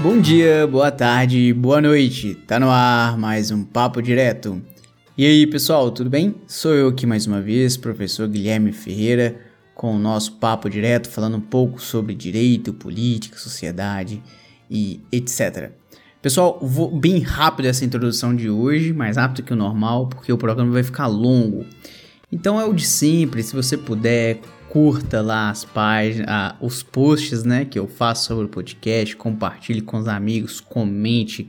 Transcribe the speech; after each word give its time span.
Bom 0.00 0.20
dia, 0.20 0.64
boa 0.64 0.92
tarde, 0.92 1.52
boa 1.52 1.80
noite. 1.80 2.32
Tá 2.46 2.60
no 2.60 2.70
ar 2.70 3.18
mais 3.18 3.50
um 3.50 3.64
papo 3.64 4.00
direto. 4.00 4.62
E 5.16 5.26
aí, 5.26 5.44
pessoal, 5.44 5.90
tudo 5.90 6.08
bem? 6.08 6.36
Sou 6.46 6.72
eu 6.72 6.86
aqui 6.86 7.04
mais 7.04 7.26
uma 7.26 7.40
vez, 7.40 7.76
professor 7.76 8.28
Guilherme 8.28 8.70
Ferreira, 8.70 9.40
com 9.74 9.96
o 9.96 9.98
nosso 9.98 10.34
papo 10.34 10.70
direto 10.70 11.10
falando 11.10 11.36
um 11.36 11.40
pouco 11.40 11.82
sobre 11.82 12.14
direito, 12.14 12.72
política, 12.72 13.38
sociedade 13.38 14.22
e 14.70 15.00
etc. 15.10 15.72
Pessoal, 16.22 16.60
vou 16.62 16.96
bem 16.96 17.18
rápido 17.18 17.66
essa 17.66 17.84
introdução 17.84 18.36
de 18.36 18.48
hoje, 18.48 18.92
mais 18.92 19.16
rápido 19.16 19.44
que 19.44 19.52
o 19.52 19.56
normal, 19.56 20.06
porque 20.06 20.32
o 20.32 20.38
programa 20.38 20.70
vai 20.70 20.84
ficar 20.84 21.08
longo. 21.08 21.66
Então 22.30 22.60
é 22.60 22.64
o 22.64 22.72
de 22.72 22.86
sempre, 22.86 23.42
se 23.42 23.52
você 23.52 23.76
puder, 23.76 24.38
curta 24.68 25.22
lá 25.22 25.50
as 25.50 25.64
páginas, 25.64 26.26
ah, 26.28 26.56
os 26.60 26.82
posts, 26.82 27.44
né, 27.44 27.64
que 27.64 27.78
eu 27.78 27.88
faço 27.88 28.26
sobre 28.26 28.44
o 28.44 28.48
podcast, 28.48 29.16
compartilhe 29.16 29.80
com 29.80 29.96
os 29.98 30.08
amigos, 30.08 30.60
comente, 30.60 31.48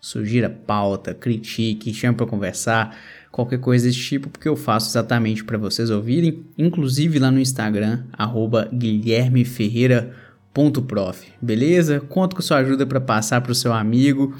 sugira 0.00 0.48
pauta, 0.48 1.12
critique, 1.12 1.92
chame 1.92 2.16
para 2.16 2.26
conversar, 2.26 2.96
qualquer 3.30 3.58
coisa 3.58 3.86
desse 3.86 3.98
tipo, 3.98 4.28
porque 4.28 4.48
eu 4.48 4.56
faço 4.56 4.90
exatamente 4.90 5.44
para 5.44 5.58
vocês 5.58 5.90
ouvirem, 5.90 6.44
inclusive 6.56 7.18
lá 7.18 7.30
no 7.30 7.40
Instagram 7.40 8.04
@guilhermeferreira.prof, 8.72 11.28
beleza? 11.40 12.00
Conto 12.00 12.36
com 12.36 12.42
sua 12.42 12.58
ajuda 12.58 12.86
para 12.86 13.00
passar 13.00 13.40
para 13.40 13.52
o 13.52 13.54
seu 13.54 13.72
amigo, 13.72 14.34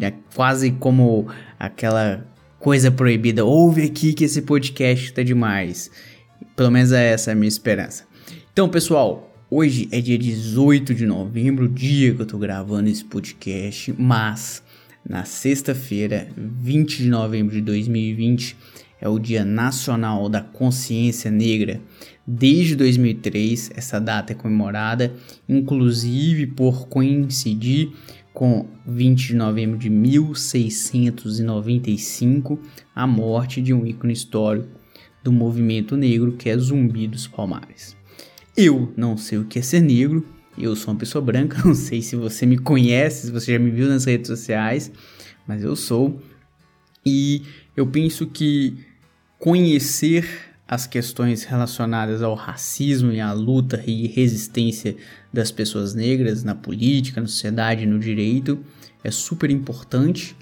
é 0.00 0.12
quase 0.34 0.72
como 0.72 1.28
aquela 1.58 2.26
coisa 2.58 2.90
proibida. 2.90 3.44
Ouve 3.44 3.82
aqui 3.82 4.14
que 4.14 4.24
esse 4.24 4.42
podcast 4.42 5.12
tá 5.12 5.22
demais. 5.22 5.90
Pelo 6.56 6.70
menos 6.70 6.92
é 6.92 7.12
essa 7.12 7.32
a 7.32 7.34
minha 7.34 7.48
esperança. 7.48 8.04
Então, 8.52 8.68
pessoal, 8.68 9.34
hoje 9.50 9.88
é 9.90 10.00
dia 10.00 10.16
18 10.16 10.94
de 10.94 11.06
novembro, 11.06 11.68
dia 11.68 12.14
que 12.14 12.22
eu 12.22 12.26
tô 12.26 12.38
gravando 12.38 12.88
esse 12.88 13.04
podcast, 13.04 13.92
mas 13.98 14.62
na 15.08 15.24
sexta-feira, 15.24 16.28
20 16.36 17.02
de 17.02 17.10
novembro 17.10 17.54
de 17.54 17.60
2020, 17.60 18.56
é 19.00 19.08
o 19.08 19.18
Dia 19.18 19.44
Nacional 19.44 20.28
da 20.28 20.40
Consciência 20.40 21.28
Negra. 21.30 21.80
Desde 22.26 22.74
2003, 22.74 23.70
essa 23.76 24.00
data 24.00 24.32
é 24.32 24.34
comemorada, 24.34 25.12
inclusive 25.48 26.46
por 26.46 26.88
coincidir 26.88 27.90
com 28.32 28.66
20 28.86 29.26
de 29.26 29.34
novembro 29.34 29.76
de 29.76 29.90
1695, 29.90 32.58
a 32.94 33.06
morte 33.06 33.60
de 33.60 33.74
um 33.74 33.84
ícone 33.84 34.14
histórico 34.14 34.83
do 35.24 35.32
movimento 35.32 35.96
negro 35.96 36.32
que 36.32 36.50
é 36.50 36.56
Zumbi 36.56 37.08
dos 37.08 37.26
Palmares. 37.26 37.96
Eu 38.56 38.92
não 38.96 39.16
sei 39.16 39.38
o 39.38 39.44
que 39.44 39.58
é 39.58 39.62
ser 39.62 39.80
negro, 39.80 40.24
eu 40.56 40.76
sou 40.76 40.92
uma 40.92 41.00
pessoa 41.00 41.24
branca, 41.24 41.60
não 41.66 41.74
sei 41.74 42.02
se 42.02 42.14
você 42.14 42.46
me 42.46 42.58
conhece, 42.58 43.26
se 43.26 43.32
você 43.32 43.54
já 43.54 43.58
me 43.58 43.70
viu 43.70 43.88
nas 43.88 44.04
redes 44.04 44.28
sociais, 44.28 44.92
mas 45.48 45.64
eu 45.64 45.74
sou. 45.74 46.22
E 47.04 47.42
eu 47.76 47.86
penso 47.86 48.26
que 48.26 48.78
conhecer 49.38 50.52
as 50.66 50.86
questões 50.86 51.44
relacionadas 51.44 52.22
ao 52.22 52.34
racismo 52.34 53.12
e 53.12 53.20
à 53.20 53.32
luta 53.32 53.82
e 53.86 54.06
resistência 54.06 54.96
das 55.32 55.50
pessoas 55.50 55.94
negras 55.94 56.44
na 56.44 56.54
política, 56.54 57.20
na 57.20 57.26
sociedade, 57.26 57.84
no 57.86 57.98
direito 57.98 58.64
é 59.02 59.10
super 59.10 59.50
importante 59.50 60.34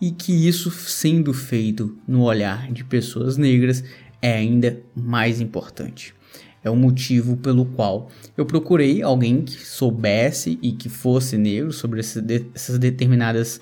e 0.00 0.10
que 0.10 0.32
isso 0.32 0.70
sendo 0.70 1.32
feito 1.32 1.96
no 2.06 2.22
olhar 2.22 2.70
de 2.72 2.84
pessoas 2.84 3.36
negras 3.36 3.84
é 4.20 4.34
ainda 4.34 4.80
mais 4.94 5.40
importante. 5.40 6.14
É 6.62 6.70
o 6.70 6.76
motivo 6.76 7.36
pelo 7.36 7.64
qual 7.64 8.10
eu 8.36 8.44
procurei 8.44 9.02
alguém 9.02 9.42
que 9.42 9.64
soubesse 9.64 10.58
e 10.60 10.72
que 10.72 10.88
fosse 10.88 11.38
negro 11.38 11.72
sobre 11.72 12.00
essas 12.00 12.78
determinadas 12.78 13.60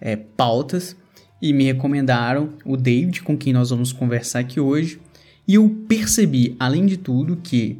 é, 0.00 0.16
pautas 0.16 0.96
e 1.40 1.52
me 1.52 1.64
recomendaram 1.64 2.50
o 2.64 2.76
David, 2.76 3.22
com 3.22 3.36
quem 3.36 3.52
nós 3.52 3.70
vamos 3.70 3.92
conversar 3.92 4.40
aqui 4.40 4.60
hoje, 4.60 5.00
e 5.46 5.54
eu 5.54 5.68
percebi, 5.86 6.56
além 6.58 6.86
de 6.86 6.96
tudo, 6.96 7.36
que 7.36 7.78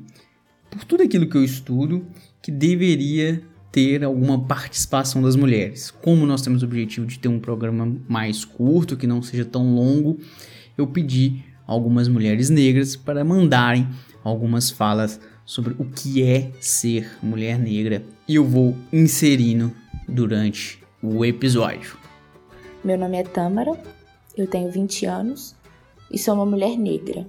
por 0.70 0.84
tudo 0.84 1.02
aquilo 1.02 1.28
que 1.28 1.36
eu 1.36 1.44
estudo, 1.44 2.06
que 2.42 2.50
deveria 2.50 3.42
ter 3.72 4.04
alguma 4.04 4.38
participação 4.38 5.20
das 5.20 5.36
mulheres. 5.36 5.90
Como 5.90 6.24
nós 6.26 6.42
temos 6.42 6.62
o 6.62 6.66
objetivo 6.66 7.06
de 7.06 7.18
ter 7.18 7.28
um 7.28 7.38
programa 7.38 7.96
mais 8.08 8.44
curto, 8.44 8.96
que 8.96 9.06
não 9.06 9.22
seja 9.22 9.44
tão 9.44 9.74
longo, 9.74 10.18
eu 10.78 10.86
pedi 10.86 11.44
algumas 11.66 12.08
mulheres 12.08 12.48
negras 12.48 12.94
para 12.94 13.24
mandarem 13.24 13.88
algumas 14.22 14.70
falas 14.70 15.20
sobre 15.44 15.74
o 15.78 15.84
que 15.84 16.22
é 16.22 16.50
ser 16.60 17.18
mulher 17.22 17.58
negra 17.58 18.02
e 18.28 18.34
eu 18.34 18.44
vou 18.44 18.76
inserindo 18.92 19.72
durante 20.08 20.82
o 21.02 21.24
episódio. 21.24 21.96
Meu 22.84 22.98
nome 22.98 23.16
é 23.16 23.22
Tâmara, 23.22 23.78
eu 24.36 24.46
tenho 24.46 24.70
20 24.70 25.06
anos 25.06 25.54
e 26.10 26.18
sou 26.18 26.34
uma 26.34 26.46
mulher 26.46 26.76
negra. 26.76 27.26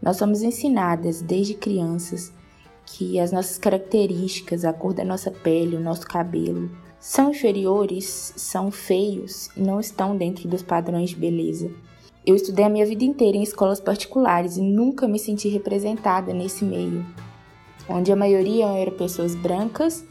Nós 0.00 0.16
somos 0.16 0.42
ensinadas 0.42 1.20
desde 1.20 1.54
crianças 1.54 2.32
que 2.86 3.18
as 3.18 3.32
nossas 3.32 3.58
características, 3.58 4.64
a 4.64 4.72
cor 4.72 4.94
da 4.94 5.04
nossa 5.04 5.30
pele, 5.30 5.76
o 5.76 5.80
nosso 5.80 6.06
cabelo, 6.06 6.70
são 6.98 7.30
inferiores, 7.30 8.32
são 8.36 8.70
feios 8.70 9.50
e 9.56 9.60
não 9.60 9.78
estão 9.78 10.16
dentro 10.16 10.48
dos 10.48 10.62
padrões 10.62 11.10
de 11.10 11.16
beleza. 11.16 11.70
Eu 12.28 12.36
estudei 12.36 12.62
a 12.62 12.68
minha 12.68 12.84
vida 12.84 13.04
inteira 13.04 13.38
em 13.38 13.42
escolas 13.42 13.80
particulares 13.80 14.58
e 14.58 14.60
nunca 14.60 15.08
me 15.08 15.18
senti 15.18 15.48
representada 15.48 16.34
nesse 16.34 16.62
meio, 16.62 17.02
onde 17.88 18.12
a 18.12 18.16
maioria 18.16 18.66
eram 18.66 18.92
pessoas 18.92 19.34
brancas, 19.34 20.04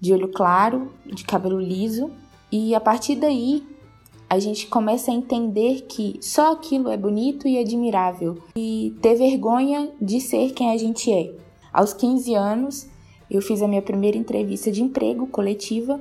de 0.00 0.12
olho 0.12 0.32
claro, 0.32 0.90
de 1.06 1.22
cabelo 1.22 1.60
liso, 1.60 2.10
e 2.50 2.74
a 2.74 2.80
partir 2.80 3.14
daí 3.14 3.64
a 4.28 4.40
gente 4.40 4.66
começa 4.66 5.12
a 5.12 5.14
entender 5.14 5.82
que 5.82 6.18
só 6.20 6.54
aquilo 6.54 6.90
é 6.90 6.96
bonito 6.96 7.46
e 7.46 7.56
admirável 7.56 8.42
e 8.56 8.98
ter 9.00 9.14
vergonha 9.14 9.92
de 10.02 10.20
ser 10.20 10.50
quem 10.50 10.72
a 10.72 10.76
gente 10.76 11.12
é. 11.12 11.32
Aos 11.72 11.94
15 11.94 12.34
anos, 12.34 12.88
eu 13.30 13.40
fiz 13.40 13.62
a 13.62 13.68
minha 13.68 13.80
primeira 13.80 14.18
entrevista 14.18 14.72
de 14.72 14.82
emprego 14.82 15.28
coletiva 15.28 16.00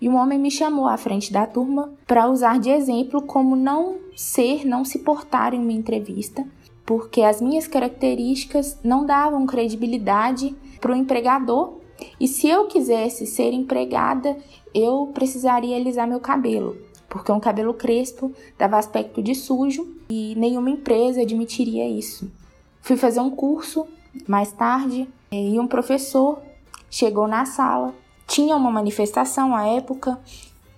e 0.00 0.08
um 0.08 0.16
homem 0.16 0.38
me 0.38 0.50
chamou 0.50 0.86
à 0.86 0.96
frente 0.96 1.32
da 1.32 1.46
turma 1.46 1.92
para 2.06 2.28
usar 2.28 2.58
de 2.58 2.70
exemplo 2.70 3.22
como 3.22 3.54
não 3.54 3.98
ser, 4.16 4.64
não 4.64 4.84
se 4.84 5.00
portar 5.00 5.54
em 5.54 5.58
uma 5.58 5.72
entrevista, 5.72 6.46
porque 6.86 7.22
as 7.22 7.40
minhas 7.40 7.66
características 7.66 8.78
não 8.82 9.04
davam 9.04 9.46
credibilidade 9.46 10.54
para 10.80 10.92
o 10.92 10.96
empregador 10.96 11.74
e 12.18 12.26
se 12.26 12.48
eu 12.48 12.66
quisesse 12.66 13.26
ser 13.26 13.52
empregada, 13.52 14.36
eu 14.74 15.10
precisaria 15.12 15.76
alisar 15.76 16.08
meu 16.08 16.20
cabelo 16.20 16.90
porque 17.10 17.32
um 17.32 17.40
cabelo 17.40 17.74
crespo 17.74 18.32
dava 18.56 18.78
aspecto 18.78 19.20
de 19.20 19.34
sujo 19.34 19.96
e 20.08 20.34
nenhuma 20.36 20.70
empresa 20.70 21.20
admitiria 21.20 21.86
isso. 21.86 22.30
Fui 22.80 22.96
fazer 22.96 23.20
um 23.20 23.30
curso 23.30 23.86
mais 24.28 24.52
tarde 24.52 25.08
e 25.30 25.58
um 25.58 25.66
professor 25.66 26.40
chegou 26.88 27.26
na 27.26 27.44
sala. 27.44 27.92
Tinha 28.30 28.54
uma 28.54 28.70
manifestação 28.70 29.56
à 29.56 29.66
época 29.66 30.16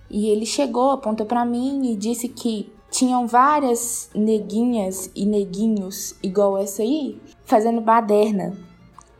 e 0.09 0.27
ele 0.27 0.43
chegou, 0.43 0.89
apontou 0.89 1.23
para 1.23 1.45
mim 1.45 1.91
e 1.91 1.95
disse 1.95 2.27
que 2.27 2.73
tinham 2.89 3.27
várias 3.27 4.09
neguinhas 4.15 5.11
e 5.15 5.23
neguinhos 5.23 6.15
igual 6.23 6.57
essa 6.57 6.81
aí 6.81 7.21
fazendo 7.45 7.79
baderna 7.79 8.57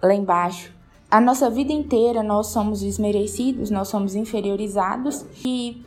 lá 0.02 0.16
embaixo. 0.16 0.74
A 1.12 1.22
nossa 1.22 1.48
vida 1.48 1.72
inteira 1.72 2.24
nós 2.24 2.48
somos 2.48 2.82
desmerecidos, 2.82 3.70
nós 3.70 3.88
somos 3.88 4.16
inferiorizados 4.16 5.24
e 5.46 5.86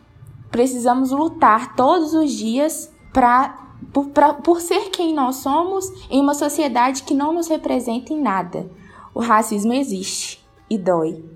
precisamos 0.48 1.10
lutar 1.10 1.74
todos 1.74 2.14
os 2.14 2.30
dias 2.30 2.92
pra, 3.12 3.74
por, 3.92 4.06
pra, 4.10 4.34
por 4.34 4.60
ser 4.60 4.90
quem 4.90 5.12
nós 5.12 5.38
somos 5.38 5.90
em 6.08 6.20
uma 6.20 6.34
sociedade 6.34 7.02
que 7.02 7.12
não 7.12 7.32
nos 7.32 7.48
representa 7.48 8.12
em 8.12 8.22
nada. 8.22 8.70
O 9.12 9.18
racismo 9.18 9.72
existe 9.72 10.46
e 10.70 10.78
dói. 10.78 11.35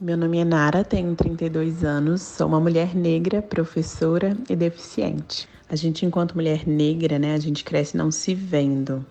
Meu 0.00 0.16
nome 0.16 0.38
é 0.38 0.44
Nara, 0.44 0.84
tenho 0.84 1.12
32 1.16 1.82
anos, 1.82 2.22
sou 2.22 2.46
uma 2.46 2.60
mulher 2.60 2.94
negra, 2.94 3.42
professora 3.42 4.36
e 4.48 4.54
deficiente. 4.54 5.48
A 5.68 5.74
gente, 5.74 6.06
enquanto 6.06 6.36
mulher 6.36 6.68
negra, 6.68 7.18
né, 7.18 7.34
a 7.34 7.38
gente 7.40 7.64
cresce 7.64 7.96
não 7.96 8.08
se 8.12 8.32
vendo. 8.32 9.04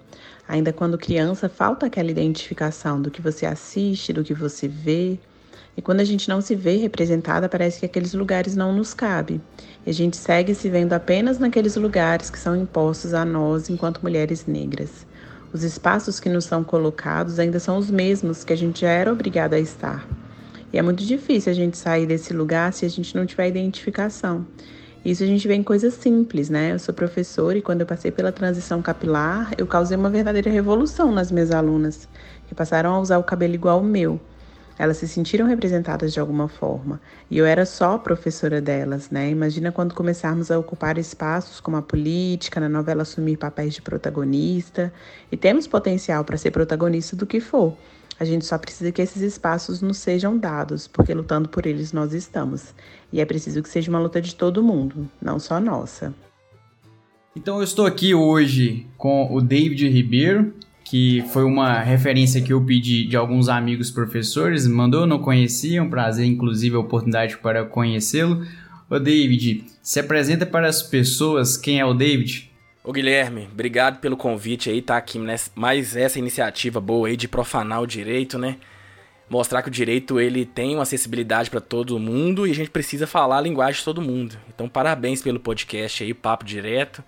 Ainda 0.48 0.72
quando 0.72 0.98
criança, 0.98 1.50
falta 1.50 1.88
aquela 1.88 2.10
identificação 2.10 3.01
do 3.01 3.12
que 3.12 3.22
você 3.22 3.45
assiste, 3.45 4.13
do 4.13 4.24
que 4.24 4.34
você 4.34 4.66
vê, 4.66 5.19
e 5.75 5.81
quando 5.81 6.00
a 6.00 6.06
gente 6.06 6.30
não 6.30 6.39
se 6.39 6.56
vê 6.56 6.78
representada, 6.78 7.50
parece 7.50 7.81
que 7.81 7.86
aqueles 7.86 8.13
lugares 8.13 8.56
não 8.56 8.72
nos 8.72 8.94
cabem. 8.94 9.42
E 9.86 9.89
a 9.89 9.94
gente 9.94 10.16
segue 10.16 10.56
se 10.56 10.69
vendo 10.69 10.94
apenas 10.94 11.38
naqueles 11.38 11.75
lugares 11.75 12.30
que 12.30 12.39
são 12.39 12.56
impostos 12.56 13.13
a 13.13 13.25
nós 13.25 13.69
enquanto 13.69 14.01
mulheres 14.01 14.45
negras. 14.45 15.06
Os 15.51 15.63
espaços 15.63 16.18
que 16.18 16.30
nos 16.30 16.45
são 16.45 16.63
colocados 16.63 17.39
ainda 17.39 17.60
são 17.60 17.78
os 17.78 17.92
mesmos 17.92 18.45
que 18.45 18.54
a 18.54 18.57
gente 18.57 18.80
já 18.80 18.89
era 18.89 19.12
obrigada 19.12 19.57
a 19.57 19.60
estar. 19.60 20.07
E 20.77 20.79
é 20.79 20.83
muito 20.83 21.03
difícil 21.03 21.51
a 21.51 21.56
gente 21.56 21.75
sair 21.75 22.06
desse 22.06 22.31
lugar 22.31 22.71
se 22.71 22.85
a 22.85 22.88
gente 22.88 23.15
não 23.15 23.25
tiver 23.25 23.47
identificação. 23.47 24.45
Isso 25.03 25.24
a 25.24 25.25
gente 25.25 25.47
vê 25.47 25.56
em 25.56 25.63
coisas 25.63 25.95
simples, 25.95 26.51
né? 26.51 26.74
Eu 26.74 26.77
sou 26.77 26.94
professora 26.94 27.57
e 27.57 27.63
quando 27.63 27.81
eu 27.81 27.88
passei 27.88 28.12
pela 28.12 28.31
transição 28.31 28.79
capilar, 28.79 29.56
eu 29.57 29.65
causei 29.65 29.97
uma 29.97 30.07
verdadeira 30.07 30.51
revolução 30.51 31.12
nas 31.12 31.31
minhas 31.31 31.50
alunas, 31.50 32.07
que 32.47 32.53
passaram 32.53 32.94
a 32.94 33.00
usar 33.00 33.18
o 33.18 33.24
cabelo 33.24 33.56
igual 33.56 33.79
ao 33.79 33.83
meu. 33.83 34.21
elas 34.77 34.97
se 34.97 35.07
sentiram 35.07 35.47
representadas 35.47 36.13
de 36.13 36.19
alguma 36.19 36.47
forma. 36.47 37.01
E 37.31 37.39
eu 37.39 37.45
era 37.47 37.65
só 37.65 37.97
professora 37.97 38.62
delas, 38.62 39.09
né? 39.09 39.31
Imagina 39.31 39.71
quando 39.71 39.95
começarmos 39.95 40.51
a 40.51 40.59
ocupar 40.59 41.00
espaços 41.00 41.59
como 41.59 41.77
a 41.77 41.81
política, 41.81 42.59
na 42.59 42.69
novela 42.69 43.01
assumir 43.01 43.38
papéis 43.38 43.74
de 43.74 43.81
protagonista. 43.81 44.94
E 45.31 45.35
temos 45.35 45.65
potencial 45.65 46.24
para 46.24 46.38
ser 46.38 46.51
protagonista 46.51 47.15
do 47.15 47.25
que 47.25 47.39
for. 47.39 47.75
A 48.19 48.25
gente 48.25 48.46
só 48.46 48.58
precisa 48.58 48.92
que 48.92 49.02
esses 49.02 49.22
espaços 49.22 49.81
nos 49.81 49.98
sejam 49.98 50.38
dados, 50.38 50.88
porque 50.88 51.14
lutando 51.14 51.50
por 51.50 51.66
eles 51.66 51.94
nós 51.94 52.14
estamos. 52.14 52.74
E 53.14 53.22
é 53.22 53.25
preciso 53.25 53.62
que 53.62 53.69
seja 53.69 53.90
uma 53.92 54.00
luta 54.00 54.22
de 54.22 54.34
todo 54.34 54.64
mundo, 54.64 55.08
não 55.22 55.40
só 55.40 55.60
nossa. 55.60 56.14
Então 57.36 57.58
eu 57.58 57.64
estou 57.64 57.86
aqui 57.86 58.16
hoje 58.16 58.88
com 58.98 59.31
o 59.31 59.40
David 59.40 59.88
Ribeiro, 59.88 60.54
que 60.84 61.24
foi 61.34 61.44
uma 61.44 61.80
referência 61.80 62.42
que 62.42 62.52
eu 62.52 62.64
pedi 62.64 63.06
de 63.06 63.16
alguns 63.16 63.50
amigos 63.50 63.92
professores, 63.92 64.66
mandou, 64.66 65.06
não 65.06 65.20
conhecia, 65.20 65.84
um 65.84 65.90
prazer, 65.90 66.25
inclusive, 66.25 66.75
a 66.75 66.80
oportunidade 66.80 67.38
para 67.38 67.66
conhecê-lo. 67.66 68.44
O 68.90 68.98
David, 68.98 69.66
se 69.81 70.00
apresenta 70.00 70.46
para 70.46 70.68
as 70.68 70.81
pessoas 70.81 71.58
quem 71.58 71.80
é 71.80 71.86
o 71.86 71.94
David. 71.94 72.50
Ô 72.88 72.94
Guilherme, 72.94 73.50
obrigado 73.51 74.00
pelo 74.00 74.16
convite 74.16 74.69
aí, 74.69 74.81
tá 74.81 74.95
aqui 74.95 75.19
mais 75.54 75.94
essa 75.94 76.18
iniciativa 76.18 76.80
boa 76.80 77.10
aí 77.10 77.18
de 77.18 77.28
profanar 77.28 77.81
o 77.81 77.86
direito, 77.86 78.39
né? 78.39 78.56
Mostrar 79.30 79.62
que 79.62 79.68
o 79.68 79.72
direito 79.72 80.22
ele 80.22 80.45
tem 80.45 80.74
uma 80.74 80.84
acessibilidade 80.84 81.50
para 81.50 81.60
todo 81.60 82.00
mundo 82.00 82.48
e 82.48 82.51
a 82.51 82.56
gente 82.56 82.69
precisa 82.69 83.06
falar 83.06 83.39
a 83.39 83.42
linguagem 83.42 83.80
de 83.80 83.84
todo 83.84 84.01
mundo. 84.01 84.38
Então, 84.48 84.69
parabéns 84.69 85.22
pelo 85.22 85.38
podcast 85.38 86.01
aí, 86.01 86.13
Papo 86.13 86.45
Direto. 86.45 87.04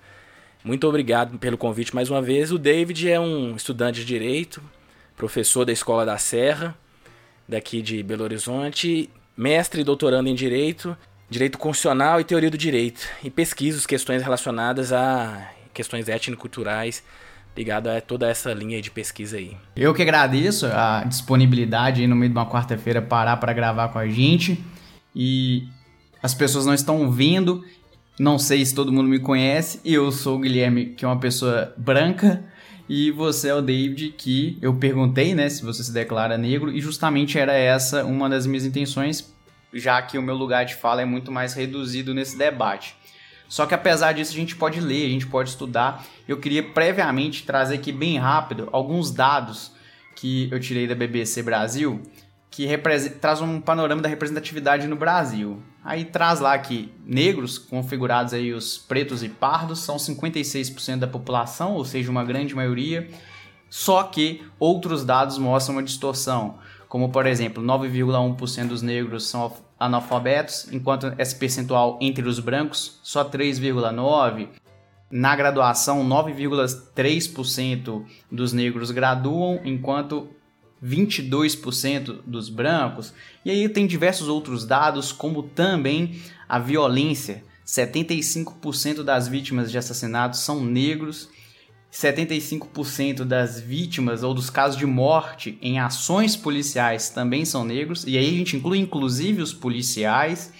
Muito 0.66 0.86
obrigado 0.86 1.38
pelo 1.38 1.58
convite 1.58 1.96
mais 1.96 2.10
uma 2.10 2.22
vez. 2.22 2.52
O 2.52 2.60
David 2.60 3.10
é 3.10 3.18
um 3.18 3.56
estudante 3.56 4.02
de 4.02 4.06
direito, 4.06 4.62
professor 5.16 5.64
da 5.64 5.72
Escola 5.72 6.06
da 6.06 6.18
Serra, 6.18 6.78
daqui 7.48 7.82
de 7.82 8.04
Belo 8.04 8.26
Horizonte, 8.26 9.10
mestre 9.38 9.80
e 9.80 9.86
doutorando 9.86 10.28
em 10.28 10.36
direito, 10.36 10.98
direito 11.30 11.58
constitucional 11.58 12.20
e 12.20 12.26
teoria 12.26 12.52
do 12.52 12.58
direito, 12.58 13.08
e 13.24 13.30
pesquisa 13.30 13.88
questões 13.88 14.22
relacionadas 14.22 14.92
a 14.92 15.52
questões 15.80 16.10
étnico-culturais 16.10 17.04
ligado 17.56 17.88
a 17.88 18.00
toda 18.00 18.30
essa 18.30 18.54
linha 18.54 18.82
de 18.82 18.92
pesquisa 18.92 19.38
aí. 19.38 19.58
Eu 19.76 19.94
que 19.94 20.02
agradeço 20.02 20.66
a 20.68 21.04
disponibilidade 21.04 22.02
aí 22.02 22.08
no 22.08 22.16
meio 22.16 22.32
de 22.32 22.38
uma 22.38 22.50
quarta-feira 22.50 23.02
parar 23.02 23.38
para 23.38 23.52
gravar 23.54 23.90
com 23.90 24.00
a 24.00 24.08
gente. 24.08 24.64
E 25.16 25.68
as 26.22 26.34
pessoas 26.34 26.66
não 26.66 26.74
estão 26.74 27.12
vendo 27.12 27.64
não 28.20 28.38
sei 28.38 28.66
se 28.66 28.76
todo 28.76 28.92
mundo 28.92 29.08
me 29.08 29.18
conhece. 29.18 29.80
Eu 29.86 30.12
sou 30.12 30.36
o 30.36 30.40
Guilherme, 30.42 30.88
que 30.88 31.06
é 31.06 31.08
uma 31.08 31.20
pessoa 31.22 31.74
branca. 31.78 32.44
E 32.90 33.12
você 33.12 33.48
é 33.48 33.56
o 33.56 33.62
David, 33.62 34.14
que 34.18 34.58
eu 34.62 34.74
perguntei, 34.74 35.34
né, 35.34 35.48
se 35.48 35.64
você 35.64 35.82
se 35.82 35.94
declara 35.94 36.38
negro. 36.38 36.70
E 36.70 36.82
justamente 36.82 37.40
era 37.40 37.54
essa 37.54 38.04
uma 38.04 38.28
das 38.28 38.46
minhas 38.46 38.66
intenções, 38.66 39.34
já 39.74 40.02
que 40.02 40.18
o 40.18 40.22
meu 40.22 40.36
lugar 40.36 40.66
de 40.66 40.76
fala 40.76 41.02
é 41.02 41.06
muito 41.06 41.32
mais 41.32 41.54
reduzido 41.54 42.14
nesse 42.14 42.38
debate. 42.38 42.98
Só 43.50 43.66
que 43.66 43.74
apesar 43.74 44.14
disso, 44.14 44.32
a 44.32 44.38
gente 44.38 44.56
pode 44.56 44.80
ler, 44.80 45.08
a 45.08 45.10
gente 45.10 45.28
pode 45.28 45.50
estudar. 45.50 46.06
Eu 46.28 46.38
queria 46.38 46.64
previamente 46.64 47.44
trazer 47.44 47.76
aqui 47.76 47.92
bem 47.92 48.18
rápido 48.18 48.70
alguns 48.72 49.12
dados 49.12 49.74
que 50.16 50.48
eu 50.52 50.60
tirei 50.60 50.88
da 50.88 50.96
BBC 50.96 51.44
Brasil 51.44 52.02
que 52.52 52.68
traz 53.22 53.42
um 53.42 53.62
panorama 53.62 54.02
da 54.02 54.10
representatividade 54.10 54.88
no 54.88 54.96
Brasil. 54.96 55.62
Aí 55.84 56.04
traz 56.04 56.40
lá 56.40 56.58
que 56.58 56.92
negros, 57.06 57.58
configurados 57.58 58.34
aí 58.34 58.54
os 58.54 58.78
pretos 58.78 59.24
e 59.24 59.30
pardos, 59.30 59.80
são 59.80 59.98
56% 59.98 60.98
da 60.98 61.08
população, 61.08 61.74
ou 61.74 61.86
seja, 61.86 62.10
uma 62.10 62.24
grande 62.24 62.56
maioria. 62.56 63.08
Só 63.70 64.04
que 64.04 64.44
outros 64.60 65.06
dados 65.06 65.38
mostram 65.38 65.76
uma 65.76 65.84
distorção, 65.84 66.58
como 66.90 67.10
por 67.10 67.26
exemplo, 67.28 67.64
9,1% 67.64 68.68
dos 68.68 68.82
negros 68.82 69.28
são 69.28 69.56
analfabetos, 69.80 70.68
enquanto 70.74 71.14
esse 71.20 71.36
percentual 71.36 72.00
entre 72.02 72.28
os 72.28 72.40
brancos 72.40 73.00
só 73.04 73.24
3,9%. 73.24 74.50
Na 75.12 75.36
graduação, 75.36 76.08
9,3% 76.08 78.04
dos 78.32 78.54
negros 78.54 78.92
graduam, 78.92 79.60
enquanto 79.64 80.30
22% 80.84 82.20
dos 82.26 82.50
brancos. 82.50 83.14
E 83.44 83.50
aí 83.50 83.68
tem 83.70 83.88
diversos 83.88 84.28
outros 84.28 84.66
dados, 84.66 85.12
como 85.12 85.44
também 85.44 86.22
a 86.48 86.60
violência. 86.60 87.44
75% 87.66 89.04
das 89.04 89.28
vítimas 89.28 89.72
de 89.72 89.78
assassinatos 89.78 90.40
são 90.42 90.64
negros. 90.64 91.30
75% 91.92 93.24
das 93.24 93.60
vítimas 93.60 94.22
ou 94.22 94.34
dos 94.34 94.50
casos 94.50 94.78
de 94.78 94.86
morte 94.86 95.58
em 95.62 95.80
ações 95.80 96.36
policiais 96.36 97.10
também 97.10 97.46
são 97.46 97.66
negros, 97.66 98.06
e 98.06 98.18
aí 98.18 98.28
a 98.28 98.38
gente 98.38 98.56
inclui 98.56 98.78
inclusive 98.78 99.42
os 99.42 99.54
policiais. 99.54 100.54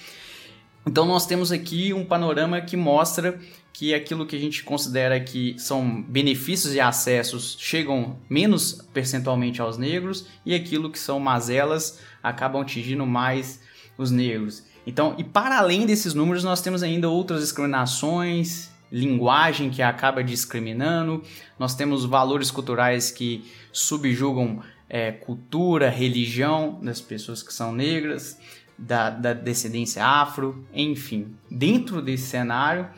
Então 0.86 1.06
nós 1.06 1.28
temos 1.28 1.52
aqui 1.52 1.94
um 1.94 2.04
panorama 2.04 2.60
que 2.62 2.76
mostra 2.76 3.40
que 3.72 3.94
aquilo 3.94 4.26
que 4.26 4.36
a 4.36 4.40
gente 4.40 4.64
considera 4.64 5.20
que 5.20 5.56
são 5.58 6.02
benefícios 6.02 6.74
e 6.74 6.80
acessos 6.80 7.56
chegam 7.60 8.18
menos 8.30 8.82
percentualmente 8.94 9.62
aos 9.62 9.78
negros 9.78 10.26
e 10.46 10.54
aquilo 10.56 10.90
que 10.90 11.00
são 11.00 11.20
mazelas 11.20 12.00
acabam 12.22 12.62
atingindo 12.62 13.06
mais 13.06 13.62
os 13.98 14.12
negros. 14.12 14.64
Então, 14.86 15.16
e 15.18 15.24
para 15.24 15.60
além 15.60 15.86
desses 15.86 16.14
números, 16.14 16.44
nós 16.44 16.62
temos 16.62 16.82
ainda 16.82 17.08
outras 17.10 17.42
discriminações, 17.42 18.69
linguagem 18.92 19.70
que 19.70 19.82
acaba 19.82 20.24
discriminando, 20.24 21.24
nós 21.58 21.76
temos 21.76 22.06
valores 22.06 22.50
culturais 22.50 23.12
que 23.12 23.46
subjugam 23.72 24.62
é, 24.90 25.12
cultura, 25.12 25.90
religião 25.90 26.80
das 26.82 27.00
pessoas 27.00 27.44
que 27.44 27.54
são 27.54 27.72
negras, 27.72 28.40
da, 28.78 29.10
da 29.10 29.34
descendência 29.34 30.04
afro, 30.04 30.66
enfim. 30.74 31.36
Dentro 31.50 32.02
desse 32.02 32.28
cenário, 32.28 32.90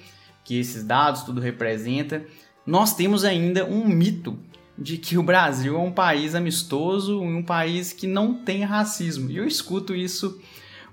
que 0.43 0.59
esses 0.59 0.83
dados 0.83 1.23
tudo 1.23 1.41
representa, 1.41 2.25
nós 2.65 2.95
temos 2.95 3.25
ainda 3.25 3.65
um 3.65 3.87
mito 3.87 4.37
de 4.77 4.97
que 4.97 5.17
o 5.17 5.23
Brasil 5.23 5.75
é 5.75 5.79
um 5.79 5.91
país 5.91 6.33
amistoso, 6.33 7.21
um 7.21 7.43
país 7.43 7.93
que 7.93 8.07
não 8.07 8.33
tem 8.33 8.63
racismo. 8.63 9.29
E 9.29 9.37
eu 9.37 9.45
escuto 9.45 9.93
isso 9.93 10.39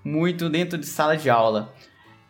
muito 0.05 0.49
dentro 0.49 0.79
de 0.79 0.87
sala 0.87 1.17
de 1.17 1.31
aula. 1.31 1.75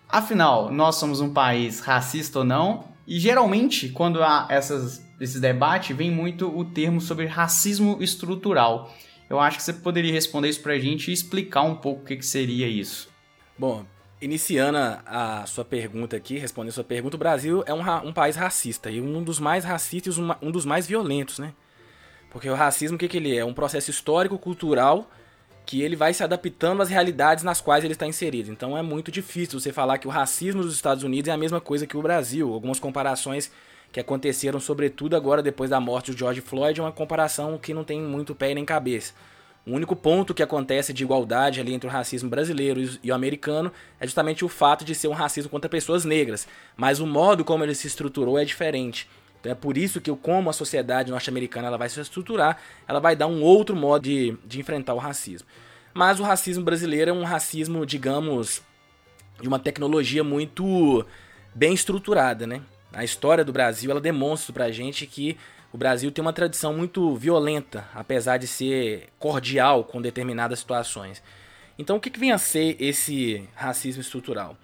Afinal, 0.08 0.70
nós 0.70 0.96
somos 0.96 1.20
um 1.20 1.32
país 1.32 1.80
racista 1.80 2.40
ou 2.40 2.44
não? 2.44 2.84
E 3.06 3.18
geralmente, 3.18 3.88
quando 3.88 4.22
há 4.22 4.46
essas, 4.50 5.04
esse 5.20 5.38
debate, 5.40 5.92
vem 5.92 6.10
muito 6.10 6.48
o 6.48 6.64
termo 6.64 7.00
sobre 7.00 7.26
racismo 7.26 7.98
estrutural. 8.00 8.92
Eu 9.28 9.38
acho 9.38 9.58
que 9.58 9.62
você 9.62 9.72
poderia 9.72 10.12
responder 10.12 10.48
isso 10.48 10.62
pra 10.62 10.78
gente 10.78 11.10
e 11.10 11.14
explicar 11.14 11.62
um 11.62 11.74
pouco 11.74 12.02
o 12.02 12.04
que, 12.04 12.16
que 12.16 12.24
seria 12.24 12.66
isso. 12.66 13.08
Bom, 13.58 13.84
Iniciando 14.20 14.78
a, 15.06 15.46
sua 15.46 15.64
pergunta 15.64 16.16
aqui, 16.16 16.38
respondendo 16.38 16.70
a 16.70 16.74
sua 16.74 16.84
pergunta, 16.84 17.14
o 17.14 17.18
Brasil 17.18 17.62
é 17.66 17.72
um, 17.72 18.08
um 18.08 18.12
país 18.12 18.34
racista 18.34 18.90
e 18.90 19.00
um 19.00 19.22
dos 19.22 19.38
mais 19.38 19.64
racistas 19.64 20.16
e 20.16 20.20
um, 20.42 20.50
dos 20.50 20.66
mais 20.66 20.88
violentos, 20.88 21.38
né? 21.38 21.54
Porque 22.28 22.50
o 22.50 22.54
racismo, 22.54 22.96
o 22.96 22.98
que, 22.98 23.06
que 23.06 23.16
ele 23.16 23.36
é? 23.36 23.38
É 23.38 23.44
um 23.44 23.54
processo 23.54 23.90
histórico, 23.90 24.36
cultural, 24.36 25.08
que 25.68 25.82
ele 25.82 25.96
vai 25.96 26.14
se 26.14 26.24
adaptando 26.24 26.80
às 26.80 26.88
realidades 26.88 27.44
nas 27.44 27.60
quais 27.60 27.84
ele 27.84 27.92
está 27.92 28.06
inserido. 28.06 28.50
Então 28.50 28.74
é 28.74 28.80
muito 28.80 29.12
difícil 29.12 29.60
você 29.60 29.70
falar 29.70 29.98
que 29.98 30.08
o 30.08 30.10
racismo 30.10 30.62
dos 30.62 30.74
Estados 30.74 31.04
Unidos 31.04 31.28
é 31.28 31.32
a 31.32 31.36
mesma 31.36 31.60
coisa 31.60 31.86
que 31.86 31.94
o 31.94 32.00
Brasil. 32.00 32.54
Algumas 32.54 32.80
comparações 32.80 33.50
que 33.92 34.00
aconteceram, 34.00 34.58
sobretudo 34.60 35.14
agora 35.14 35.42
depois 35.42 35.68
da 35.68 35.78
morte 35.78 36.10
do 36.10 36.16
George 36.16 36.40
Floyd, 36.40 36.80
é 36.80 36.82
uma 36.82 36.90
comparação 36.90 37.58
que 37.58 37.74
não 37.74 37.84
tem 37.84 38.00
muito 38.00 38.34
pé 38.34 38.54
nem 38.54 38.64
cabeça. 38.64 39.12
O 39.66 39.72
único 39.72 39.94
ponto 39.94 40.32
que 40.32 40.42
acontece 40.42 40.94
de 40.94 41.04
igualdade 41.04 41.60
ali 41.60 41.74
entre 41.74 41.86
o 41.86 41.92
racismo 41.92 42.30
brasileiro 42.30 42.80
e 43.02 43.12
o 43.12 43.14
americano 43.14 43.70
é 44.00 44.06
justamente 44.06 44.46
o 44.46 44.48
fato 44.48 44.86
de 44.86 44.94
ser 44.94 45.08
um 45.08 45.12
racismo 45.12 45.50
contra 45.50 45.68
pessoas 45.68 46.02
negras. 46.02 46.48
Mas 46.78 46.98
o 46.98 47.06
modo 47.06 47.44
como 47.44 47.62
ele 47.62 47.74
se 47.74 47.86
estruturou 47.86 48.38
é 48.38 48.44
diferente. 48.46 49.06
Então 49.40 49.52
é 49.52 49.54
por 49.54 49.76
isso 49.76 50.00
que 50.00 50.14
como 50.16 50.50
a 50.50 50.52
sociedade 50.52 51.10
norte-americana 51.10 51.68
ela 51.68 51.78
vai 51.78 51.88
se 51.88 52.00
estruturar, 52.00 52.58
ela 52.86 53.00
vai 53.00 53.14
dar 53.14 53.26
um 53.26 53.42
outro 53.42 53.76
modo 53.76 54.02
de, 54.02 54.36
de 54.44 54.60
enfrentar 54.60 54.94
o 54.94 54.98
racismo. 54.98 55.46
Mas 55.94 56.20
o 56.20 56.22
racismo 56.22 56.64
brasileiro 56.64 57.10
é 57.10 57.14
um 57.14 57.24
racismo, 57.24 57.86
digamos, 57.86 58.62
de 59.40 59.48
uma 59.48 59.58
tecnologia 59.58 60.22
muito 60.22 61.04
bem 61.54 61.72
estruturada, 61.72 62.46
né? 62.46 62.62
A 62.92 63.04
história 63.04 63.44
do 63.44 63.52
Brasil 63.52 63.90
ela 63.90 64.00
demonstra 64.00 64.52
pra 64.52 64.70
gente 64.70 65.06
que 65.06 65.36
o 65.72 65.76
Brasil 65.76 66.10
tem 66.10 66.22
uma 66.22 66.32
tradição 66.32 66.72
muito 66.72 67.14
violenta, 67.16 67.86
apesar 67.94 68.38
de 68.38 68.46
ser 68.46 69.08
cordial 69.18 69.84
com 69.84 70.00
determinadas 70.00 70.60
situações. 70.60 71.22
Então, 71.78 71.96
o 71.96 72.00
que, 72.00 72.10
que 72.10 72.18
vem 72.18 72.32
a 72.32 72.38
ser 72.38 72.76
esse 72.80 73.46
racismo 73.54 74.00
estrutural? 74.00 74.56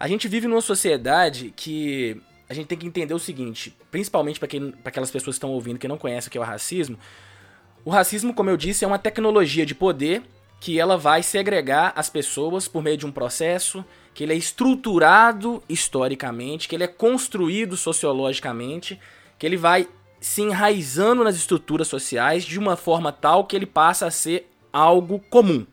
A 0.00 0.08
gente 0.08 0.28
vive 0.28 0.48
numa 0.48 0.60
sociedade 0.60 1.52
que 1.54 2.20
a 2.48 2.54
gente 2.54 2.66
tem 2.66 2.78
que 2.78 2.86
entender 2.86 3.14
o 3.14 3.18
seguinte, 3.18 3.76
principalmente 3.90 4.38
para 4.38 4.48
aquelas 4.84 5.10
pessoas 5.10 5.34
que 5.34 5.38
estão 5.38 5.50
ouvindo 5.50 5.78
que 5.78 5.88
não 5.88 5.98
conhecem 5.98 6.28
o 6.28 6.30
que 6.30 6.38
é 6.38 6.40
o 6.40 6.44
racismo. 6.44 6.98
O 7.84 7.90
racismo, 7.90 8.34
como 8.34 8.50
eu 8.50 8.56
disse, 8.56 8.84
é 8.84 8.88
uma 8.88 8.98
tecnologia 8.98 9.66
de 9.66 9.74
poder 9.74 10.22
que 10.60 10.78
ela 10.78 10.96
vai 10.96 11.22
segregar 11.22 11.92
as 11.94 12.08
pessoas 12.08 12.66
por 12.66 12.82
meio 12.82 12.96
de 12.96 13.06
um 13.06 13.12
processo, 13.12 13.84
que 14.14 14.24
ele 14.24 14.32
é 14.32 14.36
estruturado 14.36 15.62
historicamente, 15.68 16.68
que 16.68 16.74
ele 16.74 16.84
é 16.84 16.88
construído 16.88 17.76
sociologicamente, 17.76 18.98
que 19.38 19.44
ele 19.44 19.56
vai 19.56 19.88
se 20.20 20.42
enraizando 20.42 21.22
nas 21.22 21.36
estruturas 21.36 21.86
sociais 21.86 22.44
de 22.44 22.58
uma 22.58 22.76
forma 22.76 23.12
tal 23.12 23.44
que 23.44 23.54
ele 23.54 23.66
passa 23.66 24.06
a 24.06 24.10
ser 24.10 24.50
algo 24.72 25.18
comum. 25.30 25.66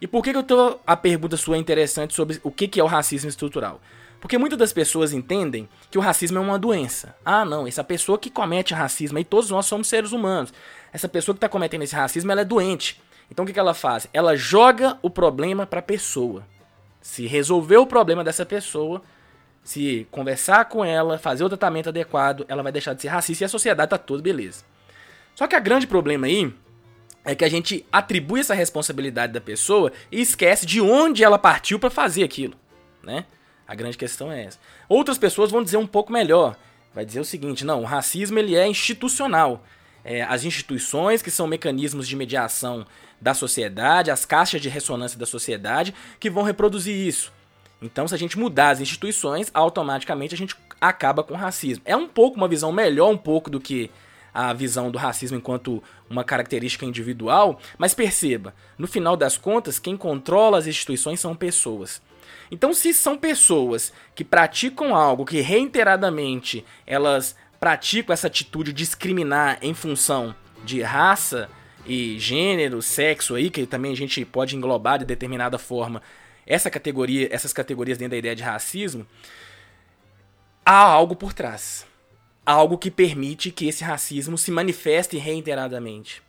E 0.00 0.06
por 0.06 0.22
que, 0.22 0.32
que 0.32 0.38
eu 0.38 0.42
tô. 0.42 0.78
A 0.86 0.96
pergunta 0.96 1.36
sua 1.36 1.56
é 1.56 1.58
interessante 1.58 2.14
sobre 2.14 2.38
o 2.42 2.50
que, 2.50 2.68
que 2.68 2.80
é 2.80 2.84
o 2.84 2.86
racismo 2.88 3.30
estrutural? 3.30 3.80
Porque 4.24 4.38
muitas 4.38 4.58
das 4.58 4.72
pessoas 4.72 5.12
entendem 5.12 5.68
que 5.90 5.98
o 5.98 6.00
racismo 6.00 6.38
é 6.38 6.40
uma 6.40 6.58
doença. 6.58 7.14
Ah, 7.22 7.44
não, 7.44 7.66
essa 7.66 7.84
pessoa 7.84 8.18
que 8.18 8.30
comete 8.30 8.72
racismo, 8.72 9.18
e 9.18 9.24
todos 9.24 9.50
nós 9.50 9.66
somos 9.66 9.86
seres 9.86 10.12
humanos. 10.12 10.50
Essa 10.94 11.06
pessoa 11.06 11.34
que 11.34 11.36
está 11.36 11.46
cometendo 11.46 11.82
esse 11.82 11.94
racismo, 11.94 12.32
ela 12.32 12.40
é 12.40 12.44
doente. 12.44 13.02
Então 13.30 13.42
o 13.42 13.46
que, 13.46 13.52
que 13.52 13.58
ela 13.58 13.74
faz? 13.74 14.08
Ela 14.14 14.34
joga 14.34 14.98
o 15.02 15.10
problema 15.10 15.66
para 15.66 15.80
a 15.80 15.82
pessoa. 15.82 16.42
Se 17.02 17.26
resolver 17.26 17.76
o 17.76 17.86
problema 17.86 18.24
dessa 18.24 18.46
pessoa, 18.46 19.02
se 19.62 20.08
conversar 20.10 20.70
com 20.70 20.82
ela, 20.82 21.18
fazer 21.18 21.44
o 21.44 21.48
tratamento 21.50 21.90
adequado, 21.90 22.46
ela 22.48 22.62
vai 22.62 22.72
deixar 22.72 22.94
de 22.94 23.02
ser 23.02 23.08
racista 23.08 23.44
e 23.44 23.46
a 23.46 23.48
sociedade 23.50 23.90
tá 23.90 23.98
toda 23.98 24.22
beleza. 24.22 24.64
Só 25.34 25.46
que 25.46 25.54
a 25.54 25.60
grande 25.60 25.86
problema 25.86 26.28
aí 26.28 26.50
é 27.26 27.34
que 27.34 27.44
a 27.44 27.48
gente 27.50 27.84
atribui 27.92 28.40
essa 28.40 28.54
responsabilidade 28.54 29.34
da 29.34 29.40
pessoa 29.42 29.92
e 30.10 30.22
esquece 30.22 30.64
de 30.64 30.80
onde 30.80 31.22
ela 31.22 31.38
partiu 31.38 31.78
para 31.78 31.90
fazer 31.90 32.24
aquilo, 32.24 32.54
né? 33.02 33.26
A 33.66 33.74
grande 33.74 33.96
questão 33.96 34.30
é 34.30 34.44
essa. 34.44 34.58
Outras 34.88 35.18
pessoas 35.18 35.50
vão 35.50 35.62
dizer 35.62 35.76
um 35.76 35.86
pouco 35.86 36.12
melhor. 36.12 36.56
Vai 36.94 37.04
dizer 37.04 37.20
o 37.20 37.24
seguinte: 37.24 37.64
não, 37.64 37.82
o 37.82 37.84
racismo 37.84 38.38
ele 38.38 38.54
é 38.54 38.66
institucional. 38.66 39.64
É, 40.04 40.22
as 40.22 40.44
instituições, 40.44 41.22
que 41.22 41.30
são 41.30 41.46
mecanismos 41.46 42.06
de 42.06 42.14
mediação 42.14 42.86
da 43.20 43.32
sociedade, 43.32 44.10
as 44.10 44.26
caixas 44.26 44.60
de 44.60 44.68
ressonância 44.68 45.18
da 45.18 45.24
sociedade, 45.24 45.94
que 46.20 46.28
vão 46.28 46.42
reproduzir 46.42 46.94
isso. 46.94 47.32
Então, 47.80 48.06
se 48.06 48.14
a 48.14 48.18
gente 48.18 48.38
mudar 48.38 48.70
as 48.70 48.80
instituições, 48.80 49.50
automaticamente 49.54 50.34
a 50.34 50.38
gente 50.38 50.54
acaba 50.80 51.22
com 51.22 51.34
o 51.34 51.36
racismo. 51.36 51.82
É 51.86 51.96
um 51.96 52.06
pouco 52.06 52.36
uma 52.36 52.48
visão 52.48 52.70
melhor, 52.70 53.10
um 53.10 53.16
pouco 53.16 53.50
do 53.50 53.60
que 53.60 53.90
a 54.32 54.52
visão 54.52 54.90
do 54.90 54.98
racismo 54.98 55.38
enquanto 55.38 55.82
uma 56.10 56.24
característica 56.24 56.84
individual, 56.84 57.58
mas 57.78 57.94
perceba, 57.94 58.54
no 58.76 58.86
final 58.86 59.16
das 59.16 59.36
contas, 59.36 59.78
quem 59.78 59.96
controla 59.96 60.58
as 60.58 60.66
instituições 60.66 61.20
são 61.20 61.36
pessoas. 61.36 62.02
Então, 62.50 62.72
se 62.72 62.92
são 62.92 63.16
pessoas 63.16 63.92
que 64.14 64.24
praticam 64.24 64.94
algo 64.94 65.24
que 65.24 65.40
reiteradamente 65.40 66.64
elas 66.86 67.36
praticam 67.58 68.12
essa 68.12 68.26
atitude 68.26 68.72
de 68.72 68.84
discriminar 68.84 69.58
em 69.62 69.74
função 69.74 70.34
de 70.64 70.82
raça 70.82 71.48
e 71.86 72.18
gênero, 72.18 72.80
sexo 72.82 73.34
aí, 73.34 73.50
que 73.50 73.66
também 73.66 73.92
a 73.92 73.96
gente 73.96 74.24
pode 74.24 74.56
englobar 74.56 74.98
de 74.98 75.04
determinada 75.04 75.58
forma 75.58 76.02
essa 76.46 76.70
categoria, 76.70 77.28
essas 77.30 77.52
categorias 77.52 77.98
dentro 77.98 78.12
da 78.12 78.18
ideia 78.18 78.36
de 78.36 78.42
racismo, 78.42 79.06
há 80.64 80.78
algo 80.78 81.16
por 81.16 81.32
trás. 81.32 81.86
Algo 82.46 82.76
que 82.76 82.90
permite 82.90 83.50
que 83.50 83.66
esse 83.66 83.82
racismo 83.82 84.36
se 84.36 84.50
manifeste 84.50 85.16
reiteradamente. 85.16 86.22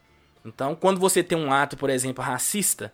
Então, 0.45 0.75
quando 0.75 0.99
você 0.99 1.21
tem 1.21 1.37
um 1.37 1.51
ato, 1.51 1.75
por 1.75 1.89
exemplo, 1.89 2.23
racista, 2.23 2.93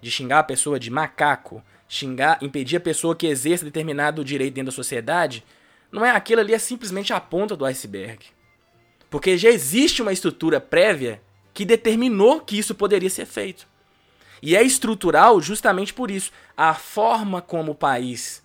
de 0.00 0.10
xingar 0.10 0.40
a 0.40 0.44
pessoa 0.44 0.78
de 0.78 0.90
macaco, 0.90 1.62
xingar, 1.88 2.38
impedir 2.42 2.76
a 2.76 2.80
pessoa 2.80 3.16
que 3.16 3.26
exerça 3.26 3.64
determinado 3.64 4.24
direito 4.24 4.54
dentro 4.54 4.70
da 4.70 4.76
sociedade, 4.76 5.44
não 5.90 6.04
é 6.04 6.10
aquilo 6.10 6.40
ali, 6.40 6.52
é 6.52 6.58
simplesmente 6.58 7.12
a 7.12 7.20
ponta 7.20 7.56
do 7.56 7.64
iceberg. 7.64 8.26
Porque 9.10 9.38
já 9.38 9.48
existe 9.48 10.02
uma 10.02 10.12
estrutura 10.12 10.60
prévia 10.60 11.22
que 11.54 11.64
determinou 11.64 12.40
que 12.40 12.58
isso 12.58 12.74
poderia 12.74 13.08
ser 13.08 13.26
feito. 13.26 13.66
E 14.42 14.54
é 14.54 14.62
estrutural 14.62 15.40
justamente 15.40 15.92
por 15.92 16.10
isso. 16.10 16.30
A 16.56 16.74
forma 16.74 17.40
como 17.40 17.72
o 17.72 17.74
país 17.74 18.42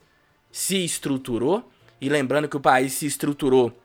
se 0.51 0.83
estruturou, 0.83 1.69
e 1.99 2.09
lembrando 2.09 2.47
que 2.47 2.57
o 2.57 2.61
país 2.61 2.93
se 2.93 3.05
estruturou 3.05 3.77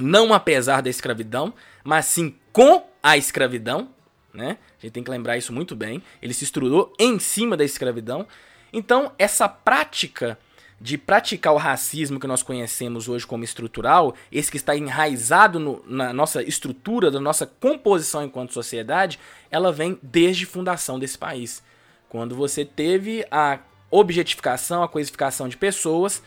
não 0.00 0.32
apesar 0.32 0.80
da 0.80 0.90
escravidão, 0.90 1.54
mas 1.82 2.06
sim 2.06 2.34
com 2.52 2.86
a 3.02 3.16
escravidão, 3.16 3.88
né? 4.32 4.58
A 4.78 4.82
gente 4.82 4.92
tem 4.92 5.04
que 5.04 5.10
lembrar 5.10 5.36
isso 5.36 5.52
muito 5.52 5.76
bem. 5.76 6.02
Ele 6.20 6.34
se 6.34 6.44
estruturou 6.44 6.92
em 6.98 7.18
cima 7.18 7.56
da 7.56 7.64
escravidão. 7.64 8.26
Então, 8.74 9.12
essa 9.16 9.48
prática 9.48 10.36
de 10.80 10.98
praticar 10.98 11.54
o 11.54 11.56
racismo 11.56 12.18
que 12.18 12.26
nós 12.26 12.42
conhecemos 12.42 13.08
hoje 13.08 13.24
como 13.24 13.44
estrutural, 13.44 14.16
esse 14.32 14.50
que 14.50 14.56
está 14.56 14.76
enraizado 14.76 15.60
no, 15.60 15.82
na 15.86 16.12
nossa 16.12 16.42
estrutura, 16.42 17.08
da 17.08 17.20
nossa 17.20 17.46
composição 17.46 18.24
enquanto 18.24 18.52
sociedade, 18.52 19.20
ela 19.48 19.70
vem 19.70 19.96
desde 20.02 20.44
a 20.44 20.48
fundação 20.48 20.98
desse 20.98 21.16
país. 21.16 21.62
Quando 22.08 22.34
você 22.34 22.64
teve 22.64 23.24
a 23.30 23.60
objetificação, 23.90 24.82
a 24.82 24.88
coisificação 24.88 25.48
de 25.48 25.56
pessoas, 25.56 26.20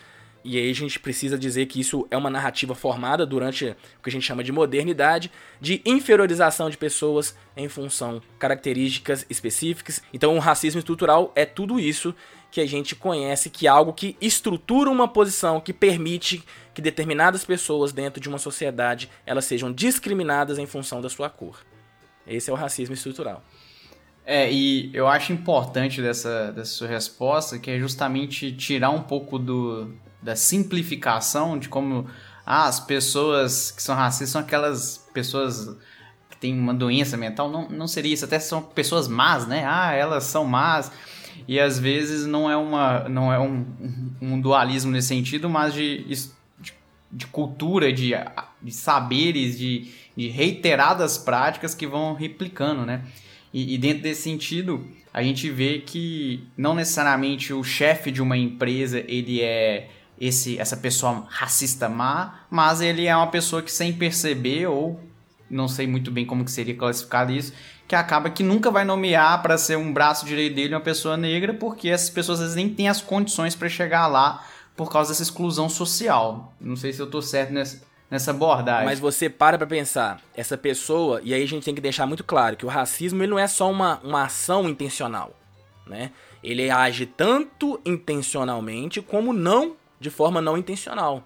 e 0.48 0.56
aí 0.56 0.70
a 0.70 0.74
gente 0.74 0.98
precisa 0.98 1.38
dizer 1.38 1.66
que 1.66 1.78
isso 1.78 2.08
é 2.10 2.16
uma 2.16 2.30
narrativa 2.30 2.74
formada 2.74 3.26
durante 3.26 3.66
o 3.66 4.02
que 4.02 4.08
a 4.08 4.10
gente 4.10 4.24
chama 4.24 4.42
de 4.42 4.50
modernidade, 4.50 5.30
de 5.60 5.82
inferiorização 5.84 6.70
de 6.70 6.78
pessoas 6.78 7.36
em 7.54 7.68
função 7.68 8.22
características 8.38 9.26
específicas. 9.28 10.02
Então 10.10 10.34
o 10.34 10.38
racismo 10.38 10.78
estrutural 10.78 11.30
é 11.36 11.44
tudo 11.44 11.78
isso 11.78 12.14
que 12.50 12.62
a 12.62 12.66
gente 12.66 12.96
conhece, 12.96 13.50
que 13.50 13.66
é 13.66 13.70
algo 13.70 13.92
que 13.92 14.16
estrutura 14.22 14.88
uma 14.88 15.06
posição 15.06 15.60
que 15.60 15.74
permite 15.74 16.42
que 16.72 16.80
determinadas 16.80 17.44
pessoas 17.44 17.92
dentro 17.92 18.18
de 18.18 18.26
uma 18.26 18.38
sociedade 18.38 19.10
elas 19.26 19.44
sejam 19.44 19.70
discriminadas 19.70 20.56
em 20.56 20.64
função 20.64 21.02
da 21.02 21.10
sua 21.10 21.28
cor. 21.28 21.62
Esse 22.26 22.48
é 22.48 22.52
o 22.54 22.56
racismo 22.56 22.94
estrutural. 22.94 23.44
É, 24.24 24.50
e 24.50 24.90
eu 24.94 25.06
acho 25.06 25.30
importante 25.30 26.00
dessa, 26.00 26.52
dessa 26.52 26.70
sua 26.70 26.88
resposta 26.88 27.58
que 27.58 27.70
é 27.70 27.78
justamente 27.78 28.50
tirar 28.52 28.90
um 28.90 29.02
pouco 29.02 29.38
do, 29.38 29.94
da 30.28 30.36
simplificação 30.36 31.58
de 31.58 31.70
como 31.70 32.06
ah, 32.44 32.66
as 32.66 32.78
pessoas 32.78 33.70
que 33.70 33.82
são 33.82 33.94
racistas 33.94 34.28
são 34.28 34.42
aquelas 34.42 35.08
pessoas 35.14 35.74
que 36.28 36.36
têm 36.36 36.52
uma 36.52 36.74
doença 36.74 37.16
mental. 37.16 37.50
Não, 37.50 37.66
não 37.70 37.88
seria 37.88 38.12
isso, 38.12 38.26
até 38.26 38.38
são 38.38 38.60
pessoas 38.60 39.08
más, 39.08 39.46
né? 39.46 39.64
Ah, 39.66 39.94
elas 39.94 40.24
são 40.24 40.44
más. 40.44 40.92
E 41.46 41.58
às 41.58 41.78
vezes 41.78 42.26
não 42.26 42.50
é, 42.50 42.56
uma, 42.58 43.08
não 43.08 43.32
é 43.32 43.38
um, 43.38 43.64
um 44.20 44.38
dualismo 44.38 44.92
nesse 44.92 45.08
sentido, 45.08 45.48
mas 45.48 45.72
de, 45.72 46.04
de, 46.04 46.74
de 47.10 47.26
cultura, 47.28 47.90
de, 47.90 48.12
de 48.60 48.70
saberes, 48.70 49.58
de, 49.58 49.90
de 50.14 50.28
reiteradas 50.28 51.16
práticas 51.16 51.74
que 51.74 51.86
vão 51.86 52.12
replicando, 52.12 52.84
né? 52.84 53.02
E, 53.54 53.74
e, 53.74 53.78
dentro 53.78 54.02
desse 54.02 54.24
sentido, 54.24 54.86
a 55.10 55.22
gente 55.22 55.48
vê 55.48 55.78
que 55.78 56.44
não 56.54 56.74
necessariamente 56.74 57.50
o 57.54 57.64
chefe 57.64 58.10
de 58.10 58.20
uma 58.20 58.36
empresa 58.36 59.02
ele 59.08 59.40
é 59.40 59.88
esse 60.20 60.58
essa 60.58 60.76
pessoa 60.76 61.24
racista 61.28 61.88
má, 61.88 62.40
mas 62.50 62.80
ele 62.80 63.06
é 63.06 63.16
uma 63.16 63.28
pessoa 63.28 63.62
que 63.62 63.70
sem 63.70 63.92
perceber 63.92 64.66
ou 64.66 65.00
não 65.50 65.68
sei 65.68 65.86
muito 65.86 66.10
bem 66.10 66.26
como 66.26 66.44
que 66.44 66.50
seria 66.50 66.74
classificado 66.74 67.32
isso, 67.32 67.52
que 67.86 67.94
acaba 67.94 68.28
que 68.28 68.42
nunca 68.42 68.70
vai 68.70 68.84
nomear 68.84 69.40
para 69.40 69.56
ser 69.56 69.76
um 69.78 69.92
braço 69.92 70.26
direito 70.26 70.54
dele 70.54 70.74
uma 70.74 70.80
pessoa 70.80 71.16
negra, 71.16 71.54
porque 71.54 71.88
essas 71.88 72.10
pessoas 72.10 72.38
às 72.40 72.46
vezes 72.46 72.56
nem 72.56 72.68
têm 72.68 72.88
as 72.88 73.00
condições 73.00 73.54
para 73.54 73.68
chegar 73.68 74.06
lá 74.06 74.44
por 74.76 74.92
causa 74.92 75.10
dessa 75.10 75.22
exclusão 75.22 75.68
social. 75.68 76.52
Não 76.60 76.76
sei 76.76 76.92
se 76.92 77.00
eu 77.00 77.08
tô 77.08 77.22
certo 77.22 77.52
nessa, 77.52 77.82
nessa 78.10 78.30
abordagem. 78.30 78.84
Mas 78.84 79.00
você 79.00 79.30
para 79.30 79.56
pra 79.56 79.66
pensar, 79.66 80.20
essa 80.36 80.56
pessoa, 80.56 81.20
e 81.24 81.32
aí 81.32 81.42
a 81.42 81.48
gente 81.48 81.64
tem 81.64 81.74
que 81.74 81.80
deixar 81.80 82.06
muito 82.06 82.22
claro 82.22 82.56
que 82.56 82.66
o 82.66 82.68
racismo 82.68 83.22
ele 83.22 83.30
não 83.30 83.38
é 83.38 83.46
só 83.46 83.70
uma, 83.70 83.98
uma 84.04 84.24
ação 84.24 84.68
intencional, 84.68 85.34
né? 85.86 86.10
Ele 86.44 86.70
age 86.70 87.06
tanto 87.06 87.80
intencionalmente 87.84 89.00
como 89.00 89.32
não 89.32 89.74
de 90.00 90.10
forma 90.10 90.40
não 90.40 90.56
intencional. 90.56 91.24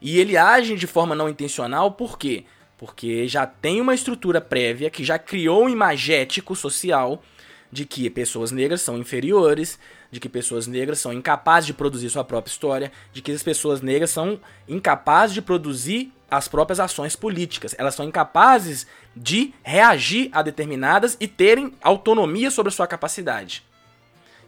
E 0.00 0.18
ele 0.18 0.36
age 0.36 0.76
de 0.76 0.86
forma 0.86 1.14
não 1.14 1.28
intencional 1.28 1.92
por 1.92 2.18
quê? 2.18 2.44
Porque 2.78 3.28
já 3.28 3.46
tem 3.46 3.80
uma 3.80 3.94
estrutura 3.94 4.40
prévia 4.40 4.88
que 4.88 5.04
já 5.04 5.18
criou 5.18 5.64
um 5.64 5.68
imagético 5.68 6.56
social 6.56 7.22
de 7.70 7.84
que 7.84 8.10
pessoas 8.10 8.50
negras 8.50 8.80
são 8.80 8.98
inferiores, 8.98 9.78
de 10.10 10.18
que 10.18 10.28
pessoas 10.28 10.66
negras 10.66 10.98
são 10.98 11.12
incapazes 11.12 11.66
de 11.66 11.74
produzir 11.74 12.10
sua 12.10 12.24
própria 12.24 12.50
história, 12.50 12.90
de 13.12 13.22
que 13.22 13.30
as 13.30 13.42
pessoas 13.42 13.80
negras 13.80 14.10
são 14.10 14.40
incapazes 14.68 15.34
de 15.34 15.42
produzir 15.42 16.12
as 16.30 16.48
próprias 16.48 16.80
ações 16.80 17.14
políticas. 17.14 17.74
Elas 17.78 17.94
são 17.94 18.06
incapazes 18.06 18.86
de 19.14 19.52
reagir 19.62 20.30
a 20.32 20.42
determinadas 20.42 21.16
e 21.20 21.28
terem 21.28 21.72
autonomia 21.82 22.50
sobre 22.50 22.70
a 22.70 22.72
sua 22.72 22.86
capacidade. 22.86 23.64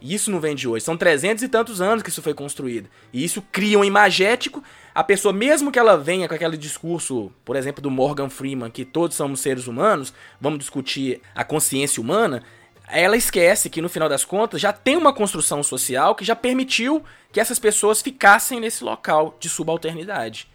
Isso 0.03 0.29
não 0.29 0.41
vem 0.41 0.53
de 0.53 0.67
hoje. 0.67 0.83
São 0.83 0.97
trezentos 0.97 1.41
e 1.43 1.47
tantos 1.47 1.79
anos 1.79 2.03
que 2.03 2.09
isso 2.09 2.21
foi 2.21 2.33
construído. 2.33 2.89
E 3.13 3.23
isso 3.23 3.41
cria 3.51 3.79
um 3.79 3.85
imagético. 3.85 4.61
A 4.93 5.01
pessoa, 5.01 5.31
mesmo 5.31 5.71
que 5.71 5.79
ela 5.79 5.97
venha 5.97 6.27
com 6.27 6.35
aquele 6.35 6.57
discurso, 6.57 7.31
por 7.45 7.55
exemplo, 7.55 7.81
do 7.81 7.89
Morgan 7.89 8.29
Freeman, 8.29 8.69
que 8.69 8.83
todos 8.83 9.15
somos 9.15 9.39
seres 9.39 9.65
humanos, 9.65 10.13
vamos 10.41 10.59
discutir 10.59 11.21
a 11.33 11.45
consciência 11.45 12.01
humana, 12.01 12.43
ela 12.89 13.15
esquece 13.15 13.69
que 13.69 13.81
no 13.81 13.87
final 13.87 14.09
das 14.09 14.25
contas 14.25 14.59
já 14.59 14.73
tem 14.73 14.97
uma 14.97 15.13
construção 15.13 15.63
social 15.63 16.13
que 16.13 16.25
já 16.25 16.35
permitiu 16.35 17.01
que 17.31 17.39
essas 17.39 17.57
pessoas 17.57 18.01
ficassem 18.01 18.59
nesse 18.59 18.83
local 18.83 19.37
de 19.39 19.47
subalternidade. 19.47 20.47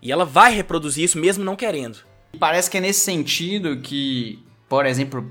E 0.00 0.10
ela 0.10 0.24
vai 0.24 0.52
reproduzir 0.52 1.04
isso 1.04 1.18
mesmo 1.18 1.44
não 1.44 1.56
querendo. 1.56 1.98
Parece 2.40 2.70
que 2.70 2.78
é 2.78 2.80
nesse 2.80 3.00
sentido 3.00 3.76
que, 3.80 4.42
por 4.68 4.86
exemplo, 4.86 5.30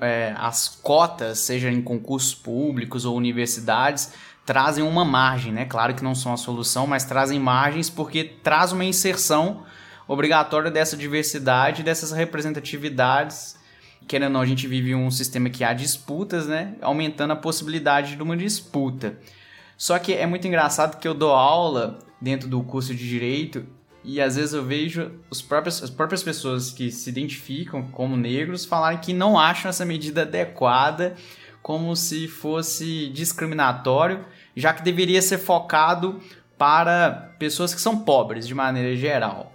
é, 0.00 0.34
as 0.36 0.68
cotas, 0.68 1.38
seja 1.40 1.70
em 1.70 1.82
concursos 1.82 2.34
públicos 2.34 3.04
ou 3.04 3.16
universidades, 3.16 4.12
trazem 4.44 4.84
uma 4.84 5.04
margem, 5.04 5.52
né? 5.52 5.64
Claro 5.64 5.94
que 5.94 6.02
não 6.02 6.14
são 6.14 6.32
a 6.32 6.36
solução, 6.36 6.86
mas 6.86 7.04
trazem 7.04 7.38
margens 7.38 7.88
porque 7.88 8.24
traz 8.24 8.72
uma 8.72 8.84
inserção 8.84 9.62
obrigatória 10.06 10.70
dessa 10.70 10.96
diversidade, 10.96 11.82
dessas 11.82 12.12
representatividades 12.12 13.60
querendo 14.06 14.28
ou 14.28 14.32
não, 14.34 14.40
a 14.40 14.46
gente 14.46 14.66
vive 14.66 14.94
um 14.94 15.10
sistema 15.10 15.48
que 15.50 15.64
há 15.64 15.72
disputas, 15.72 16.46
né? 16.46 16.74
Aumentando 16.80 17.32
a 17.32 17.36
possibilidade 17.36 18.16
de 18.16 18.22
uma 18.22 18.36
disputa. 18.36 19.18
Só 19.76 19.98
que 19.98 20.12
é 20.12 20.26
muito 20.26 20.46
engraçado 20.46 20.98
que 20.98 21.08
eu 21.08 21.14
dou 21.14 21.32
aula 21.32 21.98
dentro 22.20 22.48
do 22.48 22.62
curso 22.62 22.94
de 22.94 23.08
direito 23.08 23.66
e 24.04 24.20
às 24.20 24.36
vezes 24.36 24.52
eu 24.52 24.64
vejo 24.64 25.12
os 25.30 25.40
próprios, 25.40 25.82
as 25.82 25.90
próprias 25.90 26.22
pessoas 26.22 26.70
que 26.70 26.90
se 26.90 27.08
identificam 27.08 27.82
como 27.88 28.16
negros 28.16 28.64
falarem 28.64 28.98
que 28.98 29.12
não 29.12 29.38
acham 29.38 29.68
essa 29.68 29.84
medida 29.84 30.22
adequada, 30.22 31.14
como 31.62 31.94
se 31.94 32.26
fosse 32.26 33.08
discriminatório, 33.08 34.24
já 34.56 34.72
que 34.72 34.82
deveria 34.82 35.22
ser 35.22 35.38
focado 35.38 36.20
para 36.58 37.34
pessoas 37.38 37.74
que 37.74 37.80
são 37.80 37.98
pobres 37.98 38.46
de 38.46 38.54
maneira 38.54 38.96
geral. 38.96 39.52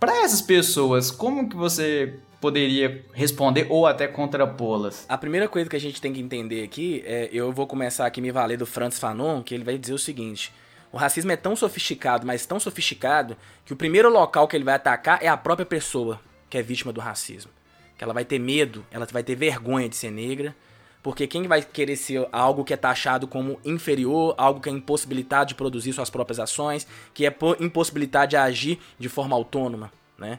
Para 0.00 0.24
essas 0.24 0.40
pessoas, 0.40 1.10
como 1.10 1.48
que 1.48 1.56
você 1.56 2.18
poderia 2.40 3.04
responder 3.12 3.66
ou 3.70 3.86
até 3.86 4.08
contrapô-las? 4.08 5.06
A 5.08 5.16
primeira 5.16 5.48
coisa 5.48 5.70
que 5.70 5.76
a 5.76 5.80
gente 5.80 6.00
tem 6.00 6.12
que 6.12 6.20
entender 6.20 6.64
aqui 6.64 7.02
é, 7.06 7.28
eu 7.32 7.52
vou 7.52 7.66
começar 7.66 8.06
aqui 8.06 8.20
me 8.20 8.32
valer 8.32 8.58
do 8.58 8.66
Franz 8.66 8.98
Fanon, 8.98 9.42
que 9.42 9.54
ele 9.54 9.62
vai 9.62 9.78
dizer 9.78 9.94
o 9.94 9.98
seguinte: 9.98 10.52
o 10.92 10.98
racismo 10.98 11.32
é 11.32 11.36
tão 11.36 11.56
sofisticado, 11.56 12.26
mas 12.26 12.44
tão 12.44 12.60
sofisticado, 12.60 13.36
que 13.64 13.72
o 13.72 13.76
primeiro 13.76 14.10
local 14.10 14.46
que 14.46 14.54
ele 14.54 14.64
vai 14.64 14.74
atacar 14.74 15.22
é 15.22 15.28
a 15.28 15.36
própria 15.36 15.64
pessoa 15.64 16.20
que 16.50 16.58
é 16.58 16.62
vítima 16.62 16.92
do 16.92 17.00
racismo. 17.00 17.50
Que 17.96 18.04
ela 18.04 18.12
vai 18.12 18.26
ter 18.26 18.38
medo, 18.38 18.84
ela 18.90 19.06
vai 19.10 19.22
ter 19.22 19.34
vergonha 19.34 19.88
de 19.88 19.96
ser 19.96 20.10
negra, 20.10 20.54
porque 21.02 21.26
quem 21.26 21.48
vai 21.48 21.62
querer 21.62 21.96
ser 21.96 22.28
algo 22.30 22.62
que 22.62 22.74
é 22.74 22.76
taxado 22.76 23.26
como 23.26 23.58
inferior, 23.64 24.34
algo 24.36 24.60
que 24.60 24.68
é 24.68 24.72
impossibilitado 24.72 25.48
de 25.48 25.54
produzir 25.54 25.94
suas 25.94 26.10
próprias 26.10 26.38
ações, 26.38 26.86
que 27.14 27.26
é 27.26 27.34
impossibilitado 27.58 28.28
de 28.28 28.36
agir 28.36 28.78
de 28.98 29.08
forma 29.08 29.34
autônoma, 29.34 29.90
né? 30.18 30.38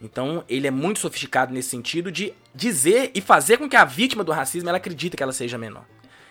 Então, 0.00 0.44
ele 0.48 0.66
é 0.66 0.70
muito 0.70 0.98
sofisticado 0.98 1.54
nesse 1.54 1.70
sentido 1.70 2.12
de 2.12 2.34
dizer 2.54 3.12
e 3.14 3.20
fazer 3.20 3.56
com 3.56 3.68
que 3.68 3.76
a 3.76 3.84
vítima 3.84 4.22
do 4.22 4.32
racismo 4.32 4.68
ela 4.68 4.76
acredite 4.76 5.16
que 5.16 5.22
ela 5.22 5.32
seja 5.32 5.56
menor. 5.56 5.84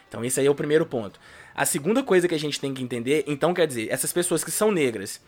Então, 0.07 0.23
esse 0.23 0.39
aí 0.39 0.45
é 0.45 0.51
o 0.51 0.53
primeiro 0.53 0.85
ponto. 0.85 1.19
A 1.55 1.65
segunda 1.65 2.01
coisa 2.01 2.27
que 2.27 2.35
a 2.35 2.39
gente 2.39 2.59
tem 2.59 2.73
que 2.73 2.83
entender, 2.83 3.23
então, 3.27 3.53
quer 3.53 3.67
dizer, 3.67 3.87
essas 3.91 4.11
pessoas 4.11 4.43
que 4.43 4.51
são 4.51 4.71
negras 4.71 5.21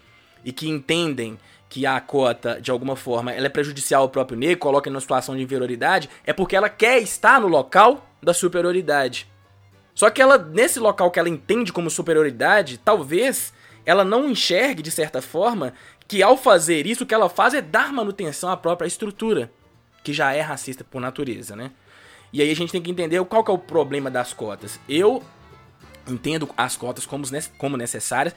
e 0.44 0.52
que 0.52 0.68
entendem 0.68 1.38
que 1.70 1.86
a 1.86 2.00
cota, 2.00 2.60
de 2.62 2.72
alguma 2.72 2.96
forma, 2.96 3.32
ela 3.32 3.48
é 3.48 3.50
prejudicial 3.50 4.04
ao 4.04 4.10
próprio 4.10 4.38
negro, 4.38 4.58
coloca 4.58 4.90
em 4.90 4.94
uma 4.94 5.02
situação 5.02 5.36
de 5.36 5.44
inferioridade, 5.44 6.10
é 6.26 6.34
porque 6.34 6.56
ela 6.56 6.70
quer 6.70 7.00
estar 7.00 7.40
no 7.40 7.48
local 7.48 8.08
da 8.22 8.34
superioridade. 8.34 9.28
Só 9.94 10.10
que 10.10 10.22
ela, 10.22 10.38
nesse 10.38 10.80
local 10.80 11.10
que 11.10 11.20
ela 11.20 11.30
entende 11.30 11.72
como 11.72 11.90
superioridade, 11.90 12.78
talvez 12.78 13.54
ela 13.86 14.04
não 14.04 14.30
enxergue, 14.30 14.82
de 14.82 14.92
certa 14.92 15.22
forma, 15.22 15.74
que 16.08 16.22
ao 16.22 16.38
fazer 16.38 16.86
isso, 16.86 17.04
o 17.04 17.08
que 17.08 17.14
ela 17.14 17.30
faz 17.30 17.54
é 17.54 17.62
dar 17.62 17.94
manutenção 17.94 18.50
à 18.50 18.58
própria 18.58 18.88
estrutura, 18.88 19.52
que 20.04 20.14
já 20.14 20.34
é 20.34 20.42
racista 20.42 20.84
por 20.84 21.00
natureza, 21.00 21.56
né? 21.56 21.72
E 22.34 22.42
aí 22.42 22.52
a 22.52 22.56
gente 22.56 22.72
tem 22.72 22.82
que 22.82 22.92
entender 22.92 23.24
qual 23.26 23.44
que 23.44 23.50
é 23.50 23.54
o 23.54 23.58
problema 23.58 24.12
das 24.12 24.34
cotas. 24.34 24.80
Eu 24.90 25.24
entendo 26.08 26.50
as 26.58 26.76
cotas 26.76 27.06
como, 27.06 27.26
como 27.58 27.78
necessárias, 27.78 28.36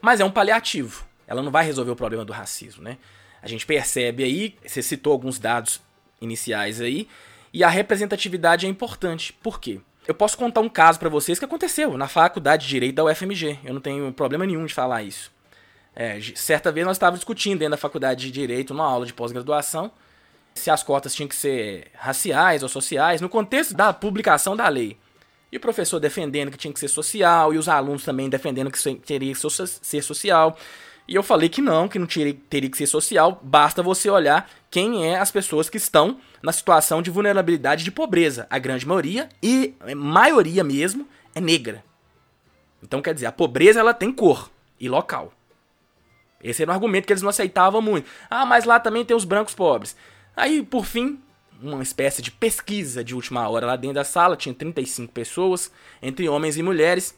mas 0.00 0.20
é 0.20 0.24
um 0.24 0.30
paliativo. 0.30 1.04
Ela 1.26 1.42
não 1.42 1.50
vai 1.50 1.64
resolver 1.64 1.90
o 1.90 1.96
problema 1.96 2.24
do 2.24 2.32
racismo, 2.32 2.82
né? 2.82 2.96
A 3.42 3.48
gente 3.48 3.66
percebe 3.66 4.24
aí, 4.24 4.56
você 4.64 4.82
citou 4.82 5.12
alguns 5.12 5.38
dados 5.38 5.80
iniciais 6.20 6.80
aí, 6.80 7.08
e 7.52 7.62
a 7.62 7.68
representatividade 7.68 8.66
é 8.66 8.68
importante. 8.68 9.32
Por 9.32 9.60
quê? 9.60 9.80
Eu 10.06 10.14
posso 10.14 10.38
contar 10.38 10.60
um 10.60 10.68
caso 10.68 10.98
para 10.98 11.08
vocês 11.08 11.38
que 11.38 11.44
aconteceu 11.44 11.96
na 11.96 12.08
faculdade 12.08 12.64
de 12.64 12.68
Direito 12.70 12.94
da 12.94 13.04
UFMG. 13.04 13.58
Eu 13.64 13.74
não 13.74 13.80
tenho 13.80 14.12
problema 14.12 14.46
nenhum 14.46 14.64
de 14.64 14.72
falar 14.72 15.02
isso. 15.02 15.30
É, 15.94 16.18
certa 16.34 16.72
vez 16.72 16.86
nós 16.86 16.96
estávamos 16.96 17.20
discutindo 17.20 17.58
dentro 17.58 17.72
da 17.72 17.76
faculdade 17.76 18.24
de 18.24 18.30
Direito, 18.30 18.72
numa 18.72 18.86
aula 18.86 19.04
de 19.04 19.12
pós-graduação, 19.12 19.90
se 20.54 20.70
as 20.70 20.82
cotas 20.82 21.14
tinham 21.14 21.28
que 21.28 21.36
ser 21.36 21.90
raciais 21.94 22.62
ou 22.62 22.68
sociais, 22.68 23.20
no 23.20 23.28
contexto 23.28 23.74
da 23.74 23.92
publicação 23.92 24.56
da 24.56 24.68
lei. 24.68 24.96
E 25.50 25.56
o 25.56 25.60
professor 25.60 25.98
defendendo 25.98 26.50
que 26.50 26.58
tinha 26.58 26.72
que 26.72 26.80
ser 26.80 26.88
social, 26.88 27.54
e 27.54 27.58
os 27.58 27.68
alunos 27.68 28.04
também 28.04 28.28
defendendo 28.28 28.70
que 28.70 28.94
teria 28.96 29.32
que 29.32 29.40
ser 29.82 30.02
social. 30.02 30.56
E 31.06 31.14
eu 31.14 31.22
falei 31.22 31.48
que 31.48 31.62
não, 31.62 31.88
que 31.88 31.98
não 31.98 32.06
teria, 32.06 32.70
que 32.70 32.76
ser 32.76 32.86
social, 32.86 33.40
basta 33.42 33.82
você 33.82 34.10
olhar 34.10 34.48
quem 34.70 35.06
é 35.06 35.18
as 35.18 35.30
pessoas 35.30 35.70
que 35.70 35.78
estão 35.78 36.18
na 36.42 36.52
situação 36.52 37.00
de 37.00 37.10
vulnerabilidade 37.10 37.82
de 37.82 37.90
pobreza. 37.90 38.46
A 38.50 38.58
grande 38.58 38.86
maioria, 38.86 39.28
e 39.42 39.74
maioria 39.96 40.62
mesmo, 40.62 41.08
é 41.34 41.40
negra. 41.40 41.82
Então 42.82 43.00
quer 43.00 43.14
dizer, 43.14 43.26
a 43.26 43.32
pobreza 43.32 43.80
ela 43.80 43.94
tem 43.94 44.12
cor 44.12 44.50
e 44.78 44.86
local. 44.86 45.32
Esse 46.44 46.62
era 46.62 46.70
um 46.70 46.74
argumento 46.74 47.06
que 47.06 47.12
eles 47.12 47.22
não 47.22 47.30
aceitavam 47.30 47.80
muito. 47.80 48.08
Ah, 48.30 48.44
mas 48.44 48.64
lá 48.64 48.78
também 48.78 49.04
tem 49.04 49.16
os 49.16 49.24
brancos 49.24 49.54
pobres. 49.54 49.96
Aí, 50.36 50.62
por 50.62 50.84
fim, 50.84 51.18
uma 51.60 51.82
espécie 51.82 52.22
de 52.22 52.30
pesquisa 52.30 53.02
de 53.02 53.14
última 53.14 53.48
hora 53.48 53.66
lá 53.66 53.76
dentro 53.76 53.94
da 53.94 54.04
sala, 54.04 54.36
tinha 54.36 54.54
35 54.54 55.12
pessoas, 55.12 55.70
entre 56.00 56.28
homens 56.28 56.56
e 56.56 56.62
mulheres. 56.62 57.16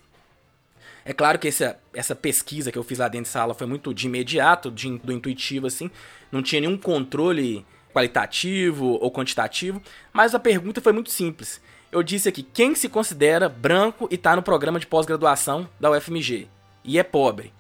É 1.05 1.13
claro 1.13 1.39
que 1.39 1.49
essa, 1.49 1.79
essa 1.95 2.15
pesquisa 2.15 2.71
que 2.71 2.79
eu 2.79 2.85
fiz 2.85 2.99
lá 2.99 3.09
dentro 3.09 3.31
da 3.31 3.33
sala 3.33 3.55
foi 3.55 3.67
muito 3.67 3.93
de 3.93 4.07
imediato, 4.07 4.71
de, 4.71 4.99
do 4.99 5.13
intuitivo, 5.13 5.67
assim. 5.67 5.91
Não 6.31 6.43
tinha 6.43 6.61
nenhum 6.61 6.77
controle 6.77 7.65
qualitativo 7.93 8.99
ou 9.01 9.11
quantitativo, 9.11 9.83
mas 10.13 10.35
a 10.35 10.39
pergunta 10.39 10.81
foi 10.81 10.93
muito 10.93 11.11
simples. 11.11 11.61
Eu 11.91 12.03
disse 12.03 12.29
aqui, 12.29 12.43
quem 12.43 12.75
se 12.75 12.89
considera 12.89 13.49
branco 13.49 14.07
e 14.11 14.15
está 14.15 14.37
no 14.37 14.43
programa 14.43 14.79
de 14.79 14.87
pós-graduação 14.87 15.69
da 15.79 15.91
UFMG 15.91 16.47
e 16.85 16.99
é 16.99 17.03
pobre? 17.03 17.53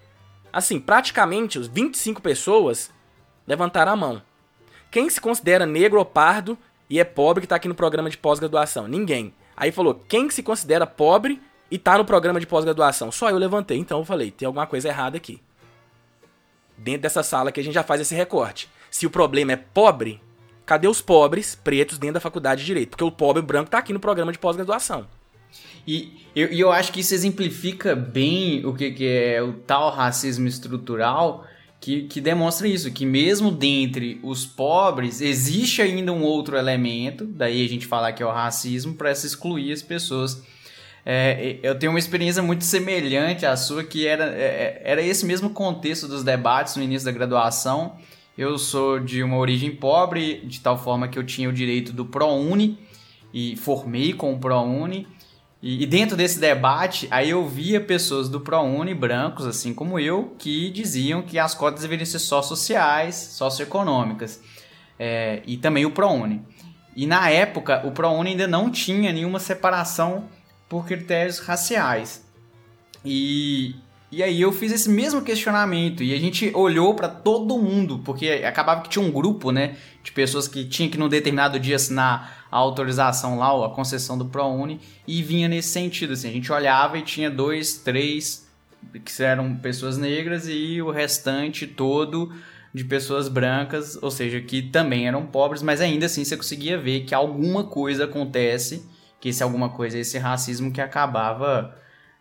Assim, 0.52 0.78
praticamente 0.78 1.58
os 1.58 1.66
25 1.66 2.22
pessoas 2.22 2.90
levantaram 3.46 3.92
a 3.92 3.96
mão. 3.96 4.22
Quem 4.90 5.08
se 5.08 5.20
considera 5.20 5.66
negro 5.66 5.98
ou 5.98 6.04
pardo 6.04 6.58
e 6.90 6.98
é 6.98 7.04
pobre 7.04 7.40
que 7.40 7.46
está 7.46 7.54
aqui 7.54 7.68
no 7.68 7.74
programa 7.74 8.10
de 8.10 8.18
pós-graduação? 8.18 8.88
Ninguém. 8.88 9.32
Aí 9.56 9.70
falou, 9.70 9.94
quem 10.08 10.28
se 10.28 10.42
considera 10.42 10.84
pobre 10.84 11.40
e 11.70 11.76
está 11.76 11.96
no 11.96 12.04
programa 12.04 12.40
de 12.40 12.48
pós-graduação? 12.48 13.12
Só 13.12 13.30
eu 13.30 13.38
levantei. 13.38 13.78
Então 13.78 14.00
eu 14.00 14.04
falei, 14.04 14.32
tem 14.32 14.44
alguma 14.44 14.66
coisa 14.66 14.88
errada 14.88 15.16
aqui. 15.16 15.40
Dentro 16.76 17.02
dessa 17.02 17.22
sala 17.22 17.52
que 17.52 17.60
a 17.60 17.62
gente 17.62 17.74
já 17.74 17.84
faz 17.84 18.00
esse 18.00 18.14
recorte. 18.14 18.68
Se 18.90 19.06
o 19.06 19.10
problema 19.10 19.52
é 19.52 19.56
pobre, 19.56 20.20
cadê 20.66 20.88
os 20.88 21.00
pobres 21.00 21.54
pretos 21.54 21.96
dentro 21.96 22.14
da 22.14 22.20
faculdade 22.20 22.62
de 22.62 22.66
Direito? 22.66 22.90
Porque 22.90 23.04
o 23.04 23.12
pobre 23.12 23.40
branco 23.40 23.66
está 23.66 23.78
aqui 23.78 23.92
no 23.92 24.00
programa 24.00 24.32
de 24.32 24.38
pós-graduação. 24.38 25.06
E 25.86 26.26
eu, 26.34 26.48
eu 26.48 26.72
acho 26.72 26.92
que 26.92 27.00
isso 27.00 27.14
exemplifica 27.14 27.94
bem 27.94 28.66
o 28.66 28.74
que, 28.74 28.90
que 28.90 29.06
é 29.06 29.40
o 29.40 29.52
tal 29.52 29.90
racismo 29.90 30.48
estrutural, 30.48 31.46
que, 31.80 32.02
que 32.02 32.20
demonstra 32.20 32.68
isso, 32.68 32.90
que 32.90 33.06
mesmo 33.06 33.50
dentre 33.50 34.20
os 34.22 34.44
pobres 34.44 35.22
existe 35.22 35.80
ainda 35.80 36.12
um 36.12 36.22
outro 36.22 36.56
elemento, 36.56 37.24
daí 37.24 37.64
a 37.64 37.68
gente 37.68 37.86
falar 37.86 38.12
que 38.12 38.22
é 38.22 38.26
o 38.26 38.30
racismo, 38.30 38.94
para 38.94 39.14
se 39.14 39.26
excluir 39.26 39.72
as 39.72 39.80
pessoas. 39.80 40.42
É, 41.06 41.58
eu 41.62 41.78
tenho 41.78 41.90
uma 41.90 41.98
experiência 41.98 42.42
muito 42.42 42.64
semelhante 42.64 43.46
à 43.46 43.56
sua, 43.56 43.82
que 43.82 44.06
era, 44.06 44.26
é, 44.26 44.42
é, 44.42 44.82
era 44.84 45.02
esse 45.02 45.24
mesmo 45.24 45.48
contexto 45.50 46.06
dos 46.06 46.22
debates 46.22 46.76
no 46.76 46.82
início 46.82 47.06
da 47.06 47.12
graduação. 47.12 47.96
Eu 48.36 48.58
sou 48.58 49.00
de 49.00 49.22
uma 49.22 49.38
origem 49.38 49.74
pobre, 49.74 50.42
de 50.44 50.60
tal 50.60 50.76
forma 50.76 51.08
que 51.08 51.18
eu 51.18 51.24
tinha 51.24 51.48
o 51.48 51.52
direito 51.52 51.94
do 51.94 52.04
ProUni, 52.04 52.78
e 53.32 53.56
formei 53.56 54.12
com 54.12 54.34
o 54.34 54.38
ProUni, 54.38 55.06
e, 55.62 55.82
e, 55.82 55.86
dentro 55.86 56.16
desse 56.16 56.38
debate, 56.38 57.06
aí 57.10 57.30
eu 57.30 57.46
via 57.46 57.80
pessoas 57.80 58.28
do 58.28 58.40
ProUni, 58.40 58.94
brancos, 58.94 59.46
assim 59.46 59.74
como 59.74 59.98
eu, 59.98 60.34
que 60.38 60.70
diziam 60.70 61.20
que 61.20 61.38
as 61.38 61.54
cotas 61.54 61.82
deveriam 61.82 62.06
ser 62.06 62.18
só 62.18 62.40
sociais, 62.40 63.14
socioeconômicas. 63.14 64.40
É, 64.98 65.42
e 65.46 65.58
também 65.58 65.84
o 65.84 65.90
ProUni. 65.90 66.42
E 66.96 67.06
na 67.06 67.28
época, 67.28 67.86
o 67.86 67.90
ProUni 67.90 68.30
ainda 68.30 68.46
não 68.46 68.70
tinha 68.70 69.12
nenhuma 69.12 69.38
separação 69.38 70.24
por 70.68 70.86
critérios 70.86 71.38
raciais. 71.38 72.24
E, 73.04 73.74
e 74.10 74.22
aí 74.22 74.40
eu 74.40 74.52
fiz 74.52 74.72
esse 74.72 74.88
mesmo 74.88 75.20
questionamento 75.20 76.02
e 76.02 76.14
a 76.14 76.18
gente 76.18 76.50
olhou 76.54 76.94
para 76.94 77.08
todo 77.08 77.58
mundo, 77.58 78.00
porque 78.04 78.28
acabava 78.46 78.80
que 78.80 78.88
tinha 78.88 79.04
um 79.04 79.10
grupo, 79.10 79.50
né, 79.50 79.76
de 80.02 80.10
pessoas 80.12 80.48
que 80.48 80.64
tinha 80.64 80.88
que 80.88 80.96
num 80.96 81.08
determinado 81.08 81.58
dia 81.58 81.76
assinar 81.76 82.39
a 82.50 82.56
autorização 82.56 83.38
lá, 83.38 83.66
a 83.66 83.70
concessão 83.70 84.18
do 84.18 84.26
ProUni, 84.26 84.80
e 85.06 85.22
vinha 85.22 85.48
nesse 85.48 85.68
sentido, 85.68 86.14
assim, 86.14 86.28
a 86.28 86.32
gente 86.32 86.52
olhava 86.52 86.98
e 86.98 87.02
tinha 87.02 87.30
dois, 87.30 87.78
três 87.78 88.48
que 89.04 89.22
eram 89.22 89.56
pessoas 89.56 89.98
negras 89.98 90.48
e 90.48 90.80
o 90.80 90.90
restante 90.90 91.66
todo 91.66 92.32
de 92.72 92.84
pessoas 92.84 93.28
brancas, 93.28 93.98
ou 94.00 94.10
seja, 94.10 94.40
que 94.40 94.62
também 94.62 95.06
eram 95.06 95.26
pobres, 95.26 95.62
mas 95.62 95.80
ainda 95.80 96.06
assim 96.06 96.24
você 96.24 96.36
conseguia 96.36 96.78
ver 96.78 97.00
que 97.00 97.14
alguma 97.14 97.64
coisa 97.64 98.04
acontece, 98.04 98.86
que 99.20 99.28
esse 99.28 99.42
alguma 99.42 99.68
coisa 99.68 99.98
é 99.98 100.00
esse 100.00 100.18
racismo 100.18 100.72
que 100.72 100.80
acabava 100.80 101.76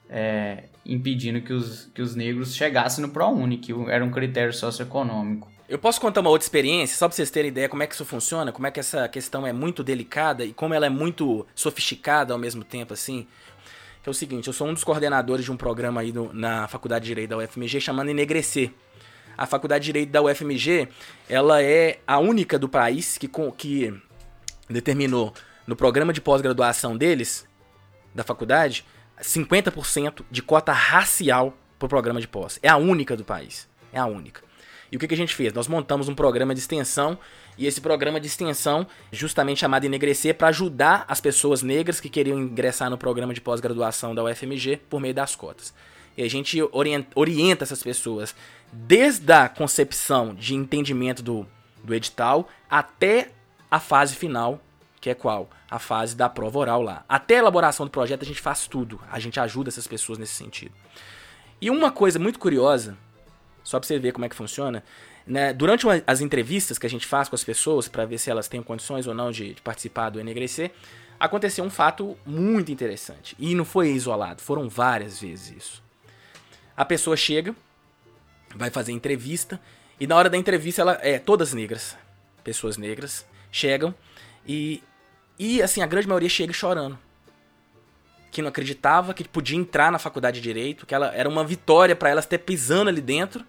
é, 0.09 0.63
impedindo 0.85 1.41
que 1.41 1.53
os, 1.53 1.85
que 1.93 2.01
os 2.01 2.15
negros 2.15 2.55
chegassem 2.55 3.03
no 3.03 3.11
ProUni, 3.11 3.57
que 3.57 3.71
era 3.89 4.03
um 4.03 4.11
critério 4.11 4.53
socioeconômico. 4.53 5.49
Eu 5.69 5.77
posso 5.77 6.01
contar 6.01 6.21
uma 6.21 6.31
outra 6.31 6.43
experiência, 6.43 6.97
só 6.97 7.07
pra 7.07 7.15
vocês 7.15 7.29
terem 7.29 7.49
ideia 7.49 7.69
como 7.69 7.83
é 7.83 7.85
que 7.85 7.93
isso 7.93 8.03
funciona, 8.03 8.51
como 8.51 8.65
é 8.65 8.71
que 8.71 8.79
essa 8.79 9.07
questão 9.07 9.45
é 9.45 9.53
muito 9.53 9.83
delicada 9.83 10.43
e 10.43 10.51
como 10.51 10.73
ela 10.73 10.87
é 10.87 10.89
muito 10.89 11.45
sofisticada 11.53 12.33
ao 12.33 12.39
mesmo 12.39 12.63
tempo, 12.63 12.91
assim. 12.91 13.27
Que 14.01 14.09
é 14.09 14.11
o 14.11 14.13
seguinte, 14.13 14.47
eu 14.47 14.53
sou 14.53 14.67
um 14.67 14.73
dos 14.73 14.83
coordenadores 14.83 15.45
de 15.45 15.51
um 15.51 15.55
programa 15.55 16.01
aí 16.01 16.11
na 16.33 16.67
Faculdade 16.67 17.05
de 17.05 17.09
Direito 17.09 17.29
da 17.29 17.37
UFMG 17.37 17.79
chamando 17.79 18.09
Enegrecer. 18.09 18.71
A 19.37 19.45
Faculdade 19.45 19.83
de 19.83 19.85
Direito 19.85 20.09
da 20.09 20.23
UFMG, 20.23 20.89
ela 21.29 21.61
é 21.61 21.99
a 22.07 22.17
única 22.17 22.57
do 22.57 22.67
país 22.67 23.19
que, 23.19 23.29
que 23.55 23.93
determinou 24.67 25.35
no 25.67 25.75
programa 25.75 26.11
de 26.11 26.19
pós-graduação 26.19 26.97
deles, 26.97 27.47
da 28.15 28.23
faculdade, 28.23 28.83
50% 29.21 30.23
de 30.31 30.41
cota 30.41 30.71
racial 30.71 31.55
pro 31.77 31.87
programa 31.87 32.19
de 32.19 32.27
pós. 32.27 32.57
É 32.63 32.69
a 32.69 32.75
única 32.75 33.15
do 33.15 33.23
país. 33.23 33.69
É 33.93 33.99
a 33.99 34.07
única. 34.07 34.48
E 34.91 34.97
o 34.97 34.99
que, 34.99 35.07
que 35.07 35.13
a 35.13 35.17
gente 35.17 35.35
fez? 35.35 35.53
Nós 35.53 35.67
montamos 35.67 36.09
um 36.09 36.15
programa 36.15 36.53
de 36.53 36.59
extensão 36.59 37.17
e 37.57 37.67
esse 37.67 37.79
programa 37.79 38.19
de 38.19 38.27
extensão, 38.27 38.87
justamente 39.11 39.59
chamado 39.59 39.85
Enegrecer, 39.85 40.35
para 40.35 40.47
ajudar 40.47 41.05
as 41.07 41.21
pessoas 41.21 41.61
negras 41.61 41.99
que 41.99 42.09
queriam 42.09 42.39
ingressar 42.39 42.89
no 42.89 42.97
programa 42.97 43.33
de 43.33 43.41
pós-graduação 43.41 44.15
da 44.15 44.23
UFMG 44.23 44.77
por 44.89 44.99
meio 44.99 45.13
das 45.13 45.35
cotas. 45.35 45.73
E 46.17 46.23
a 46.23 46.29
gente 46.29 46.57
orienta, 47.15 47.63
essas 47.63 47.83
pessoas 47.83 48.35
desde 48.71 49.31
a 49.31 49.47
concepção 49.49 50.33
de 50.33 50.55
entendimento 50.55 51.23
do, 51.23 51.45
do 51.83 51.93
edital 51.93 52.47
até 52.69 53.31
a 53.69 53.79
fase 53.79 54.15
final, 54.15 54.61
que 54.99 55.09
é 55.09 55.13
qual? 55.13 55.49
A 55.69 55.79
fase 55.79 56.15
da 56.15 56.27
prova 56.27 56.59
oral 56.59 56.81
lá. 56.81 57.05
Até 57.07 57.35
a 57.35 57.39
elaboração 57.39 57.85
do 57.85 57.91
projeto 57.91 58.23
a 58.23 58.25
gente 58.25 58.41
faz 58.41 58.67
tudo. 58.67 58.99
A 59.11 59.19
gente 59.19 59.39
ajuda 59.39 59.69
essas 59.69 59.87
pessoas 59.87 60.17
nesse 60.17 60.33
sentido. 60.33 60.73
E 61.61 61.69
uma 61.69 61.91
coisa 61.91 62.17
muito 62.17 62.39
curiosa 62.39 62.97
só 63.69 63.79
pra 63.79 63.85
você 63.85 63.99
ver 63.99 64.11
como 64.13 64.25
é 64.25 64.29
que 64.29 64.35
funciona. 64.35 64.83
Né? 65.27 65.53
Durante 65.53 65.85
uma, 65.85 66.01
as 66.07 66.21
entrevistas 66.21 66.79
que 66.79 66.87
a 66.87 66.89
gente 66.89 67.05
faz 67.05 67.29
com 67.29 67.35
as 67.35 67.43
pessoas, 67.43 67.87
para 67.87 68.03
ver 68.03 68.17
se 68.17 68.31
elas 68.31 68.47
têm 68.47 68.63
condições 68.63 69.05
ou 69.05 69.13
não 69.13 69.31
de, 69.31 69.53
de 69.53 69.61
participar 69.61 70.09
do 70.09 70.19
NGC, 70.19 70.71
aconteceu 71.19 71.63
um 71.63 71.69
fato 71.69 72.17
muito 72.25 72.71
interessante. 72.71 73.35
E 73.37 73.53
não 73.53 73.63
foi 73.63 73.89
isolado, 73.91 74.41
foram 74.41 74.67
várias 74.67 75.21
vezes 75.21 75.55
isso. 75.55 75.83
A 76.75 76.83
pessoa 76.83 77.15
chega, 77.15 77.55
vai 78.55 78.71
fazer 78.71 78.91
entrevista, 78.91 79.61
e 79.99 80.07
na 80.07 80.15
hora 80.15 80.31
da 80.31 80.37
entrevista, 80.37 80.81
ela 80.81 80.97
é 81.03 81.19
todas 81.19 81.53
negras, 81.53 81.95
pessoas 82.43 82.75
negras, 82.75 83.23
chegam 83.51 83.93
e, 84.47 84.81
e 85.37 85.61
assim, 85.61 85.83
a 85.83 85.85
grande 85.85 86.07
maioria 86.07 86.29
chega 86.29 86.53
chorando 86.53 86.97
que 88.31 88.41
não 88.41 88.49
acreditava 88.49 89.13
que 89.13 89.27
podia 89.27 89.57
entrar 89.57 89.91
na 89.91 89.99
faculdade 89.99 90.39
de 90.39 90.43
direito, 90.43 90.85
que 90.85 90.93
ela 90.93 91.13
era 91.15 91.27
uma 91.27 91.43
vitória 91.43 91.95
para 91.95 92.09
elas 92.09 92.25
ter 92.25 92.37
pisando 92.39 92.89
ali 92.89 93.01
dentro. 93.01 93.43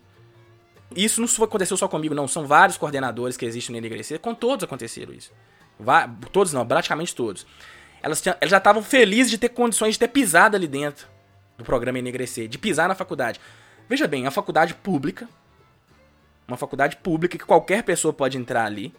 Isso 0.94 1.20
não 1.20 1.44
aconteceu 1.44 1.76
só 1.76 1.86
comigo, 1.86 2.14
não. 2.14 2.26
São 2.26 2.46
vários 2.46 2.76
coordenadores 2.76 3.36
que 3.36 3.44
existem 3.44 3.80
na 3.80 3.86
Igreja. 3.86 4.18
Com 4.18 4.34
todos 4.34 4.64
aconteceram 4.64 5.12
isso. 5.12 5.32
todos 6.32 6.52
não, 6.52 6.66
praticamente 6.66 7.14
todos. 7.14 7.46
Elas, 8.02 8.20
tinham, 8.20 8.36
elas 8.40 8.50
já 8.50 8.58
estavam 8.58 8.82
felizes 8.82 9.30
de 9.30 9.38
ter 9.38 9.50
condições 9.50 9.94
de 9.94 9.98
ter 9.98 10.08
pisado 10.08 10.56
ali 10.56 10.66
dentro 10.66 11.06
do 11.56 11.64
programa 11.64 11.98
Enegrecer, 11.98 12.48
de 12.48 12.58
pisar 12.58 12.88
na 12.88 12.94
faculdade. 12.94 13.40
Veja 13.88 14.08
bem, 14.08 14.26
a 14.26 14.30
faculdade 14.30 14.74
pública, 14.74 15.28
uma 16.48 16.56
faculdade 16.56 16.96
pública 16.96 17.38
que 17.38 17.44
qualquer 17.44 17.82
pessoa 17.82 18.12
pode 18.12 18.38
entrar 18.38 18.64
ali. 18.64 18.94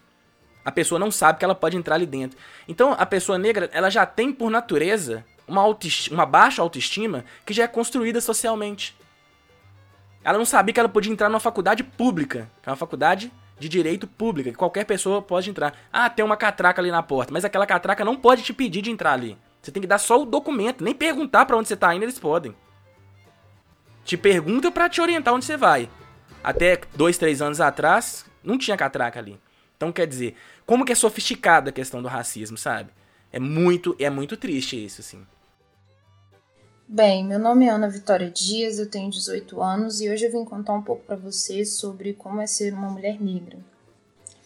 A 0.63 0.71
pessoa 0.71 0.99
não 0.99 1.09
sabe 1.09 1.39
que 1.39 1.45
ela 1.45 1.55
pode 1.55 1.75
entrar 1.75 1.95
ali 1.95 2.05
dentro. 2.05 2.37
Então, 2.67 2.93
a 2.97 3.05
pessoa 3.05 3.37
negra, 3.37 3.69
ela 3.73 3.89
já 3.89 4.05
tem 4.05 4.31
por 4.31 4.51
natureza 4.51 5.25
uma, 5.47 5.63
uma 6.11 6.25
baixa 6.25 6.61
autoestima 6.61 7.25
que 7.45 7.53
já 7.53 7.63
é 7.63 7.67
construída 7.67 8.21
socialmente. 8.21 8.95
Ela 10.23 10.37
não 10.37 10.45
sabia 10.45 10.73
que 10.73 10.79
ela 10.79 10.89
podia 10.89 11.11
entrar 11.11 11.29
numa 11.29 11.39
faculdade 11.39 11.83
pública, 11.83 12.49
que 12.61 12.69
é 12.69 12.71
uma 12.71 12.77
faculdade 12.77 13.31
de 13.59 13.69
direito 13.69 14.07
pública, 14.07 14.51
que 14.51 14.57
qualquer 14.57 14.85
pessoa 14.85 15.21
pode 15.21 15.49
entrar. 15.49 15.73
Ah, 15.91 16.09
tem 16.09 16.23
uma 16.25 16.37
catraca 16.37 16.81
ali 16.81 16.91
na 16.91 17.03
porta, 17.03 17.31
mas 17.33 17.45
aquela 17.45 17.65
catraca 17.65 18.03
não 18.03 18.15
pode 18.15 18.43
te 18.43 18.53
pedir 18.53 18.81
de 18.81 18.91
entrar 18.91 19.13
ali. 19.13 19.37
Você 19.61 19.71
tem 19.71 19.81
que 19.81 19.87
dar 19.87 19.99
só 19.99 20.21
o 20.21 20.25
documento, 20.25 20.83
nem 20.83 20.93
perguntar 20.93 21.45
para 21.45 21.57
onde 21.57 21.67
você 21.67 21.75
tá 21.75 21.93
indo, 21.93 22.03
eles 22.03 22.17
podem. 22.17 22.55
Te 24.03 24.17
pergunta 24.17 24.71
para 24.71 24.89
te 24.89 24.99
orientar 24.99 25.33
onde 25.33 25.45
você 25.45 25.55
vai. 25.55 25.89
Até 26.43 26.81
dois, 26.95 27.17
três 27.17 27.41
anos 27.41 27.61
atrás, 27.61 28.25
não 28.43 28.57
tinha 28.57 28.75
catraca 28.75 29.19
ali. 29.19 29.39
Então, 29.77 29.91
quer 29.91 30.07
dizer, 30.07 30.35
como 30.65 30.85
que 30.85 30.91
é 30.91 30.95
sofisticada 30.95 31.69
a 31.69 31.73
questão 31.73 32.01
do 32.01 32.07
racismo, 32.07 32.57
sabe? 32.57 32.89
É 33.31 33.39
muito, 33.39 33.95
é 33.99 34.09
muito 34.09 34.35
triste 34.35 34.83
isso, 34.83 35.01
assim. 35.01 35.25
Bem, 36.93 37.23
meu 37.23 37.39
nome 37.39 37.67
é 37.67 37.69
Ana 37.69 37.87
Vitória 37.87 38.29
Dias, 38.29 38.77
eu 38.77 38.85
tenho 38.85 39.09
18 39.09 39.61
anos 39.61 40.01
e 40.01 40.09
hoje 40.09 40.25
eu 40.25 40.31
vim 40.33 40.43
contar 40.43 40.73
um 40.73 40.81
pouco 40.81 41.01
para 41.05 41.15
vocês 41.15 41.75
sobre 41.75 42.11
como 42.11 42.41
é 42.41 42.45
ser 42.45 42.73
uma 42.73 42.89
mulher 42.89 43.17
negra. 43.17 43.57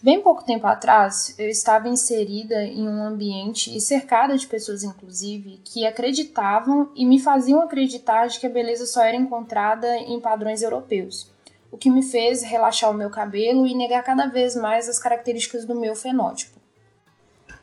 Bem 0.00 0.20
pouco 0.20 0.44
tempo 0.44 0.64
atrás, 0.64 1.34
eu 1.40 1.48
estava 1.48 1.88
inserida 1.88 2.62
em 2.62 2.86
um 2.86 3.02
ambiente 3.02 3.76
e 3.76 3.80
cercada 3.80 4.38
de 4.38 4.46
pessoas, 4.46 4.84
inclusive, 4.84 5.60
que 5.64 5.84
acreditavam 5.84 6.88
e 6.94 7.04
me 7.04 7.18
faziam 7.18 7.60
acreditar 7.60 8.28
de 8.28 8.38
que 8.38 8.46
a 8.46 8.50
beleza 8.50 8.86
só 8.86 9.02
era 9.02 9.16
encontrada 9.16 9.96
em 9.96 10.20
padrões 10.20 10.62
europeus, 10.62 11.28
o 11.72 11.76
que 11.76 11.90
me 11.90 12.04
fez 12.04 12.44
relaxar 12.44 12.92
o 12.92 12.94
meu 12.94 13.10
cabelo 13.10 13.66
e 13.66 13.74
negar 13.74 14.04
cada 14.04 14.26
vez 14.26 14.54
mais 14.54 14.88
as 14.88 15.00
características 15.00 15.64
do 15.64 15.74
meu 15.74 15.96
fenótipo. 15.96 16.60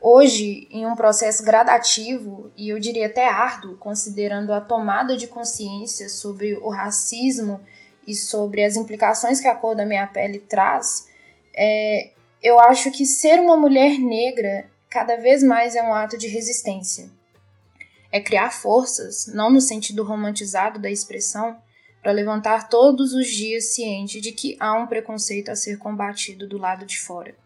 Hoje, 0.06 0.68
em 0.70 0.86
um 0.86 0.98
processo 0.98 1.42
gradativo 1.46 2.52
e 2.58 2.68
eu 2.68 2.78
diria 2.78 3.06
até 3.06 3.26
árduo, 3.26 3.78
considerando 3.78 4.52
a 4.52 4.60
tomada 4.60 5.16
de 5.16 5.28
consciência 5.28 6.10
sobre 6.10 6.56
o 6.58 6.68
racismo 6.68 7.62
e 8.06 8.14
sobre 8.14 8.66
as 8.66 8.76
implicações 8.76 9.40
que 9.40 9.48
a 9.48 9.56
cor 9.56 9.78
da 9.78 9.86
minha 9.86 10.06
pele 10.06 10.40
traz, 10.40 11.08
é, 11.56 12.10
eu 12.42 12.60
acho 12.60 12.92
que 12.92 13.06
ser 13.06 13.40
uma 13.40 13.56
mulher 13.56 13.98
negra 13.98 14.70
cada 14.90 15.16
vez 15.16 15.42
mais 15.42 15.74
é 15.74 15.82
um 15.82 15.94
ato 15.94 16.18
de 16.18 16.28
resistência. 16.28 17.10
É 18.12 18.20
criar 18.20 18.52
forças, 18.52 19.28
não 19.28 19.50
no 19.50 19.62
sentido 19.62 20.04
romantizado 20.04 20.80
da 20.80 20.92
expressão, 20.92 21.56
para 22.02 22.12
levantar 22.12 22.68
todos 22.68 23.14
os 23.14 23.28
dias 23.28 23.74
ciente 23.74 24.20
de 24.20 24.34
que 24.34 24.58
há 24.60 24.74
um 24.74 24.86
preconceito 24.86 25.48
a 25.48 25.56
ser 25.56 25.78
combatido 25.78 26.46
do 26.46 26.58
lado 26.58 26.86
de 26.86 27.00
fora. 27.00 27.42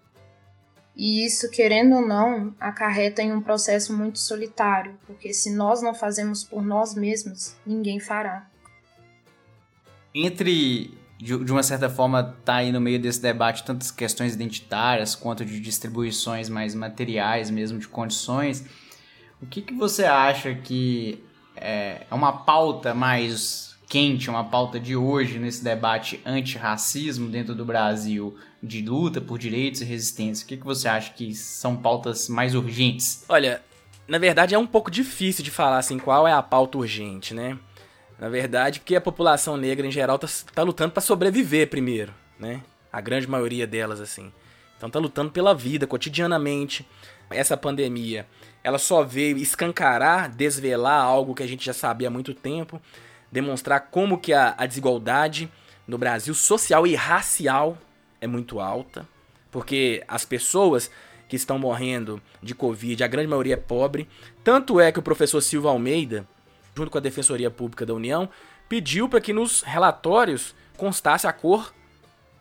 E 0.98 1.24
isso, 1.24 1.52
querendo 1.52 1.96
ou 1.96 2.02
não, 2.02 2.56
acarreta 2.60 3.22
em 3.22 3.32
um 3.32 3.40
processo 3.40 3.96
muito 3.96 4.18
solitário, 4.18 4.98
porque 5.06 5.32
se 5.32 5.56
nós 5.56 5.80
não 5.80 5.94
fazemos 5.94 6.44
por 6.44 6.66
nós 6.66 6.96
mesmos, 6.96 7.56
ninguém 7.64 8.00
fará. 8.00 8.50
Entre, 10.16 10.98
de, 11.20 11.36
uma 11.36 11.62
certa 11.62 11.88
forma, 11.88 12.36
tá 12.44 12.56
aí 12.56 12.72
no 12.72 12.82
meio 12.82 13.00
desse 13.00 13.22
debate 13.22 13.64
tantas 13.64 13.92
questões 13.92 14.34
identitárias 14.34 15.14
quanto 15.14 15.46
de 15.46 15.60
distribuições 15.60 16.50
mais 16.50 16.74
materiais, 16.74 17.52
mesmo 17.52 17.78
de 17.78 17.88
condições, 17.88 18.66
o 19.40 19.46
que, 19.46 19.62
que 19.62 19.76
você 19.76 20.06
acha 20.06 20.56
que 20.56 21.24
é, 21.56 22.08
é 22.10 22.16
uma 22.16 22.40
pauta 22.40 22.96
mais 22.96 23.78
quente, 23.88 24.32
uma 24.32 24.46
pauta 24.46 24.80
de 24.80 24.96
hoje 24.96 25.38
nesse 25.38 25.64
debate 25.64 26.20
anti-racismo 26.26 27.30
dentro 27.30 27.54
do 27.54 27.64
Brasil, 27.64 28.36
de 28.62 28.82
luta 28.82 29.22
por 29.22 29.38
direitos 29.38 29.82
e 29.82 29.86
resistência? 29.86 30.46
O 30.46 30.48
que, 30.48 30.58
que 30.58 30.65
você 30.65 30.88
acha 30.88 31.13
que 31.13 31.34
são 31.34 31.76
pautas 31.76 32.28
mais 32.28 32.56
urgentes? 32.56 33.24
Olha, 33.30 33.62
na 34.08 34.17
verdade 34.17 34.56
é 34.56 34.58
um 34.58 34.67
pouco 34.67 34.89
difícil 34.89 35.43
de 35.43 35.52
falar 35.52 35.78
assim 35.78 36.00
qual 36.00 36.28
é 36.28 36.32
a 36.32 36.41
pauta 36.41 36.78
urgente, 36.78 37.34
né? 37.34 37.58
Na 38.20 38.30
verdade, 38.30 38.80
porque 38.80 38.96
a 38.96 39.02
população 39.02 39.58
negra 39.58 39.86
em 39.86 39.91
geral 39.91 40.17
tá, 40.17 40.28
tá 40.54 40.63
lutando 40.63 40.91
para 40.91 41.02
sobreviver 41.02 41.70
primeiro, 41.70 42.13
né? 42.39 42.63
A 42.91 43.00
grande 43.00 43.28
maioria 43.28 43.67
delas, 43.67 44.02
assim. 44.02 44.32
Então 44.76 44.89
tá 44.89 45.00
lutando 45.00 45.32
pela 45.32 45.54
vida 45.54 45.86
cotidianamente. 45.86 46.88
Essa 47.30 47.58
pandemia, 47.58 48.26
ela 48.63 48.80
só 48.80 49.04
veio 49.04 49.38
escancarar, 49.38 50.30
desvelar 50.30 51.04
algo 51.04 51.36
que 51.36 51.43
a 51.43 51.48
gente 51.48 51.65
já 51.65 51.74
sabia 51.74 52.08
há 52.08 52.12
muito 52.12 52.34
tempo, 52.34 52.82
demonstrar 53.32 53.88
como 53.91 54.17
que 54.17 54.34
a, 54.34 54.56
a 54.58 54.65
desigualdade 54.65 55.52
no 55.86 55.98
Brasil 55.98 56.34
social 56.34 56.88
e 56.88 56.96
racial 56.96 57.78
é 58.19 58.27
muito 58.27 58.60
alta, 58.60 59.08
porque 59.51 60.03
as 60.08 60.25
pessoas 60.25 60.89
que 61.27 61.36
estão 61.36 61.60
morrendo 61.60 62.21
de 62.41 62.56
Covid, 62.56 63.03
a 63.03 63.08
grande 63.08 63.27
maioria 63.27 63.56
é 63.56 63.58
pobre. 63.58 64.08
Tanto 64.43 64.80
é 64.80 64.91
que 64.91 64.99
o 64.99 65.03
professor 65.03 65.41
Silva 65.41 65.69
Almeida, 65.69 66.27
junto 66.75 66.89
com 66.89 66.97
a 66.97 67.01
Defensoria 67.01 67.51
Pública 67.51 67.86
da 67.86 67.93
União, 67.93 68.30
pediu 68.69 69.10
para 69.10 69.21
que 69.21 69.34
nos 69.34 69.62
relatórios 69.62 70.56
constasse 70.77 71.27
a 71.27 71.34
cor 71.34 71.73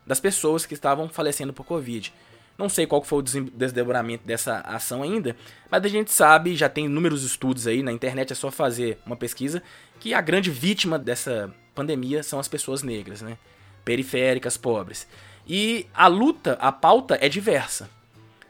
das 0.07 0.21
pessoas 0.21 0.65
que 0.65 0.75
estavam 0.75 1.09
falecendo 1.09 1.53
por 1.53 1.65
Covid. 1.65 2.13
Não 2.57 2.69
sei 2.69 2.87
qual 2.87 3.03
foi 3.03 3.19
o 3.19 3.23
desdobramento 3.23 4.27
dessa 4.27 4.61
ação 4.61 5.03
ainda, 5.03 5.37
mas 5.71 5.85
a 5.85 5.89
gente 5.89 6.11
sabe, 6.11 6.57
já 6.57 6.69
tem 6.69 6.87
inúmeros 6.87 7.23
estudos 7.23 7.67
aí 7.67 7.83
na 7.83 7.93
internet, 7.93 8.33
é 8.33 8.37
só 8.37 8.51
fazer 8.51 8.99
uma 9.05 9.17
pesquisa, 9.17 9.63
que 10.01 10.15
a 10.15 10.21
grande 10.23 10.51
vítima 10.51 10.99
dessa 10.99 11.53
pandemia 11.75 12.23
são 12.23 12.39
as 12.39 12.49
pessoas 12.49 12.83
negras, 12.83 13.21
né? 13.21 13.37
Periféricas, 13.85 14.57
pobres. 14.57 15.07
E 15.47 15.87
a 15.95 16.07
luta, 16.07 16.59
a 16.61 16.73
pauta 16.73 17.19
é 17.21 17.29
diversa. 17.29 17.89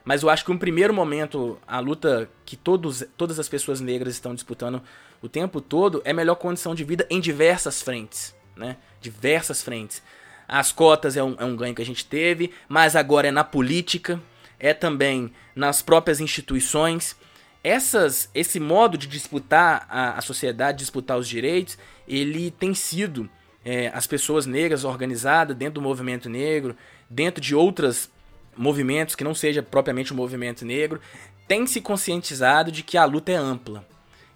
Mas 0.04 0.22
eu 0.22 0.30
acho 0.30 0.44
que 0.44 0.52
um 0.52 0.58
primeiro 0.58 0.94
momento, 0.94 1.58
a 1.66 1.80
luta 1.80 2.30
que 2.44 2.56
todos, 2.56 3.04
todas 3.16 3.38
as 3.38 3.48
pessoas 3.48 3.80
negras 3.80 4.14
estão 4.14 4.34
disputando 4.34 4.80
o 5.20 5.28
tempo 5.28 5.60
todo 5.60 6.00
é 6.04 6.12
melhor 6.12 6.36
condição 6.36 6.74
de 6.74 6.84
vida 6.84 7.06
em 7.10 7.20
diversas 7.20 7.82
frentes, 7.82 8.34
né? 8.56 8.76
Diversas 9.00 9.62
frentes. 9.62 10.02
As 10.46 10.70
cotas 10.70 11.16
é 11.16 11.22
um, 11.22 11.34
é 11.38 11.44
um 11.44 11.56
ganho 11.56 11.74
que 11.74 11.82
a 11.82 11.86
gente 11.86 12.06
teve, 12.06 12.52
mas 12.68 12.94
agora 12.94 13.28
é 13.28 13.30
na 13.32 13.42
política, 13.42 14.20
é 14.60 14.72
também 14.72 15.32
nas 15.54 15.82
próprias 15.82 16.20
instituições. 16.20 17.16
Essas, 17.64 18.30
esse 18.32 18.60
modo 18.60 18.96
de 18.96 19.08
disputar 19.08 19.86
a, 19.90 20.18
a 20.18 20.20
sociedade, 20.20 20.78
disputar 20.78 21.18
os 21.18 21.26
direitos, 21.26 21.76
ele 22.06 22.52
tem 22.52 22.74
sido 22.74 23.28
é, 23.66 23.90
as 23.92 24.06
pessoas 24.06 24.46
negras 24.46 24.84
organizadas 24.84 25.56
dentro 25.56 25.74
do 25.74 25.82
movimento 25.82 26.30
negro, 26.30 26.76
dentro 27.10 27.40
de 27.40 27.52
outras 27.52 28.08
movimentos 28.56 29.16
que 29.16 29.24
não 29.24 29.34
seja 29.34 29.60
propriamente 29.60 30.12
um 30.12 30.16
movimento 30.16 30.64
negro 30.64 31.00
têm 31.48 31.66
se 31.66 31.80
conscientizado 31.80 32.70
de 32.70 32.84
que 32.84 32.96
a 32.96 33.04
luta 33.04 33.32
é 33.32 33.34
ampla. 33.34 33.84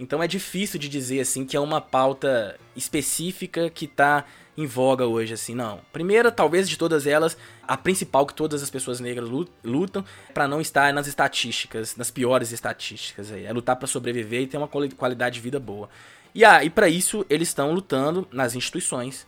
Então 0.00 0.20
é 0.20 0.26
difícil 0.26 0.80
de 0.80 0.88
dizer 0.88 1.20
assim 1.20 1.46
que 1.46 1.56
é 1.56 1.60
uma 1.60 1.80
pauta 1.80 2.58
específica 2.74 3.70
que 3.70 3.84
está 3.84 4.24
em 4.58 4.66
voga 4.66 5.06
hoje 5.06 5.32
assim, 5.34 5.54
não. 5.54 5.80
Primeira, 5.92 6.32
talvez 6.32 6.68
de 6.68 6.76
todas 6.76 7.06
elas, 7.06 7.36
a 7.68 7.76
principal 7.76 8.26
que 8.26 8.34
todas 8.34 8.64
as 8.64 8.70
pessoas 8.70 8.98
negras 8.98 9.28
lutam 9.62 10.04
para 10.34 10.48
não 10.48 10.60
estar 10.60 10.92
nas 10.92 11.06
estatísticas, 11.06 11.94
nas 11.96 12.10
piores 12.10 12.50
estatísticas 12.50 13.30
aí, 13.30 13.44
é 13.44 13.52
lutar 13.52 13.76
para 13.76 13.86
sobreviver 13.86 14.42
e 14.42 14.46
ter 14.48 14.56
uma 14.56 14.68
qualidade 14.68 15.36
de 15.36 15.40
vida 15.40 15.60
boa. 15.60 15.88
E 16.34 16.44
ah, 16.44 16.60
para 16.74 16.88
isso 16.88 17.24
eles 17.28 17.48
estão 17.48 17.72
lutando 17.72 18.26
nas 18.30 18.54
instituições, 18.54 19.26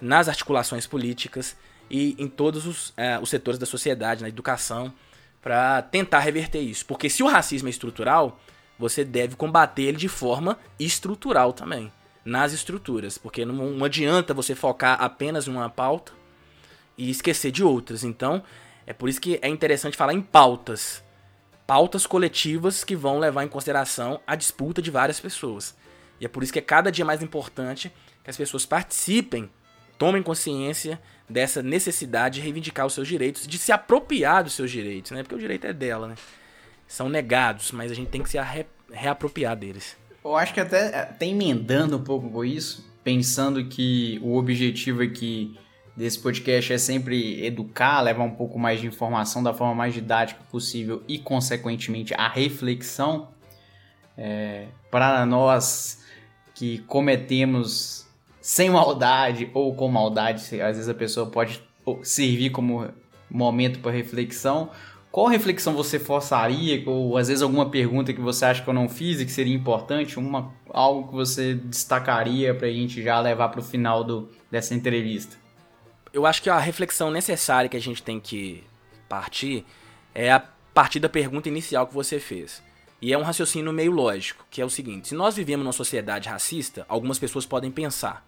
nas 0.00 0.28
articulações 0.28 0.86
políticas 0.86 1.56
e 1.90 2.16
em 2.18 2.26
todos 2.28 2.66
os, 2.66 2.92
é, 2.96 3.18
os 3.18 3.28
setores 3.28 3.58
da 3.58 3.66
sociedade, 3.66 4.22
na 4.22 4.28
educação, 4.28 4.92
para 5.40 5.82
tentar 5.82 6.20
reverter 6.20 6.60
isso. 6.60 6.86
Porque 6.86 7.10
se 7.10 7.22
o 7.22 7.28
racismo 7.28 7.68
é 7.68 7.70
estrutural, 7.70 8.40
você 8.78 9.04
deve 9.04 9.36
combater 9.36 9.82
ele 9.82 9.98
de 9.98 10.08
forma 10.08 10.58
estrutural 10.78 11.52
também, 11.52 11.92
nas 12.24 12.52
estruturas. 12.52 13.18
Porque 13.18 13.44
não, 13.44 13.54
não 13.54 13.84
adianta 13.84 14.34
você 14.34 14.54
focar 14.54 15.00
apenas 15.02 15.46
em 15.46 15.50
uma 15.50 15.68
pauta 15.68 16.12
e 16.96 17.10
esquecer 17.10 17.50
de 17.50 17.62
outras. 17.62 18.04
Então, 18.04 18.42
é 18.86 18.92
por 18.92 19.08
isso 19.08 19.20
que 19.20 19.38
é 19.42 19.48
interessante 19.48 19.96
falar 19.96 20.14
em 20.14 20.20
pautas. 20.20 21.02
Pautas 21.66 22.06
coletivas 22.06 22.82
que 22.82 22.96
vão 22.96 23.18
levar 23.18 23.44
em 23.44 23.48
consideração 23.48 24.20
a 24.26 24.34
disputa 24.34 24.82
de 24.82 24.90
várias 24.90 25.20
pessoas. 25.20 25.76
E 26.22 26.24
é 26.24 26.28
por 26.28 26.44
isso 26.44 26.52
que 26.52 26.60
é 26.60 26.62
cada 26.62 26.92
dia 26.92 27.04
mais 27.04 27.20
importante 27.20 27.92
que 28.22 28.30
as 28.30 28.36
pessoas 28.36 28.64
participem, 28.64 29.50
tomem 29.98 30.22
consciência 30.22 31.00
dessa 31.28 31.60
necessidade 31.64 32.36
de 32.36 32.40
reivindicar 32.42 32.86
os 32.86 32.92
seus 32.92 33.08
direitos, 33.08 33.44
de 33.44 33.58
se 33.58 33.72
apropriar 33.72 34.44
dos 34.44 34.52
seus 34.52 34.70
direitos, 34.70 35.10
né? 35.10 35.24
Porque 35.24 35.34
o 35.34 35.38
direito 35.38 35.66
é 35.66 35.72
dela, 35.72 36.06
né? 36.06 36.14
São 36.86 37.08
negados, 37.08 37.72
mas 37.72 37.90
a 37.90 37.94
gente 37.94 38.08
tem 38.08 38.22
que 38.22 38.30
se 38.30 38.40
re 38.40 38.64
reapropriar 38.92 39.56
deles. 39.56 39.96
Eu 40.24 40.36
acho 40.36 40.54
que 40.54 40.60
até, 40.60 40.96
até 40.96 41.26
emendando 41.26 41.96
um 41.96 42.04
pouco 42.04 42.30
com 42.30 42.44
isso, 42.44 42.88
pensando 43.02 43.64
que 43.64 44.20
o 44.22 44.36
objetivo 44.36 45.02
aqui 45.02 45.58
desse 45.96 46.20
podcast 46.20 46.72
é 46.72 46.78
sempre 46.78 47.44
educar, 47.44 48.00
levar 48.00 48.22
um 48.22 48.34
pouco 48.34 48.60
mais 48.60 48.80
de 48.80 48.86
informação 48.86 49.42
da 49.42 49.52
forma 49.52 49.74
mais 49.74 49.92
didática 49.92 50.40
possível 50.52 51.02
e, 51.08 51.18
consequentemente, 51.18 52.14
a 52.14 52.28
reflexão. 52.28 53.32
É, 54.16 54.66
para 54.90 55.24
nós 55.24 56.02
que 56.62 56.78
cometemos 56.86 58.06
sem 58.40 58.70
maldade 58.70 59.50
ou 59.52 59.74
com 59.74 59.88
maldade, 59.88 60.40
às 60.62 60.76
vezes 60.76 60.88
a 60.88 60.94
pessoa 60.94 61.26
pode 61.26 61.60
servir 62.04 62.50
como 62.50 62.88
momento 63.28 63.80
para 63.80 63.90
reflexão. 63.90 64.70
Qual 65.10 65.26
reflexão 65.26 65.74
você 65.74 65.98
forçaria, 65.98 66.80
ou 66.88 67.16
às 67.16 67.26
vezes 67.26 67.42
alguma 67.42 67.68
pergunta 67.68 68.12
que 68.12 68.20
você 68.20 68.44
acha 68.44 68.62
que 68.62 68.70
eu 68.70 68.74
não 68.74 68.88
fiz 68.88 69.20
e 69.20 69.26
que 69.26 69.32
seria 69.32 69.52
importante, 69.52 70.20
uma, 70.20 70.52
algo 70.70 71.08
que 71.08 71.14
você 71.16 71.54
destacaria 71.54 72.54
para 72.54 72.68
a 72.68 72.72
gente 72.72 73.02
já 73.02 73.18
levar 73.18 73.48
para 73.48 73.58
o 73.58 73.64
final 73.64 74.04
do, 74.04 74.30
dessa 74.48 74.72
entrevista? 74.72 75.36
Eu 76.12 76.24
acho 76.24 76.40
que 76.40 76.48
a 76.48 76.60
reflexão 76.60 77.10
necessária 77.10 77.68
que 77.68 77.76
a 77.76 77.80
gente 77.80 78.04
tem 78.04 78.20
que 78.20 78.62
partir 79.08 79.66
é 80.14 80.30
a 80.30 80.38
partir 80.72 81.00
da 81.00 81.08
pergunta 81.08 81.48
inicial 81.48 81.88
que 81.88 81.92
você 81.94 82.20
fez. 82.20 82.62
E 83.02 83.12
é 83.12 83.18
um 83.18 83.22
raciocínio 83.22 83.72
meio 83.72 83.90
lógico, 83.90 84.46
que 84.48 84.62
é 84.62 84.64
o 84.64 84.70
seguinte: 84.70 85.08
se 85.08 85.14
nós 85.16 85.34
vivemos 85.34 85.64
numa 85.64 85.72
sociedade 85.72 86.28
racista, 86.28 86.86
algumas 86.88 87.18
pessoas 87.18 87.44
podem 87.44 87.68
pensar. 87.68 88.24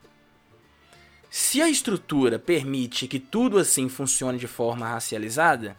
Se 1.30 1.62
a 1.62 1.68
estrutura 1.68 2.40
permite 2.40 3.06
que 3.06 3.20
tudo 3.20 3.58
assim 3.58 3.88
funcione 3.88 4.36
de 4.36 4.48
forma 4.48 4.86
racializada, 4.86 5.76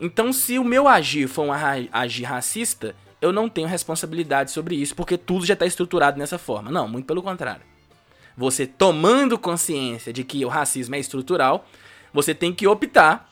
então 0.00 0.32
se 0.32 0.56
o 0.56 0.64
meu 0.64 0.86
agir 0.86 1.26
for 1.26 1.46
um 1.46 1.52
agir 1.92 2.24
racista, 2.24 2.94
eu 3.20 3.32
não 3.32 3.48
tenho 3.48 3.66
responsabilidade 3.66 4.52
sobre 4.52 4.76
isso, 4.76 4.94
porque 4.94 5.18
tudo 5.18 5.44
já 5.44 5.54
está 5.54 5.66
estruturado 5.66 6.18
dessa 6.18 6.38
forma. 6.38 6.70
Não, 6.70 6.86
muito 6.86 7.06
pelo 7.06 7.22
contrário. 7.22 7.62
Você 8.36 8.68
tomando 8.68 9.36
consciência 9.36 10.12
de 10.12 10.22
que 10.22 10.44
o 10.44 10.48
racismo 10.48 10.94
é 10.94 11.00
estrutural, 11.00 11.66
você 12.12 12.32
tem 12.32 12.54
que 12.54 12.68
optar 12.68 13.28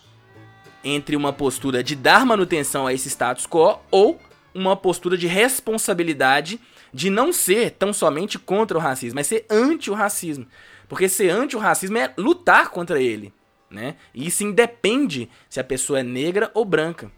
entre 0.83 1.15
uma 1.15 1.33
postura 1.33 1.83
de 1.83 1.95
dar 1.95 2.27
manutenção 2.27 2.87
a 2.89 2.93
esse 2.93 3.09
status 3.09 3.47
quo 3.47 3.79
ou 3.91 4.21
uma 4.57 4.77
postura 4.77 5.17
de 5.17 5.27
responsabilidade 5.27 6.59
de 6.93 7.11
não 7.11 7.33
ser 7.33 7.73
tão 7.73 7.93
somente 7.93 8.39
contra 8.39 8.79
o 8.79 8.81
racismo, 8.81 9.17
mas 9.17 9.27
ser 9.27 9.45
anti 9.51 9.91
o 9.91 9.95
racismo. 9.95 10.47
Porque 10.89 11.09
ser 11.09 11.29
anti 11.31 11.57
o 11.57 11.61
racismo 11.61 11.99
é 11.99 12.13
lutar 12.17 12.71
contra 12.71 13.01
ele, 13.01 13.33
né? 13.71 13.97
E 14.15 14.27
isso 14.27 14.45
independe 14.45 15.29
se 15.49 15.61
a 15.61 15.65
pessoa 15.65 16.01
é 16.01 16.03
negra 16.03 16.51
ou 16.55 16.65
branca. 16.65 17.11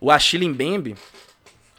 O 0.00 0.10
Achille 0.10 0.48
Mbembe, 0.48 0.94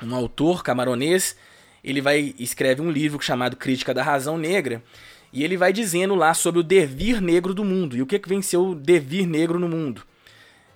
um 0.04 0.14
autor 0.14 0.64
camaronês, 0.64 1.36
ele 1.84 2.02
vai 2.02 2.36
escreve 2.38 2.82
um 2.82 2.92
livro 2.92 3.22
chamado 3.22 3.56
Crítica 3.56 3.94
da 3.94 4.04
Razão 4.04 4.38
Negra, 4.38 4.84
e 5.32 5.44
ele 5.44 5.58
vai 5.58 5.74
dizendo 5.74 6.16
lá 6.16 6.34
sobre 6.34 6.60
o 6.60 6.64
devir 6.64 7.22
negro 7.22 7.54
do 7.54 7.64
mundo. 7.64 7.96
E 7.98 8.02
o 8.02 8.06
que 8.06 8.20
que 8.20 8.30
venceu 8.30 8.70
o 8.70 8.76
devir 8.76 9.26
negro 9.26 9.60
no 9.60 9.68
mundo? 9.68 10.04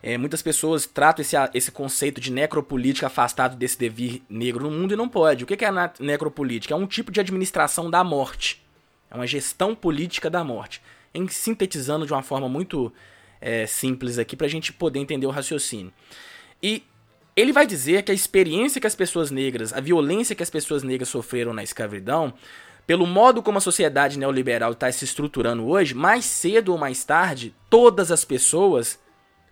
É, 0.04 0.18
muitas 0.18 0.42
pessoas 0.42 0.86
tratam 0.86 1.22
esse, 1.22 1.36
esse 1.54 1.72
conceito 1.72 2.20
de 2.20 2.32
necropolítica 2.32 3.08
afastado 3.08 3.56
desse 3.56 3.78
devir 3.78 4.22
negro 4.30 4.64
no 4.64 4.72
mundo 4.72 4.94
e 4.94 4.98
não 4.98 5.08
pode. 5.08 5.44
O 5.44 5.48
que 5.48 5.64
é 5.64 5.68
a 5.68 5.94
necropolítica? 6.00 6.74
É 6.74 6.78
um 6.78 6.88
tipo 6.88 7.12
de 7.12 7.20
administração 7.20 7.90
da 7.90 8.04
morte. 8.04 8.64
É 9.10 9.16
uma 9.16 9.28
gestão 9.28 9.76
política 9.76 10.30
da 10.30 10.44
morte. 10.44 10.82
Em 11.14 11.28
sintetizando 11.28 12.06
de 12.06 12.14
uma 12.14 12.24
forma 12.24 12.50
muito 12.50 12.92
é, 13.40 13.68
simples 13.68 14.18
aqui 14.18 14.36
para 14.36 14.48
a 14.48 14.50
gente 14.50 14.74
poder 14.74 15.00
entender 15.00 15.28
o 15.28 15.32
raciocínio. 15.32 15.94
E 16.64 16.84
ele 17.36 17.52
vai 17.52 17.68
dizer 17.68 18.04
que 18.04 18.12
a 18.12 18.16
experiência 18.16 18.82
que 18.82 18.88
as 18.88 18.96
pessoas 18.96 19.30
negras, 19.30 19.72
a 19.72 19.80
violência 19.80 20.36
que 20.36 20.44
as 20.44 20.50
pessoas 20.50 20.84
negras 20.84 21.10
sofreram 21.10 21.54
na 21.54 21.64
escravidão, 21.64 22.34
pelo 22.88 23.06
modo 23.06 23.42
como 23.42 23.58
a 23.58 23.62
sociedade 23.62 24.18
neoliberal 24.18 24.72
está 24.72 24.92
se 24.92 25.06
estruturando 25.06 25.68
hoje, 25.68 25.94
mais 25.94 26.26
cedo 26.26 26.72
ou 26.72 26.78
mais 26.78 27.04
tarde, 27.04 27.54
todas 27.70 28.12
as 28.12 28.26
pessoas 28.26 29.00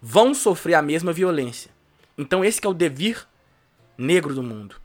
vão 0.02 0.34
sofrer 0.34 0.76
a 0.76 0.82
mesma 0.82 1.12
violência. 1.12 1.72
Então 2.18 2.44
esse 2.44 2.60
é 2.64 2.68
o 2.68 2.74
devir 2.74 3.28
negro 3.98 4.34
do 4.34 4.44
mundo. 4.44 4.76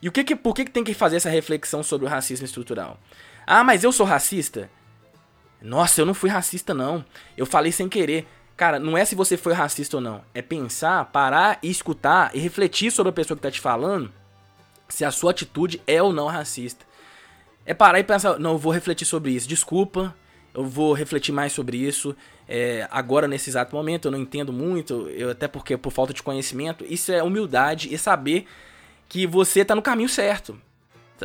E 0.00 0.08
o 0.08 0.12
que, 0.12 0.22
que 0.22 0.36
por 0.36 0.54
que, 0.54 0.64
que 0.64 0.70
tem 0.70 0.84
que 0.84 0.94
fazer 0.94 1.16
essa 1.16 1.30
reflexão 1.30 1.82
sobre 1.82 2.06
o 2.06 2.10
racismo 2.10 2.44
estrutural? 2.44 2.98
Ah, 3.46 3.64
mas 3.64 3.82
eu 3.82 3.92
sou 3.92 4.06
racista? 4.06 4.70
Nossa, 5.60 6.00
eu 6.00 6.06
não 6.06 6.14
fui 6.14 6.30
racista 6.30 6.72
não. 6.72 7.04
Eu 7.36 7.46
falei 7.46 7.72
sem 7.72 7.88
querer. 7.88 8.26
Cara, 8.56 8.78
não 8.78 8.96
é 8.96 9.04
se 9.04 9.14
você 9.14 9.36
foi 9.36 9.52
racista 9.52 9.96
ou 9.96 10.00
não. 10.00 10.22
É 10.32 10.42
pensar, 10.42 11.04
parar 11.06 11.58
e 11.62 11.70
escutar 11.70 12.30
e 12.34 12.38
refletir 12.38 12.90
sobre 12.92 13.10
a 13.10 13.12
pessoa 13.12 13.36
que 13.36 13.42
tá 13.42 13.50
te 13.50 13.60
falando 13.60 14.12
se 14.88 15.04
a 15.04 15.10
sua 15.10 15.32
atitude 15.32 15.82
é 15.86 16.02
ou 16.02 16.12
não 16.12 16.26
racista. 16.26 16.86
É 17.66 17.74
parar 17.74 18.00
e 18.00 18.04
pensar, 18.04 18.38
não, 18.38 18.52
eu 18.52 18.58
vou 18.58 18.72
refletir 18.72 19.04
sobre 19.04 19.32
isso. 19.32 19.48
Desculpa, 19.48 20.14
eu 20.58 20.64
vou 20.64 20.92
refletir 20.92 21.30
mais 21.30 21.52
sobre 21.52 21.76
isso. 21.76 22.16
É, 22.48 22.88
agora, 22.90 23.28
nesse 23.28 23.48
exato 23.48 23.74
momento, 23.76 24.08
eu 24.08 24.12
não 24.12 24.18
entendo 24.18 24.52
muito, 24.52 25.08
eu, 25.10 25.30
até 25.30 25.46
porque 25.46 25.76
por 25.76 25.92
falta 25.92 26.12
de 26.12 26.20
conhecimento. 26.20 26.84
Isso 26.88 27.12
é 27.12 27.22
humildade 27.22 27.94
e 27.94 27.96
saber 27.96 28.44
que 29.08 29.24
você 29.24 29.60
está 29.60 29.74
no 29.76 29.82
caminho 29.82 30.08
certo. 30.08 30.58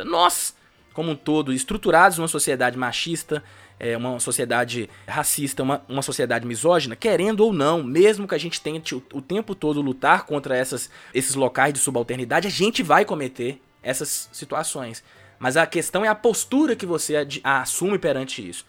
Nós, 0.04 0.54
como 0.92 1.10
um 1.10 1.16
todo, 1.16 1.52
estruturados 1.52 2.16
numa 2.16 2.28
sociedade 2.28 2.78
machista, 2.78 3.42
é, 3.80 3.96
uma 3.96 4.20
sociedade 4.20 4.88
racista, 5.04 5.64
uma, 5.64 5.82
uma 5.88 6.02
sociedade 6.02 6.46
misógina, 6.46 6.94
querendo 6.94 7.40
ou 7.40 7.52
não, 7.52 7.82
mesmo 7.82 8.28
que 8.28 8.36
a 8.36 8.38
gente 8.38 8.60
tente 8.60 8.94
o, 8.94 9.02
o 9.12 9.20
tempo 9.20 9.52
todo 9.56 9.82
lutar 9.82 10.26
contra 10.26 10.56
essas, 10.56 10.88
esses 11.12 11.34
locais 11.34 11.72
de 11.74 11.80
subalternidade, 11.80 12.46
a 12.46 12.50
gente 12.50 12.84
vai 12.84 13.04
cometer 13.04 13.60
essas 13.82 14.28
situações. 14.32 15.02
Mas 15.40 15.56
a 15.56 15.66
questão 15.66 16.04
é 16.04 16.08
a 16.08 16.14
postura 16.14 16.76
que 16.76 16.86
você 16.86 17.26
assume 17.42 17.98
perante 17.98 18.48
isso 18.48 18.64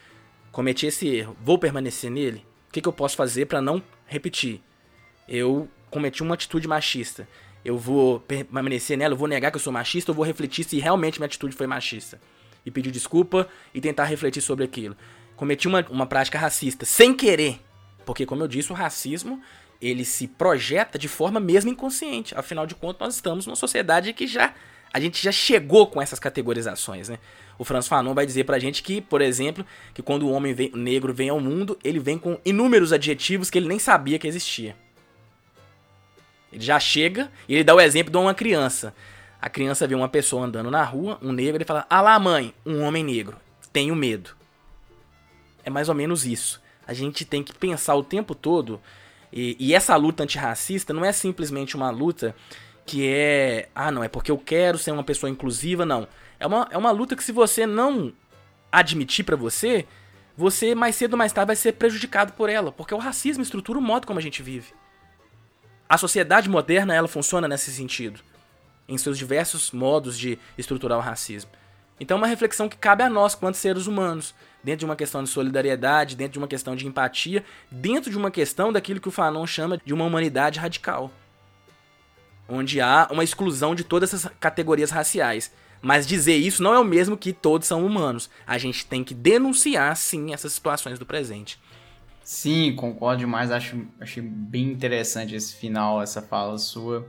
cometi 0.55 0.85
esse 0.85 1.05
erro, 1.05 1.35
vou 1.41 1.59
permanecer 1.59 2.09
nele? 2.09 2.45
O 2.69 2.71
que, 2.71 2.81
que 2.81 2.87
eu 2.87 2.93
posso 2.93 3.17
fazer 3.17 3.45
para 3.45 3.61
não 3.61 3.83
repetir? 4.05 4.61
Eu 5.27 5.67
cometi 5.91 6.23
uma 6.23 6.33
atitude 6.33 6.65
machista. 6.65 7.27
Eu 7.65 7.77
vou 7.77 8.21
permanecer 8.21 8.97
nela, 8.97 9.13
eu 9.13 9.17
vou 9.17 9.27
negar 9.27 9.51
que 9.51 9.57
eu 9.57 9.61
sou 9.61 9.73
machista, 9.73 10.11
eu 10.11 10.15
vou 10.15 10.23
refletir 10.23 10.63
se 10.63 10.79
realmente 10.79 11.19
minha 11.19 11.25
atitude 11.25 11.53
foi 11.53 11.67
machista. 11.67 12.21
E 12.65 12.71
pedir 12.71 12.89
desculpa 12.89 13.49
e 13.73 13.81
tentar 13.81 14.05
refletir 14.05 14.39
sobre 14.39 14.63
aquilo. 14.63 14.95
Cometi 15.35 15.67
uma, 15.67 15.85
uma 15.89 16.05
prática 16.05 16.39
racista, 16.39 16.85
sem 16.85 17.13
querer. 17.13 17.59
Porque, 18.05 18.25
como 18.25 18.41
eu 18.41 18.47
disse, 18.47 18.71
o 18.71 18.75
racismo 18.75 19.41
ele 19.81 20.05
se 20.05 20.25
projeta 20.25 20.97
de 20.97 21.09
forma 21.09 21.37
mesmo 21.37 21.69
inconsciente. 21.69 22.33
Afinal 22.33 22.65
de 22.65 22.75
contas, 22.75 23.07
nós 23.07 23.15
estamos 23.15 23.45
numa 23.45 23.57
sociedade 23.57 24.13
que 24.13 24.25
já 24.25 24.53
a 24.93 25.01
gente 25.01 25.21
já 25.21 25.33
chegou 25.33 25.87
com 25.87 26.01
essas 26.01 26.17
categorizações, 26.17 27.09
né? 27.09 27.19
O 27.57 27.63
Franz 27.63 27.87
Fanon 27.87 28.13
vai 28.13 28.25
dizer 28.25 28.43
pra 28.43 28.59
gente 28.59 28.83
que, 28.83 29.01
por 29.01 29.21
exemplo, 29.21 29.65
que 29.93 30.01
quando 30.01 30.23
o 30.23 30.31
homem 30.31 30.53
vem, 30.53 30.71
negro 30.73 31.13
vem 31.13 31.29
ao 31.29 31.39
mundo, 31.39 31.77
ele 31.83 31.99
vem 31.99 32.17
com 32.17 32.39
inúmeros 32.43 32.91
adjetivos 32.91 33.49
que 33.49 33.57
ele 33.57 33.67
nem 33.67 33.79
sabia 33.79 34.19
que 34.19 34.27
existia. 34.27 34.75
Ele 36.51 36.63
já 36.63 36.79
chega 36.79 37.31
e 37.47 37.55
ele 37.55 37.63
dá 37.63 37.73
o 37.73 37.81
exemplo 37.81 38.11
de 38.11 38.17
uma 38.17 38.33
criança. 38.33 38.93
A 39.41 39.49
criança 39.49 39.87
vê 39.87 39.95
uma 39.95 40.09
pessoa 40.09 40.45
andando 40.45 40.71
na 40.71 40.83
rua, 40.83 41.19
um 41.21 41.31
negro, 41.31 41.57
ele 41.57 41.65
fala: 41.65 41.85
Ah 41.89 42.01
lá, 42.01 42.17
mãe, 42.19 42.53
um 42.65 42.81
homem 42.81 43.03
negro. 43.03 43.37
Tenho 43.71 43.95
medo. 43.95 44.31
É 45.63 45.69
mais 45.69 45.89
ou 45.89 45.95
menos 45.95 46.25
isso. 46.25 46.61
A 46.87 46.93
gente 46.93 47.25
tem 47.25 47.43
que 47.43 47.53
pensar 47.53 47.95
o 47.95 48.03
tempo 48.03 48.35
todo 48.35 48.79
E, 49.33 49.55
e 49.59 49.73
essa 49.73 49.95
luta 49.95 50.23
antirracista 50.23 50.93
não 50.93 51.03
é 51.03 51.11
simplesmente 51.11 51.75
uma 51.75 51.89
luta 51.89 52.35
que 52.85 53.07
é. 53.07 53.69
Ah, 53.75 53.91
não, 53.91 54.03
é 54.03 54.07
porque 54.07 54.31
eu 54.31 54.37
quero 54.37 54.77
ser 54.77 54.91
uma 54.91 55.03
pessoa 55.03 55.29
inclusiva, 55.29 55.85
não. 55.85 56.07
É 56.45 56.47
uma, 56.47 56.67
é 56.69 56.77
uma 56.77 56.91
luta 56.91 57.15
que 57.15 57.23
se 57.23 57.31
você 57.31 57.65
não 57.65 58.13
admitir 58.71 59.25
para 59.25 59.35
você, 59.35 59.87
você 60.37 60.75
mais 60.75 60.95
cedo 60.95 61.13
ou 61.13 61.17
mais 61.17 61.33
tarde 61.33 61.47
vai 61.47 61.55
ser 61.55 61.73
prejudicado 61.73 62.33
por 62.33 62.49
ela, 62.49 62.71
porque 62.71 62.93
o 62.93 62.99
racismo 62.99 63.41
estrutura 63.41 63.79
o 63.79 63.81
modo 63.81 64.05
como 64.05 64.19
a 64.19 64.21
gente 64.21 64.43
vive. 64.43 64.71
A 65.89 65.97
sociedade 65.97 66.47
moderna, 66.47 66.93
ela 66.93 67.07
funciona 67.07 67.47
nesse 67.47 67.71
sentido, 67.71 68.19
em 68.87 68.95
seus 68.95 69.17
diversos 69.17 69.71
modos 69.71 70.19
de 70.19 70.37
estruturar 70.55 70.99
o 70.99 71.01
racismo. 71.01 71.49
Então 71.99 72.17
é 72.17 72.19
uma 72.19 72.27
reflexão 72.27 72.69
que 72.69 72.77
cabe 72.77 73.01
a 73.01 73.09
nós, 73.09 73.33
quanto 73.33 73.57
seres 73.57 73.87
humanos, 73.87 74.35
dentro 74.63 74.81
de 74.81 74.85
uma 74.85 74.95
questão 74.95 75.23
de 75.23 75.29
solidariedade, 75.29 76.15
dentro 76.15 76.33
de 76.33 76.39
uma 76.39 76.47
questão 76.47 76.75
de 76.75 76.85
empatia, 76.85 77.43
dentro 77.71 78.11
de 78.11 78.17
uma 78.17 78.29
questão 78.29 78.71
daquilo 78.71 78.99
que 78.99 79.07
o 79.07 79.11
Fanon 79.11 79.47
chama 79.47 79.79
de 79.83 79.95
uma 79.95 80.05
humanidade 80.05 80.59
radical. 80.59 81.09
Onde 82.47 82.79
há 82.79 83.07
uma 83.09 83.23
exclusão 83.23 83.73
de 83.73 83.83
todas 83.83 84.13
essas 84.13 84.31
categorias 84.39 84.91
raciais. 84.91 85.51
Mas 85.85 86.07
dizer 86.07 86.35
isso 86.35 86.63
não 86.63 86.73
é 86.73 86.79
o 86.79 86.83
mesmo 86.83 87.15
que 87.15 87.31
todos 87.31 87.67
são 87.67 87.85
humanos. 87.85 88.27
A 88.47 88.57
gente 88.57 88.87
tem 88.87 89.03
que 89.03 89.13
denunciar, 89.13 89.95
sim, 89.95 90.33
essas 90.33 90.53
situações 90.53 90.97
do 90.97 91.05
presente. 91.05 91.59
Sim, 92.23 92.73
concordo 92.75 93.19
demais. 93.19 93.51
Acho, 93.51 93.85
achei 94.01 94.23
bem 94.23 94.71
interessante 94.71 95.35
esse 95.35 95.55
final, 95.55 96.01
essa 96.01 96.23
fala 96.23 96.57
sua. 96.57 97.07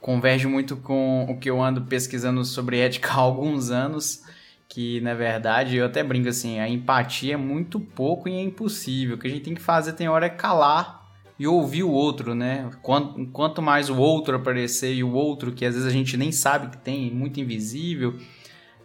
Converge 0.00 0.48
muito 0.48 0.76
com 0.76 1.24
o 1.30 1.38
que 1.38 1.48
eu 1.48 1.62
ando 1.62 1.82
pesquisando 1.82 2.44
sobre 2.44 2.80
ética 2.80 3.12
há 3.12 3.14
alguns 3.14 3.70
anos. 3.70 4.24
Que 4.68 5.00
na 5.02 5.14
verdade 5.14 5.76
eu 5.76 5.86
até 5.86 6.02
brinco 6.02 6.28
assim: 6.28 6.58
a 6.58 6.68
empatia 6.68 7.34
é 7.34 7.36
muito 7.36 7.78
pouco 7.78 8.28
e 8.28 8.32
é 8.32 8.42
impossível. 8.42 9.14
O 9.14 9.18
que 9.20 9.28
a 9.28 9.30
gente 9.30 9.44
tem 9.44 9.54
que 9.54 9.62
fazer 9.62 9.92
tem 9.92 10.08
hora 10.08 10.26
é 10.26 10.30
calar 10.30 10.99
e 11.40 11.46
ouvir 11.46 11.84
o 11.84 11.90
outro, 11.90 12.34
né? 12.34 12.68
Quanto, 12.82 13.26
quanto 13.28 13.62
mais 13.62 13.88
o 13.88 13.96
outro 13.96 14.36
aparecer 14.36 14.92
e 14.92 15.02
o 15.02 15.10
outro 15.10 15.52
que 15.52 15.64
às 15.64 15.72
vezes 15.72 15.88
a 15.88 15.90
gente 15.90 16.14
nem 16.14 16.30
sabe 16.30 16.68
que 16.68 16.76
tem, 16.76 17.10
muito 17.10 17.40
invisível, 17.40 18.14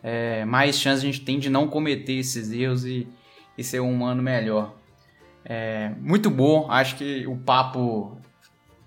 é, 0.01 0.45
mais 0.45 0.79
chance 0.79 1.03
a 1.03 1.05
gente 1.05 1.19
tem 1.19 1.37
de 1.37 1.49
não 1.49 1.67
cometer 1.67 2.13
esses 2.13 2.53
erros 2.53 2.85
e, 2.85 3.09
e 3.57 3.63
ser 3.63 3.81
um 3.81 3.91
humano 3.91 4.23
melhor. 4.23 4.73
É, 5.43 5.91
muito 5.99 6.29
bom, 6.29 6.71
acho 6.71 6.95
que 6.95 7.27
o 7.27 7.35
papo 7.35 8.17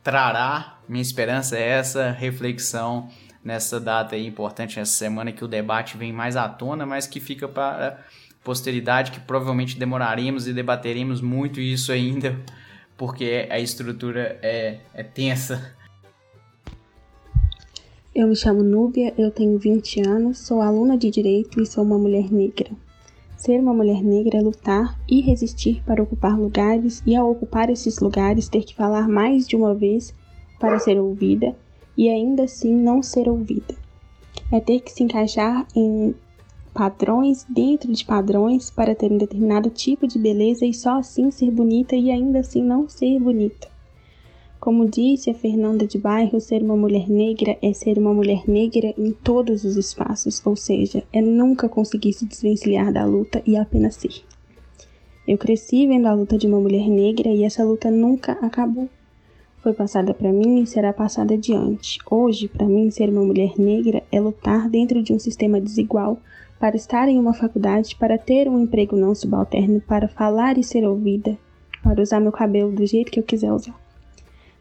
trará, 0.02 0.78
minha 0.88 1.02
esperança 1.02 1.58
é 1.58 1.68
essa 1.68 2.10
reflexão 2.10 3.10
nessa 3.44 3.78
data 3.78 4.16
importante, 4.16 4.78
nessa 4.78 4.92
semana 4.92 5.30
que 5.30 5.44
o 5.44 5.48
debate 5.48 5.98
vem 5.98 6.10
mais 6.10 6.36
à 6.36 6.48
tona, 6.48 6.86
mas 6.86 7.06
que 7.06 7.20
fica 7.20 7.46
para 7.46 8.02
posteridade, 8.42 9.10
que 9.10 9.20
provavelmente 9.20 9.78
demoraremos 9.78 10.48
e 10.48 10.54
debateremos 10.54 11.20
muito 11.20 11.60
isso 11.60 11.92
ainda 11.92 12.34
porque 12.98 13.46
a 13.48 13.58
estrutura 13.60 14.38
é, 14.42 14.80
é 14.92 15.02
tensa. 15.04 15.72
Eu 18.12 18.26
me 18.26 18.34
chamo 18.34 18.64
Núbia, 18.64 19.14
eu 19.16 19.30
tenho 19.30 19.56
20 19.56 20.00
anos, 20.06 20.38
sou 20.38 20.60
aluna 20.60 20.98
de 20.98 21.08
Direito 21.08 21.62
e 21.62 21.66
sou 21.66 21.84
uma 21.84 21.96
mulher 21.96 22.32
negra. 22.32 22.70
Ser 23.36 23.60
uma 23.60 23.72
mulher 23.72 24.02
negra 24.02 24.38
é 24.38 24.42
lutar 24.42 24.98
e 25.08 25.20
resistir 25.20 25.80
para 25.86 26.02
ocupar 26.02 26.36
lugares 26.36 27.00
e 27.06 27.14
ao 27.14 27.30
ocupar 27.30 27.70
esses 27.70 28.00
lugares 28.00 28.48
ter 28.48 28.64
que 28.64 28.74
falar 28.74 29.06
mais 29.06 29.46
de 29.46 29.54
uma 29.54 29.72
vez 29.72 30.12
para 30.58 30.80
ser 30.80 30.98
ouvida 30.98 31.54
e 31.96 32.08
ainda 32.08 32.42
assim 32.42 32.74
não 32.74 33.00
ser 33.00 33.28
ouvida. 33.28 33.76
É 34.50 34.58
ter 34.58 34.80
que 34.80 34.90
se 34.90 35.04
encaixar 35.04 35.64
em 35.76 36.16
padrões 36.68 37.44
dentro 37.48 37.92
de 37.92 38.04
padrões 38.04 38.70
para 38.70 38.94
ter 38.94 39.10
um 39.10 39.18
determinado 39.18 39.70
tipo 39.70 40.06
de 40.06 40.18
beleza 40.18 40.64
e 40.64 40.72
só 40.72 40.98
assim 40.98 41.30
ser 41.30 41.50
bonita 41.50 41.96
e 41.96 42.10
ainda 42.10 42.40
assim 42.40 42.62
não 42.62 42.88
ser 42.88 43.18
bonita. 43.18 43.68
Como 44.60 44.88
disse 44.88 45.30
a 45.30 45.34
Fernanda 45.34 45.86
de 45.86 45.98
Bairro, 45.98 46.40
ser 46.40 46.62
uma 46.62 46.76
mulher 46.76 47.08
negra 47.08 47.56
é 47.62 47.72
ser 47.72 47.96
uma 47.96 48.12
mulher 48.12 48.42
negra 48.48 48.92
em 48.98 49.12
todos 49.12 49.62
os 49.64 49.76
espaços, 49.76 50.44
ou 50.44 50.56
seja, 50.56 51.04
é 51.12 51.22
nunca 51.22 51.68
conseguir 51.68 52.12
se 52.12 52.26
desvencilhar 52.26 52.92
da 52.92 53.04
luta 53.04 53.40
e 53.46 53.56
apenas 53.56 53.94
ser. 53.94 54.24
Eu 55.26 55.38
cresci 55.38 55.86
vendo 55.86 56.06
a 56.06 56.14
luta 56.14 56.36
de 56.36 56.46
uma 56.46 56.58
mulher 56.58 56.88
negra 56.88 57.28
e 57.28 57.44
essa 57.44 57.62
luta 57.62 57.90
nunca 57.90 58.32
acabou. 58.42 58.88
Foi 59.62 59.72
passada 59.72 60.14
para 60.14 60.32
mim 60.32 60.62
e 60.62 60.66
será 60.66 60.92
passada 60.92 61.34
adiante. 61.34 61.98
Hoje, 62.10 62.48
para 62.48 62.66
mim, 62.66 62.90
ser 62.90 63.10
uma 63.10 63.22
mulher 63.22 63.52
negra 63.58 64.02
é 64.10 64.20
lutar 64.20 64.68
dentro 64.68 65.02
de 65.02 65.12
um 65.12 65.18
sistema 65.18 65.60
desigual 65.60 66.18
para 66.58 66.76
estar 66.76 67.08
em 67.08 67.18
uma 67.18 67.32
faculdade, 67.32 67.96
para 67.96 68.18
ter 68.18 68.48
um 68.48 68.58
emprego 68.60 68.96
não 68.96 69.14
subalterno, 69.14 69.80
para 69.80 70.08
falar 70.08 70.58
e 70.58 70.64
ser 70.64 70.84
ouvida, 70.84 71.38
para 71.82 72.02
usar 72.02 72.20
meu 72.20 72.32
cabelo 72.32 72.72
do 72.72 72.86
jeito 72.86 73.10
que 73.10 73.20
eu 73.20 73.24
quiser 73.24 73.52
usar. 73.52 73.74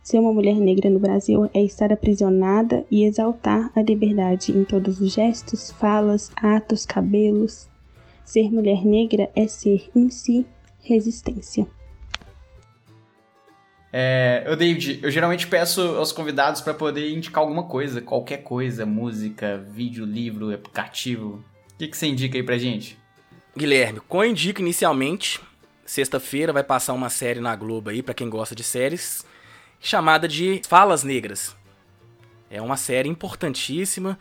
Ser 0.03 0.19
uma 0.19 0.31
mulher 0.31 0.55
negra 0.55 0.89
no 0.89 0.99
Brasil 0.99 1.49
é 1.53 1.61
estar 1.61 1.91
aprisionada 1.91 2.85
e 2.89 3.03
exaltar 3.03 3.71
a 3.75 3.81
liberdade 3.81 4.51
em 4.51 4.63
todos 4.63 5.01
os 5.01 5.11
gestos, 5.11 5.71
falas, 5.71 6.31
atos, 6.37 6.85
cabelos. 6.85 7.67
Ser 8.23 8.49
mulher 8.49 8.85
negra 8.85 9.29
é 9.35 9.47
ser 9.47 9.89
em 9.93 10.09
si 10.09 10.45
resistência. 10.81 11.67
É, 13.91 14.43
eu, 14.45 14.55
David, 14.55 14.99
eu 15.01 15.09
geralmente 15.09 15.47
peço 15.47 15.81
aos 15.81 16.11
convidados 16.11 16.61
para 16.61 16.73
poder 16.73 17.09
indicar 17.11 17.41
alguma 17.41 17.63
coisa, 17.63 17.99
qualquer 17.99 18.43
coisa, 18.43 18.85
música, 18.85 19.57
vídeo, 19.57 20.05
livro, 20.05 20.53
aplicativo. 20.53 21.43
O 21.77 21.79
que, 21.79 21.89
que 21.89 21.95
você 21.95 22.07
indica 22.07 22.35
aí 22.35 22.41
pra 22.41 22.57
gente? 22.57 22.97
Guilherme, 23.55 23.99
com 24.07 24.25
indico 24.25 24.61
inicialmente, 24.61 25.39
sexta-feira 25.85 26.51
vai 26.51 26.63
passar 26.63 26.93
uma 26.93 27.07
série 27.07 27.39
na 27.39 27.55
Globo 27.55 27.91
aí, 27.91 28.01
para 28.01 28.15
quem 28.15 28.27
gosta 28.31 28.55
de 28.55 28.63
séries, 28.63 29.23
chamada 29.79 30.27
de 30.27 30.59
Falas 30.67 31.03
Negras. 31.03 31.55
É 32.49 32.59
uma 32.59 32.77
série 32.77 33.07
importantíssima 33.07 34.17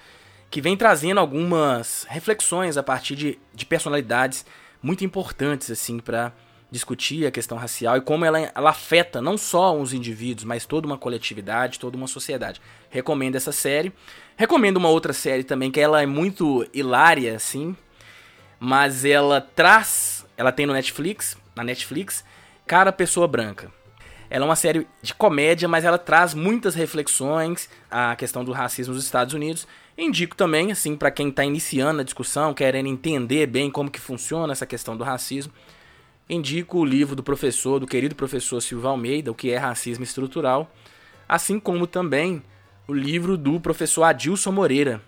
que 0.50 0.60
vem 0.60 0.76
trazendo 0.76 1.18
algumas 1.18 2.04
reflexões 2.10 2.76
a 2.76 2.82
partir 2.82 3.16
de, 3.16 3.38
de 3.54 3.64
personalidades 3.64 4.44
muito 4.82 5.02
importantes 5.02 5.70
assim 5.70 5.98
para 5.98 6.34
discutir 6.70 7.24
a 7.24 7.30
questão 7.30 7.56
racial 7.56 7.96
e 7.96 8.02
como 8.02 8.26
ela, 8.26 8.38
ela 8.54 8.68
afeta 8.68 9.22
não 9.22 9.38
só 9.38 9.74
os 9.74 9.94
indivíduos, 9.94 10.44
mas 10.44 10.66
toda 10.66 10.86
uma 10.86 10.98
coletividade, 10.98 11.78
toda 11.78 11.96
uma 11.96 12.06
sociedade. 12.06 12.60
Recomendo 12.90 13.34
essa 13.34 13.50
série. 13.50 13.94
Recomendo 14.36 14.76
uma 14.76 14.90
outra 14.90 15.14
série 15.14 15.42
também, 15.42 15.70
que 15.70 15.80
ela 15.80 16.02
é 16.02 16.06
muito 16.06 16.66
hilária, 16.74 17.34
assim. 17.34 17.74
Mas 18.60 19.04
ela 19.04 19.40
traz. 19.40 20.26
Ela 20.36 20.52
tem 20.52 20.66
no 20.66 20.74
Netflix. 20.74 21.38
Na 21.54 21.64
Netflix. 21.64 22.22
Cara 22.66 22.92
Pessoa 22.92 23.26
Branca. 23.26 23.72
Ela 24.28 24.44
é 24.44 24.48
uma 24.48 24.56
série 24.56 24.86
de 25.00 25.14
comédia, 25.14 25.68
mas 25.68 25.84
ela 25.84 25.98
traz 25.98 26.34
muitas 26.34 26.74
reflexões 26.74 27.70
à 27.90 28.14
questão 28.16 28.44
do 28.44 28.52
racismo 28.52 28.92
nos 28.92 29.04
Estados 29.04 29.32
Unidos. 29.32 29.66
Indico 29.96 30.36
também, 30.36 30.70
assim, 30.70 30.96
para 30.96 31.10
quem 31.10 31.28
está 31.28 31.44
iniciando 31.44 32.00
a 32.00 32.04
discussão, 32.04 32.52
querendo 32.52 32.88
entender 32.88 33.46
bem 33.46 33.70
como 33.70 33.90
que 33.90 34.00
funciona 34.00 34.52
essa 34.52 34.66
questão 34.66 34.96
do 34.96 35.04
racismo, 35.04 35.52
indico 36.28 36.78
o 36.78 36.84
livro 36.84 37.16
do 37.16 37.22
professor, 37.22 37.78
do 37.78 37.86
querido 37.86 38.14
professor 38.14 38.60
Silva 38.60 38.88
Almeida, 38.90 39.30
O 39.30 39.34
que 39.34 39.50
é 39.50 39.56
Racismo 39.56 40.04
Estrutural, 40.04 40.70
assim 41.26 41.58
como 41.58 41.86
também 41.86 42.42
o 42.88 42.92
livro 42.92 43.36
do 43.36 43.60
professor 43.60 44.04
Adilson 44.04 44.52
Moreira, 44.52 45.00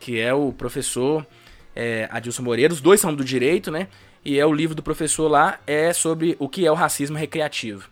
que 0.00 0.18
é 0.18 0.32
o 0.32 0.52
professor 0.52 1.26
é, 1.74 2.08
Adilson 2.10 2.42
Moreira. 2.42 2.72
Os 2.72 2.80
dois 2.80 3.00
são 3.00 3.14
do 3.14 3.24
direito, 3.24 3.70
né? 3.70 3.88
E 4.24 4.38
é 4.38 4.46
o 4.46 4.52
livro 4.52 4.74
do 4.74 4.82
professor 4.82 5.28
lá 5.28 5.58
é 5.66 5.92
sobre 5.92 6.36
o 6.38 6.48
que 6.48 6.66
é 6.66 6.70
o 6.70 6.74
racismo 6.74 7.16
recreativo. 7.16 7.88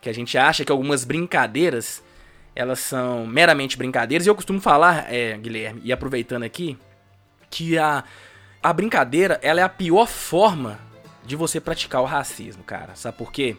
Que 0.00 0.08
a 0.08 0.14
gente 0.14 0.36
acha 0.36 0.64
que 0.64 0.72
algumas 0.72 1.04
brincadeiras 1.04 2.02
elas 2.54 2.78
são 2.78 3.26
meramente 3.26 3.76
brincadeiras. 3.76 4.26
E 4.26 4.30
eu 4.30 4.34
costumo 4.34 4.60
falar, 4.60 5.12
é, 5.12 5.36
Guilherme, 5.36 5.80
e 5.82 5.92
aproveitando 5.92 6.44
aqui, 6.44 6.78
que 7.50 7.76
a, 7.76 8.04
a 8.62 8.72
brincadeira 8.72 9.38
ela 9.42 9.60
é 9.60 9.62
a 9.62 9.68
pior 9.68 10.06
forma 10.06 10.78
de 11.24 11.34
você 11.34 11.60
praticar 11.60 12.02
o 12.02 12.04
racismo, 12.04 12.62
cara. 12.62 12.94
Sabe 12.94 13.16
por 13.16 13.32
quê? 13.32 13.56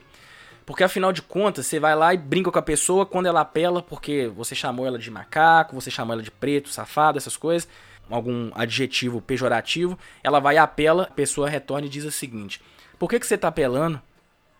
Porque 0.65 0.83
afinal 0.83 1.13
de 1.13 1.21
contas, 1.21 1.67
você 1.67 1.79
vai 1.79 1.95
lá 1.95 2.13
e 2.13 2.17
brinca 2.17 2.51
com 2.51 2.57
a 2.57 2.61
pessoa 2.61 3.05
quando 3.05 3.27
ela 3.27 3.41
apela, 3.41 3.83
porque 3.83 4.27
você 4.27 4.55
chamou 4.55 4.87
ela 4.87 4.97
de 4.97 5.11
macaco, 5.11 5.75
você 5.75 5.91
chamou 5.91 6.13
ela 6.13 6.23
de 6.23 6.31
preto, 6.31 6.69
safado, 6.69 7.19
essas 7.19 7.37
coisas, 7.37 7.69
algum 8.09 8.51
adjetivo 8.55 9.21
pejorativo, 9.21 9.97
ela 10.23 10.39
vai 10.39 10.55
e 10.55 10.57
apela, 10.57 11.03
a 11.03 11.11
pessoa 11.11 11.47
retorna 11.47 11.85
e 11.85 11.89
diz 11.89 12.03
o 12.03 12.11
seguinte: 12.11 12.61
Por 12.97 13.07
que, 13.07 13.19
que 13.19 13.27
você 13.27 13.37
tá 13.37 13.47
apelando? 13.47 14.01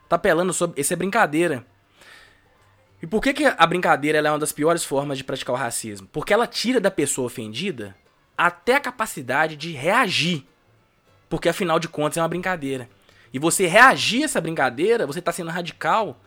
Tá 0.08 0.16
apelando 0.16 0.54
sobre. 0.54 0.80
Isso 0.80 0.94
é 0.94 0.96
brincadeira. 0.96 1.66
E 3.02 3.08
por 3.08 3.22
que, 3.22 3.34
que 3.34 3.46
a 3.46 3.66
brincadeira 3.66 4.20
é 4.20 4.32
uma 4.32 4.40
das 4.40 4.52
piores 4.52 4.84
formas 4.84 5.18
de 5.18 5.24
praticar 5.24 5.56
o 5.56 5.58
racismo? 5.58 6.08
Porque 6.12 6.34
ela 6.34 6.48
tira 6.48 6.80
da 6.80 6.92
pessoa 6.92 7.26
ofendida 7.26 7.96
até 8.38 8.76
a 8.76 8.80
capacidade 8.80 9.56
de 9.56 9.72
reagir. 9.72 10.46
Porque 11.28 11.50
afinal 11.50 11.80
de 11.80 11.88
contas 11.88 12.18
é 12.18 12.22
uma 12.22 12.28
brincadeira 12.28 12.90
e 13.36 13.38
você 13.38 13.68
reagir 13.68 14.22
a 14.22 14.26
essa 14.26 14.40
brincadeira, 14.40 15.06
você 15.06 15.20
está 15.20 15.30
sendo 15.30 15.52
radical 15.52 16.18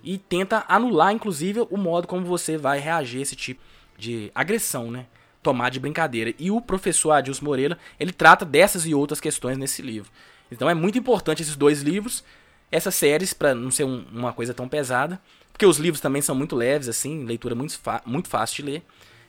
e 0.00 0.16
tenta 0.16 0.64
anular, 0.68 1.12
inclusive, 1.12 1.66
o 1.68 1.76
modo 1.76 2.06
como 2.06 2.24
você 2.24 2.56
vai 2.56 2.78
reagir 2.78 3.18
a 3.18 3.22
esse 3.22 3.34
tipo 3.34 3.60
de 3.98 4.30
agressão, 4.32 4.88
né? 4.88 5.06
Tomar 5.42 5.72
de 5.72 5.80
brincadeira. 5.80 6.32
E 6.38 6.48
o 6.48 6.60
professor 6.60 7.10
Adilson 7.10 7.44
Moreira, 7.44 7.76
ele 7.98 8.12
trata 8.12 8.44
dessas 8.44 8.86
e 8.86 8.94
outras 8.94 9.20
questões 9.20 9.58
nesse 9.58 9.82
livro. 9.82 10.08
Então 10.48 10.70
é 10.70 10.74
muito 10.74 10.96
importante 10.96 11.42
esses 11.42 11.56
dois 11.56 11.82
livros. 11.82 12.22
essas 12.70 12.94
séries 12.94 13.32
para 13.32 13.54
não 13.54 13.70
ser 13.70 13.84
um, 13.84 14.04
uma 14.12 14.32
coisa 14.32 14.52
tão 14.52 14.68
pesada, 14.68 15.20
porque 15.52 15.66
os 15.66 15.78
livros 15.78 16.00
também 16.00 16.20
são 16.22 16.34
muito 16.34 16.54
leves, 16.54 16.88
assim, 16.88 17.24
leitura 17.24 17.54
muito, 17.54 17.78
muito 18.04 18.28
fácil 18.28 18.56
de 18.56 18.70
ler. 18.70 18.82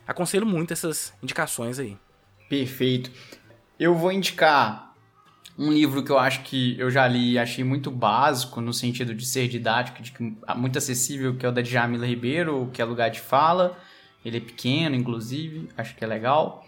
Aconselho 0.08 0.46
muito 0.46 0.74
essas 0.74 1.14
indicações 1.22 1.80
aí. 1.80 1.98
Perfeito. 2.50 3.12
Eu 3.80 3.96
vou 3.96 4.12
indicar 4.12 4.87
um 5.58 5.72
livro 5.72 6.04
que 6.04 6.12
eu 6.12 6.20
acho 6.20 6.44
que 6.44 6.80
eu 6.80 6.92
já 6.92 7.08
li 7.08 7.32
e 7.32 7.40
achei 7.40 7.64
muito 7.64 7.90
básico, 7.90 8.62
no 8.62 8.72
sentido 8.72 9.16
de 9.16 9.26
ser 9.26 9.48
didático, 9.48 10.04
de 10.04 10.14
muito 10.56 10.78
acessível, 10.78 11.36
que 11.36 11.46
é 11.46 11.50
o 11.50 11.52
da 11.52 11.62
Djamila 11.62 12.06
Ribeiro, 12.06 12.70
que 12.72 12.82
é 12.82 12.86
Lugar 12.86 13.10
de 13.10 13.20
Fala. 13.20 13.78
Ele 14.24 14.38
é 14.38 14.42
pequeno, 14.42 14.96
inclusive, 14.96 15.70
acho 15.76 15.96
que 15.96 16.04
é 16.04 16.08
legal. 16.08 16.66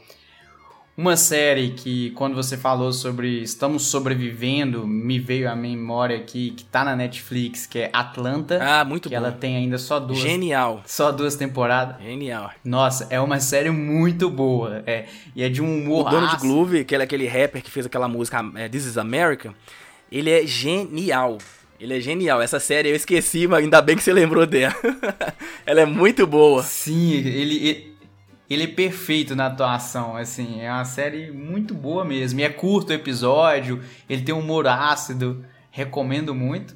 Uma 1.00 1.16
série 1.16 1.70
que, 1.70 2.10
quando 2.10 2.36
você 2.36 2.58
falou 2.58 2.92
sobre 2.92 3.42
Estamos 3.42 3.86
Sobrevivendo, 3.86 4.86
me 4.86 5.18
veio 5.18 5.50
à 5.50 5.56
memória 5.56 6.18
aqui, 6.18 6.52
que 6.52 6.66
tá 6.66 6.84
na 6.84 6.94
Netflix, 6.94 7.66
que 7.66 7.80
é 7.80 7.90
Atlanta. 7.94 8.60
Ah, 8.62 8.84
muito 8.84 9.08
que 9.08 9.16
bom. 9.16 9.22
ela 9.22 9.32
tem 9.32 9.56
ainda 9.56 9.78
só 9.78 9.98
duas. 9.98 10.20
Genial. 10.20 10.84
Só 10.86 11.10
duas 11.14 11.38
temporadas. 11.38 12.04
Genial. 12.04 12.52
Nossa, 12.66 13.08
é 13.10 13.18
uma 13.18 13.40
série 13.40 13.70
muito 13.70 14.30
boa. 14.30 14.84
É, 14.86 15.06
e 15.34 15.42
é 15.42 15.48
de 15.48 15.62
um 15.62 15.84
humor. 15.84 16.06
O 16.06 16.10
Donald 16.10 16.36
Groove, 16.36 16.80
aquele, 16.80 17.04
aquele 17.04 17.28
rapper 17.30 17.64
que 17.64 17.72
fez 17.72 17.86
aquela 17.86 18.10
música 18.10 18.44
é, 18.56 18.68
This 18.68 18.86
is 18.86 18.98
America, 18.98 19.56
ele 20.12 20.30
é 20.30 20.46
genial. 20.46 21.38
Ele 21.80 21.98
é 21.98 22.02
genial. 22.02 22.42
Essa 22.42 22.60
série 22.60 22.90
eu 22.90 22.96
esqueci, 22.98 23.48
mas 23.48 23.64
ainda 23.64 23.82
bem 23.82 23.96
que 23.96 24.04
você 24.04 24.12
lembrou 24.12 24.46
dela. 24.46 24.76
ela 25.66 25.80
é 25.80 25.86
muito 25.86 26.28
boa. 26.28 26.62
Sim, 26.62 27.14
ele, 27.14 27.56
ele 27.56 27.89
é 28.50 28.68
perfeito 28.68 29.36
na 29.36 29.46
atuação, 29.46 30.16
assim, 30.16 30.62
é 30.62 30.72
uma 30.72 30.86
série 30.86 31.32
muito 31.32 31.74
boa 31.74 32.04
mesmo. 32.04 32.40
E 32.40 32.44
é 32.44 32.50
curto 32.50 32.90
o 32.90 32.94
episódio, 32.94 33.82
ele 34.10 34.24
tem 34.24 34.34
um 34.34 34.40
humor 34.40 34.68
ácido, 34.68 35.46
recomendo 35.70 36.34
muito. 36.34 36.76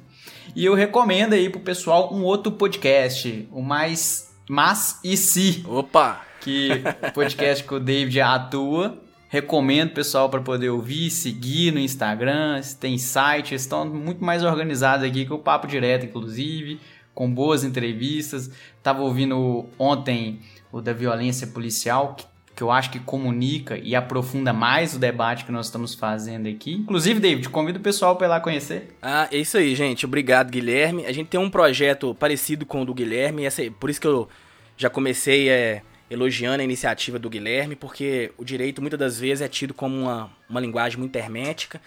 E 0.54 0.64
eu 0.64 0.74
recomendo 0.74 1.32
aí 1.32 1.50
pro 1.50 1.60
pessoal 1.60 2.14
um 2.14 2.22
outro 2.22 2.52
podcast, 2.52 3.48
o 3.50 3.60
mais 3.60 4.32
Mas 4.48 5.00
e 5.02 5.16
Si. 5.16 5.64
Opa! 5.66 6.24
Que 6.40 6.68
podcast 7.14 7.64
que 7.64 7.74
o 7.74 7.80
David 7.80 8.20
atua. 8.20 9.02
Recomendo 9.28 9.90
pessoal 9.90 10.28
para 10.28 10.40
poder 10.40 10.68
ouvir, 10.68 11.10
seguir 11.10 11.72
no 11.72 11.80
Instagram, 11.80 12.60
tem 12.78 12.96
site, 12.98 13.56
estão 13.56 13.84
muito 13.84 14.22
mais 14.22 14.44
organizados 14.44 15.04
aqui 15.04 15.26
que 15.26 15.32
o 15.32 15.38
Papo 15.38 15.66
Direto, 15.66 16.06
inclusive, 16.06 16.78
com 17.12 17.28
boas 17.28 17.64
entrevistas. 17.64 18.48
Tava 18.80 19.02
ouvindo 19.02 19.66
ontem 19.76 20.38
o 20.74 20.82
da 20.82 20.92
violência 20.92 21.46
policial, 21.46 22.14
que, 22.16 22.26
que 22.56 22.60
eu 22.60 22.68
acho 22.68 22.90
que 22.90 22.98
comunica 22.98 23.78
e 23.78 23.94
aprofunda 23.94 24.52
mais 24.52 24.96
o 24.96 24.98
debate 24.98 25.44
que 25.44 25.52
nós 25.52 25.66
estamos 25.66 25.94
fazendo 25.94 26.48
aqui. 26.48 26.72
Inclusive, 26.72 27.20
David, 27.20 27.48
convido 27.48 27.78
o 27.78 27.82
pessoal 27.82 28.16
para 28.16 28.26
ir 28.26 28.30
lá 28.30 28.40
conhecer. 28.40 28.96
Ah, 29.00 29.28
é 29.30 29.36
isso 29.36 29.56
aí, 29.56 29.72
gente. 29.76 30.04
Obrigado, 30.04 30.50
Guilherme. 30.50 31.06
A 31.06 31.12
gente 31.12 31.28
tem 31.28 31.38
um 31.38 31.48
projeto 31.48 32.12
parecido 32.16 32.66
com 32.66 32.82
o 32.82 32.84
do 32.84 32.92
Guilherme, 32.92 33.44
essa, 33.44 33.62
por 33.78 33.88
isso 33.88 34.00
que 34.00 34.06
eu 34.08 34.28
já 34.76 34.90
comecei 34.90 35.48
é, 35.48 35.82
elogiando 36.10 36.60
a 36.60 36.64
iniciativa 36.64 37.20
do 37.20 37.30
Guilherme, 37.30 37.76
porque 37.76 38.32
o 38.36 38.44
direito 38.44 38.82
muitas 38.82 38.98
das 38.98 39.20
vezes 39.20 39.42
é 39.42 39.48
tido 39.48 39.72
como 39.72 39.96
uma, 39.96 40.28
uma 40.50 40.60
linguagem 40.60 40.98
muito 40.98 41.14
hermética 41.14 41.80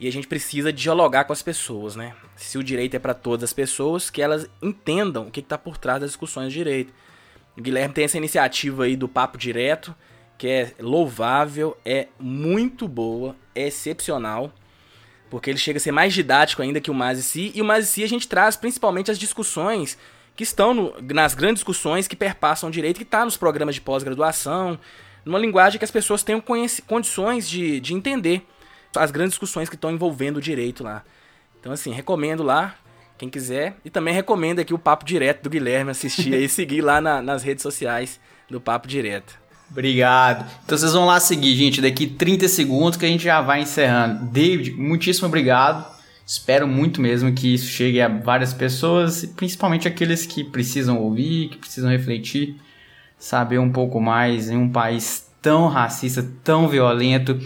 e 0.00 0.08
a 0.08 0.12
gente 0.12 0.26
precisa 0.26 0.72
dialogar 0.72 1.22
com 1.22 1.32
as 1.32 1.40
pessoas, 1.40 1.94
né? 1.94 2.12
Se 2.34 2.58
o 2.58 2.64
direito 2.64 2.96
é 2.96 2.98
para 2.98 3.14
todas 3.14 3.44
as 3.44 3.52
pessoas, 3.52 4.10
que 4.10 4.20
elas 4.20 4.50
entendam 4.60 5.28
o 5.28 5.30
que 5.30 5.38
está 5.38 5.56
por 5.56 5.78
trás 5.78 6.00
das 6.00 6.10
discussões 6.10 6.52
de 6.52 6.58
direito. 6.58 6.92
O 7.56 7.62
Guilherme 7.62 7.94
tem 7.94 8.04
essa 8.04 8.16
iniciativa 8.16 8.84
aí 8.84 8.96
do 8.96 9.08
Papo 9.08 9.38
Direto, 9.38 9.94
que 10.36 10.48
é 10.48 10.72
louvável, 10.80 11.76
é 11.84 12.08
muito 12.18 12.88
boa, 12.88 13.36
é 13.54 13.68
excepcional, 13.68 14.52
porque 15.30 15.50
ele 15.50 15.58
chega 15.58 15.76
a 15.76 15.80
ser 15.80 15.92
mais 15.92 16.12
didático 16.12 16.62
ainda 16.62 16.80
que 16.80 16.90
o 16.90 16.94
Mais 16.94 17.18
e 17.18 17.22
Si, 17.22 17.52
e 17.54 17.62
o 17.62 17.64
Mais 17.64 17.84
e 17.84 17.88
Si 17.88 18.04
a 18.04 18.08
gente 18.08 18.26
traz 18.26 18.56
principalmente 18.56 19.10
as 19.10 19.18
discussões 19.18 19.96
que 20.34 20.42
estão 20.42 20.74
no, 20.74 20.94
nas 21.00 21.34
grandes 21.34 21.56
discussões 21.56 22.08
que 22.08 22.16
perpassam 22.16 22.68
o 22.68 22.72
direito, 22.72 22.96
que 22.96 23.04
está 23.04 23.24
nos 23.24 23.36
programas 23.36 23.76
de 23.76 23.80
pós-graduação, 23.80 24.78
numa 25.24 25.38
linguagem 25.38 25.78
que 25.78 25.84
as 25.84 25.90
pessoas 25.90 26.22
tenham 26.22 26.42
condições 26.86 27.48
de, 27.48 27.80
de 27.80 27.94
entender 27.94 28.46
as 28.96 29.10
grandes 29.10 29.32
discussões 29.32 29.68
que 29.68 29.76
estão 29.76 29.90
envolvendo 29.90 30.38
o 30.38 30.40
direito 30.40 30.82
lá. 30.82 31.04
Então, 31.58 31.72
assim, 31.72 31.92
recomendo 31.92 32.42
lá, 32.42 32.76
quem 33.18 33.28
quiser. 33.28 33.76
E 33.84 33.90
também 33.90 34.14
recomendo 34.14 34.60
aqui 34.60 34.74
o 34.74 34.78
Papo 34.78 35.04
Direto 35.04 35.42
do 35.42 35.50
Guilherme 35.50 35.90
assistir 35.90 36.34
e 36.34 36.48
seguir 36.48 36.80
lá 36.80 37.00
na, 37.00 37.22
nas 37.22 37.42
redes 37.42 37.62
sociais 37.62 38.20
do 38.50 38.60
Papo 38.60 38.88
Direto. 38.88 39.44
Obrigado. 39.70 40.48
Então 40.64 40.76
vocês 40.76 40.92
vão 40.92 41.06
lá 41.06 41.18
seguir, 41.18 41.54
gente, 41.56 41.80
daqui 41.80 42.06
30 42.06 42.48
segundos 42.48 42.96
que 42.96 43.04
a 43.04 43.08
gente 43.08 43.24
já 43.24 43.40
vai 43.40 43.62
encerrando. 43.62 44.26
David, 44.26 44.72
muitíssimo 44.72 45.26
obrigado. 45.26 45.94
Espero 46.26 46.66
muito 46.66 47.00
mesmo 47.00 47.32
que 47.32 47.52
isso 47.52 47.66
chegue 47.66 48.00
a 48.00 48.08
várias 48.08 48.54
pessoas, 48.54 49.26
principalmente 49.36 49.86
aqueles 49.86 50.24
que 50.24 50.42
precisam 50.42 50.98
ouvir, 50.98 51.48
que 51.48 51.58
precisam 51.58 51.90
refletir, 51.90 52.56
saber 53.18 53.58
um 53.58 53.70
pouco 53.70 54.00
mais 54.00 54.48
em 54.48 54.56
um 54.56 54.70
país 54.70 55.26
tão 55.42 55.68
racista, 55.68 56.26
tão 56.42 56.66
violento. 56.66 57.38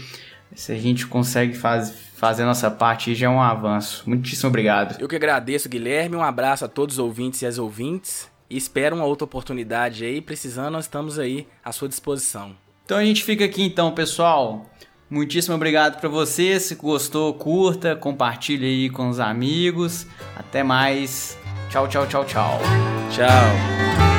Se 0.58 0.72
a 0.72 0.78
gente 0.78 1.06
consegue 1.06 1.56
fazer 1.56 2.08
fazer 2.18 2.42
a 2.42 2.46
nossa 2.46 2.68
parte 2.68 3.14
já 3.14 3.26
é 3.26 3.30
um 3.30 3.40
avanço. 3.40 4.02
Muitíssimo 4.04 4.48
obrigado. 4.48 5.00
Eu 5.00 5.06
que 5.06 5.14
agradeço, 5.14 5.68
Guilherme. 5.68 6.16
Um 6.16 6.22
abraço 6.22 6.64
a 6.64 6.68
todos 6.68 6.96
os 6.96 6.98
ouvintes 6.98 7.42
e 7.42 7.46
as 7.46 7.58
ouvintes. 7.58 8.28
E 8.50 8.56
espero 8.56 8.96
uma 8.96 9.04
outra 9.04 9.24
oportunidade 9.24 10.04
aí. 10.04 10.20
Precisando, 10.20 10.72
nós 10.72 10.86
estamos 10.86 11.16
aí 11.16 11.46
à 11.64 11.70
sua 11.70 11.88
disposição. 11.88 12.56
Então 12.84 12.98
a 12.98 13.04
gente 13.04 13.22
fica 13.22 13.44
aqui 13.44 13.62
então, 13.62 13.92
pessoal. 13.92 14.68
Muitíssimo 15.08 15.54
obrigado 15.54 16.00
para 16.00 16.08
você. 16.08 16.58
Se 16.58 16.74
gostou, 16.74 17.32
curta, 17.34 17.94
compartilhe 17.94 18.66
aí 18.66 18.90
com 18.90 19.08
os 19.08 19.20
amigos. 19.20 20.08
Até 20.36 20.64
mais. 20.64 21.38
Tchau, 21.70 21.86
tchau, 21.86 22.04
tchau, 22.08 22.24
tchau. 22.24 22.58
Tchau. 23.12 24.17